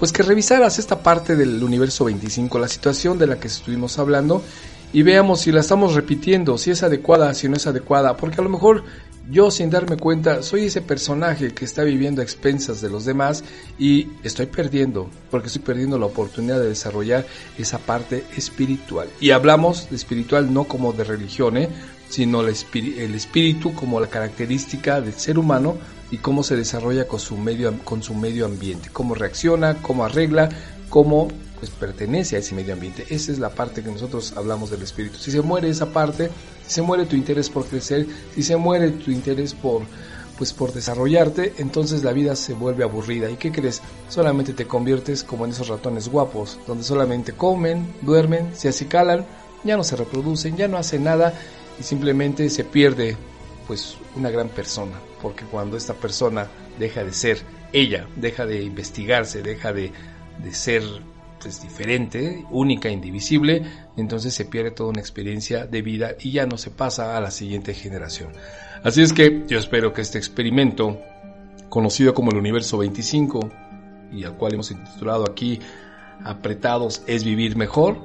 pues 0.00 0.12
que 0.12 0.22
revisaras 0.22 0.78
esta 0.78 1.02
parte 1.02 1.36
del 1.36 1.62
universo 1.62 2.06
25, 2.06 2.58
la 2.58 2.68
situación 2.68 3.18
de 3.18 3.26
la 3.26 3.38
que 3.38 3.48
estuvimos 3.48 3.98
hablando 3.98 4.42
y 4.94 5.02
veamos 5.02 5.42
si 5.42 5.52
la 5.52 5.60
estamos 5.60 5.94
repitiendo, 5.94 6.56
si 6.56 6.70
es 6.70 6.82
adecuada, 6.82 7.34
si 7.34 7.50
no 7.50 7.56
es 7.56 7.66
adecuada, 7.66 8.16
porque 8.16 8.40
a 8.40 8.44
lo 8.44 8.48
mejor 8.48 8.82
yo 9.30 9.50
sin 9.50 9.68
darme 9.68 9.98
cuenta 9.98 10.42
soy 10.42 10.64
ese 10.64 10.80
personaje 10.80 11.52
que 11.52 11.66
está 11.66 11.84
viviendo 11.84 12.22
a 12.22 12.24
expensas 12.24 12.80
de 12.80 12.88
los 12.88 13.04
demás 13.04 13.44
y 13.78 14.08
estoy 14.24 14.46
perdiendo, 14.46 15.10
porque 15.30 15.48
estoy 15.48 15.62
perdiendo 15.62 15.98
la 15.98 16.06
oportunidad 16.06 16.58
de 16.60 16.70
desarrollar 16.70 17.26
esa 17.58 17.78
parte 17.78 18.24
espiritual. 18.38 19.06
Y 19.20 19.32
hablamos 19.32 19.90
de 19.90 19.96
espiritual 19.96 20.52
no 20.52 20.64
como 20.64 20.94
de 20.94 21.04
religión, 21.04 21.58
¿eh? 21.58 21.68
sino 22.08 22.40
el 22.40 22.48
espíritu 23.14 23.74
como 23.74 24.00
la 24.00 24.06
característica 24.06 25.02
del 25.02 25.12
ser 25.12 25.38
humano 25.38 25.76
y 26.10 26.18
cómo 26.18 26.42
se 26.42 26.56
desarrolla 26.56 27.06
con 27.06 27.20
su 27.20 27.36
medio, 27.36 27.76
con 27.84 28.02
su 28.02 28.14
medio 28.14 28.46
ambiente, 28.46 28.90
cómo 28.92 29.14
reacciona, 29.14 29.80
cómo 29.82 30.04
arregla, 30.04 30.48
cómo 30.88 31.28
pues 31.58 31.70
pertenece 31.70 32.36
a 32.36 32.38
ese 32.38 32.54
medio 32.54 32.72
ambiente. 32.72 33.06
Esa 33.10 33.32
es 33.32 33.38
la 33.38 33.50
parte 33.50 33.82
que 33.82 33.90
nosotros 33.90 34.32
hablamos 34.36 34.70
del 34.70 34.82
espíritu. 34.82 35.18
Si 35.18 35.30
se 35.30 35.42
muere 35.42 35.68
esa 35.68 35.92
parte, 35.92 36.30
si 36.66 36.74
se 36.74 36.82
muere 36.82 37.04
tu 37.04 37.16
interés 37.16 37.50
por 37.50 37.66
crecer, 37.66 38.06
si 38.34 38.42
se 38.42 38.56
muere 38.56 38.90
tu 38.90 39.10
interés 39.10 39.54
por 39.54 39.82
pues 40.40 40.54
por 40.54 40.72
desarrollarte, 40.72 41.52
entonces 41.58 42.02
la 42.02 42.14
vida 42.14 42.34
se 42.34 42.54
vuelve 42.54 42.82
aburrida. 42.82 43.28
¿Y 43.30 43.36
qué 43.36 43.52
crees? 43.52 43.82
Solamente 44.08 44.54
te 44.54 44.66
conviertes 44.66 45.22
como 45.22 45.44
en 45.44 45.50
esos 45.50 45.68
ratones 45.68 46.08
guapos, 46.08 46.58
donde 46.66 46.82
solamente 46.82 47.34
comen, 47.34 47.92
duermen, 48.00 48.56
se 48.56 48.70
acicalan, 48.70 49.26
ya 49.64 49.76
no 49.76 49.84
se 49.84 49.96
reproducen, 49.96 50.56
ya 50.56 50.66
no 50.66 50.78
hacen 50.78 51.04
nada 51.04 51.34
y 51.78 51.82
simplemente 51.82 52.48
se 52.48 52.64
pierde 52.64 53.18
pues 53.66 53.98
una 54.16 54.30
gran 54.30 54.48
persona, 54.48 54.98
porque 55.20 55.44
cuando 55.44 55.76
esta 55.76 55.94
persona 55.94 56.48
deja 56.78 57.04
de 57.04 57.12
ser 57.12 57.38
ella, 57.72 58.06
deja 58.16 58.46
de 58.46 58.62
investigarse, 58.62 59.42
deja 59.42 59.72
de, 59.72 59.92
de 60.42 60.54
ser 60.54 60.82
es 61.48 61.62
diferente, 61.62 62.44
única, 62.50 62.90
indivisible, 62.90 63.62
entonces 63.96 64.34
se 64.34 64.44
pierde 64.44 64.70
toda 64.72 64.90
una 64.90 65.00
experiencia 65.00 65.66
de 65.66 65.82
vida 65.82 66.14
y 66.20 66.32
ya 66.32 66.46
no 66.46 66.58
se 66.58 66.70
pasa 66.70 67.16
a 67.16 67.20
la 67.20 67.30
siguiente 67.30 67.74
generación. 67.74 68.32
Así 68.82 69.02
es 69.02 69.12
que 69.12 69.44
yo 69.46 69.58
espero 69.58 69.92
que 69.92 70.02
este 70.02 70.18
experimento, 70.18 70.98
conocido 71.68 72.14
como 72.14 72.30
el 72.30 72.38
Universo 72.38 72.78
25, 72.78 73.40
y 74.12 74.24
al 74.24 74.36
cual 74.36 74.54
hemos 74.54 74.68
titulado 74.68 75.24
aquí 75.28 75.60
Apretados 76.24 77.02
es 77.06 77.24
vivir 77.24 77.56
mejor, 77.56 77.98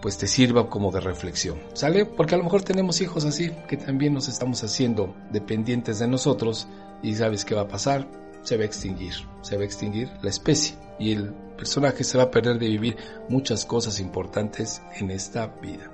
pues 0.00 0.18
te 0.18 0.26
sirva 0.26 0.68
como 0.68 0.90
de 0.90 1.00
reflexión, 1.00 1.58
¿sale? 1.72 2.04
Porque 2.04 2.34
a 2.34 2.38
lo 2.38 2.44
mejor 2.44 2.62
tenemos 2.62 3.00
hijos 3.00 3.24
así, 3.24 3.50
que 3.68 3.76
también 3.76 4.14
nos 4.14 4.28
estamos 4.28 4.62
haciendo 4.62 5.14
dependientes 5.30 5.98
de 5.98 6.08
nosotros 6.08 6.68
y 7.02 7.14
sabes 7.14 7.44
qué 7.44 7.54
va 7.54 7.62
a 7.62 7.68
pasar, 7.68 8.08
se 8.42 8.56
va 8.56 8.62
a 8.62 8.66
extinguir, 8.66 9.14
se 9.42 9.56
va 9.56 9.62
a 9.62 9.66
extinguir 9.66 10.10
la 10.22 10.30
especie 10.30 10.76
y 10.98 11.12
el 11.12 11.32
personaje 11.56 12.04
se 12.04 12.18
va 12.18 12.24
a 12.24 12.30
perder 12.30 12.58
de 12.58 12.68
vivir 12.68 12.96
muchas 13.28 13.64
cosas 13.64 14.00
importantes 14.00 14.82
en 14.96 15.10
esta 15.10 15.46
vida. 15.46 15.90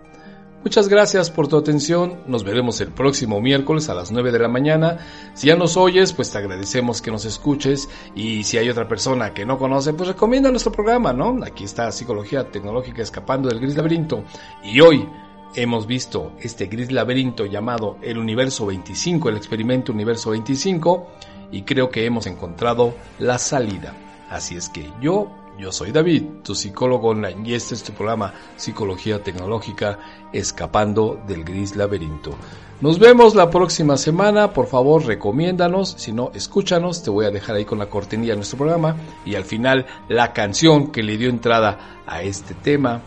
Muchas 0.65 0.89
gracias 0.89 1.31
por 1.31 1.47
tu 1.47 1.59
atención. 1.59 2.20
Nos 2.27 2.43
veremos 2.43 2.81
el 2.81 2.89
próximo 2.89 3.39
miércoles 3.39 3.91
a 3.91 3.95
las 3.95 4.11
9 4.11 4.32
de 4.32 4.39
la 4.39 4.49
mañana. 4.49 4.97
Si 5.35 5.49
ya 5.49 5.57
nos 5.57 5.77
oyes, 5.77 6.15
pues 6.15 6.32
te 6.32 6.39
agradecemos 6.39 7.03
que 7.03 7.11
nos 7.11 7.27
escuches. 7.27 7.86
Y 8.15 8.45
si 8.45 8.57
hay 8.57 8.70
otra 8.70 8.89
persona 8.89 9.35
que 9.35 9.45
no 9.45 9.59
conoce, 9.59 9.93
pues 9.93 10.09
recomienda 10.09 10.51
nuestro 10.51 10.73
programa, 10.73 11.12
¿no? 11.12 11.39
Aquí 11.45 11.65
está 11.65 11.93
Psicología 11.93 12.51
Tecnológica 12.51 13.03
Escapando 13.03 13.51
del 13.51 13.61
Gris 13.61 13.77
Laberinto. 13.77 14.24
Y 14.65 14.81
hoy 14.81 15.07
hemos 15.55 15.86
visto 15.86 16.32
este 16.41 16.65
gris 16.65 16.91
laberinto 16.91 17.45
llamado 17.45 17.99
el 18.01 18.16
Universo 18.16 18.65
25, 18.65 19.28
el 19.28 19.36
experimento 19.36 19.93
Universo 19.93 20.31
25. 20.31 21.07
Y 21.53 21.62
creo 21.65 21.91
que 21.91 22.07
hemos 22.07 22.27
encontrado 22.27 22.95
la 23.19 23.36
salida. 23.36 23.95
Así 24.31 24.57
es 24.57 24.70
que 24.70 24.91
yo, 25.03 25.31
yo 25.59 25.70
soy 25.70 25.93
David, 25.93 26.22
tu 26.43 26.55
psicólogo 26.55 27.09
online, 27.09 27.48
y 27.48 27.55
este 27.55 27.74
es 27.74 27.82
tu 27.82 27.93
programa 27.93 28.35
Psicología 28.56 29.22
Tecnológica, 29.22 29.98
escapando 30.32 31.20
del 31.26 31.44
gris 31.44 31.76
laberinto. 31.76 32.32
Nos 32.81 32.98
vemos 32.98 33.35
la 33.35 33.51
próxima 33.51 33.97
semana, 33.97 34.52
por 34.52 34.66
favor 34.66 35.06
recomiéndanos, 35.06 35.94
si 35.97 36.12
no, 36.12 36.32
escúchanos, 36.35 37.02
te 37.02 37.10
voy 37.10 37.26
a 37.26 37.31
dejar 37.31 37.56
ahí 37.56 37.64
con 37.64 37.78
la 37.78 37.86
cortinilla 37.86 38.32
de 38.32 38.39
nuestro 38.39 38.59
programa 38.59 38.97
y 39.24 39.36
al 39.36 39.44
final 39.44 39.86
la 40.09 40.32
canción 40.32 40.90
que 40.90 41.02
le 41.02 41.16
dio 41.16 41.31
entrada 41.31 42.02
a 42.06 42.22
este 42.22 42.55
tema 42.55 43.01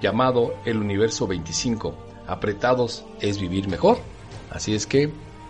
llamado 0.00 0.54
El 0.64 0.78
Universo 0.78 1.26
25. 1.26 1.94
Apretados 2.26 3.04
es 3.20 3.38
vivir 3.38 3.68
mejor. 3.68 3.98
Así 4.50 4.74
es 4.74 4.86
que, 4.86 5.06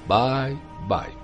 bye, 0.09 0.56
bye. 0.89 1.24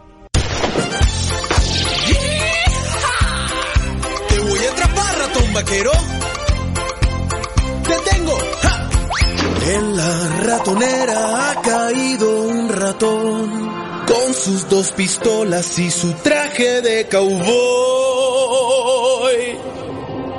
Vaquero. 5.63 5.93
¡Te 7.87 8.11
tengo! 8.11 8.39
En 9.75 9.97
la 9.97 10.29
ratonera 10.45 11.51
ha 11.51 11.61
caído 11.61 12.43
un 12.43 12.69
ratón 12.69 13.71
con 14.07 14.35
sus 14.35 14.69
dos 14.69 14.93
pistolas 14.93 15.79
y 15.79 15.91
su 15.91 16.13
traje 16.15 16.81
de 16.81 17.07
cowboy. 17.09 17.51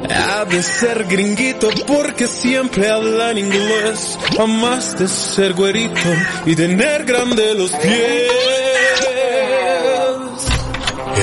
Ha 0.09 0.45
de 0.45 0.63
ser 0.63 1.05
gringuito 1.05 1.69
porque 1.85 2.27
siempre 2.27 2.89
habla 2.89 3.31
en 3.31 3.37
inglés, 3.37 4.17
de 4.97 5.07
ser 5.07 5.53
güerito 5.53 6.09
y 6.45 6.55
tener 6.55 7.05
grande 7.05 7.53
los 7.53 7.71
pies. 7.71 8.60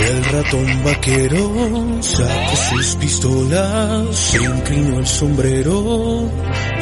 El 0.09 0.25
ratón 0.25 0.85
vaquero 0.85 2.03
sacó 2.03 2.57
sus 2.57 2.97
pistolas, 2.97 4.17
se 4.17 4.43
inclinó 4.43 5.01
el 5.01 5.07
sombrero 5.07 6.31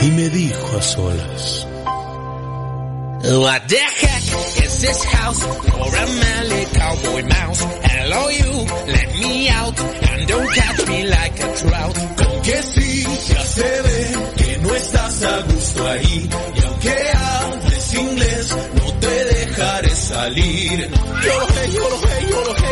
y 0.00 0.10
me 0.12 0.28
dijo 0.28 0.76
a 0.78 0.82
solas. 0.82 1.66
What 3.24 3.62
the 3.66 3.78
heck 3.78 4.64
is 4.64 4.80
this 4.80 5.04
house? 5.06 5.42
You're 5.42 5.96
a 5.96 6.66
cowboy 6.66 7.22
mouse. 7.24 7.66
Hello 7.82 8.30
you, 8.30 8.52
let 8.86 9.14
me 9.18 9.48
out 9.48 9.80
and 9.80 10.28
don't 10.28 10.48
catch 10.52 10.86
me 10.86 11.04
like 11.08 11.42
a 11.42 11.54
trout. 11.56 11.96
Con 12.16 12.42
que 12.42 12.62
sí, 12.62 13.06
ya 13.28 13.44
se 13.44 13.82
ve 13.82 14.16
que 14.36 14.58
no 14.58 14.74
estás 14.76 15.22
a 15.24 15.40
gusto 15.52 15.88
ahí. 15.88 16.30
Y 16.54 16.64
aunque 16.64 16.96
hables 17.16 17.94
inglés, 17.94 18.56
dejaré 19.76 19.94
salir. 19.94 20.90
Yo 21.22 21.40
lo 21.40 21.48
sé, 21.48 21.72
yo 21.72 21.88
lo 21.88 21.98
sé, 21.98 22.26
yo 22.30 22.42
lo 22.44 22.54
sé. 22.54 22.66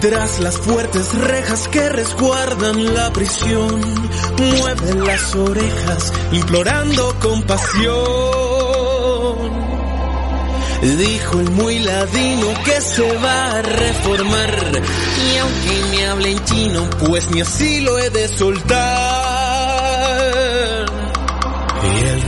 Tras 0.00 0.38
las 0.38 0.56
fuertes 0.58 1.12
rejas 1.12 1.66
que 1.68 1.88
resguardan 1.88 2.94
la 2.94 3.12
prisión, 3.12 3.80
mueve 4.38 4.94
las 5.04 5.34
orejas 5.34 6.12
implorando 6.32 7.16
compasión. 7.18 7.98
Dijo 10.80 11.40
el 11.40 11.50
muy 11.50 11.80
ladino 11.80 12.46
que 12.64 12.80
se 12.80 13.12
va 13.18 13.58
a 13.58 13.62
reformar. 13.62 14.82
Y 15.32 15.36
aunque 15.38 15.82
me 15.90 16.06
hable 16.06 16.30
en 16.30 16.44
chino, 16.44 16.88
pues 17.04 17.28
ni 17.30 17.40
así 17.40 17.80
lo 17.80 17.98
he 17.98 18.08
de 18.10 18.28
soltar. 18.28 19.37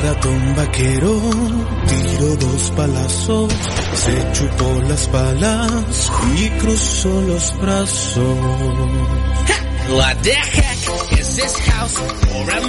Ratón 0.02 0.54
vaquero 0.56 1.20
tiró 1.86 2.36
dos 2.36 2.70
palazos 2.76 3.52
se 3.94 4.32
chupó 4.32 4.80
las 4.88 5.10
balas 5.12 6.10
y 6.36 6.48
cruzó 6.50 7.20
los 7.22 7.58
brazos. 7.60 8.38
What 9.90 10.22
the 10.22 10.30
heck 10.30 11.18
is 11.18 11.36
this 11.36 11.58
house 11.68 11.94
for 11.94 12.50
a 12.50 12.60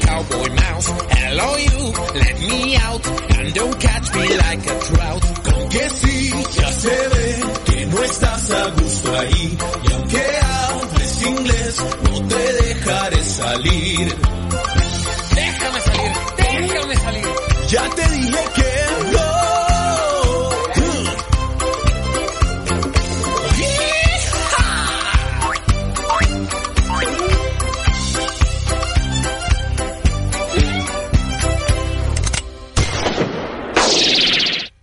cowboy 0.00 0.48
mouse? 0.54 0.88
Hello 1.10 1.56
you, 1.56 1.92
let 2.14 2.40
me 2.40 2.76
out 2.76 3.06
and 3.36 3.54
don't 3.54 3.80
catch 3.80 4.14
me 4.14 4.28
like 4.36 4.70
a 4.70 4.78
trout. 4.80 5.22
Con 5.42 5.68
que 5.68 5.90
sí, 5.90 6.32
ya 6.56 6.72
se 6.72 7.08
ve 7.08 7.40
que 7.66 7.86
no 7.86 8.02
estás 8.02 8.50
a 8.50 8.70
gusto 8.70 9.18
ahí 9.18 9.58
y 9.88 9.92
aunque 9.92 10.24
hables 10.42 11.22
inglés 11.26 11.76
no 12.04 12.28
te 12.28 12.52
dejaré 12.64 13.24
salir. 13.24 14.41
Ya 17.72 17.88
te 17.88 18.06
dije 18.10 18.44
que 18.54 18.61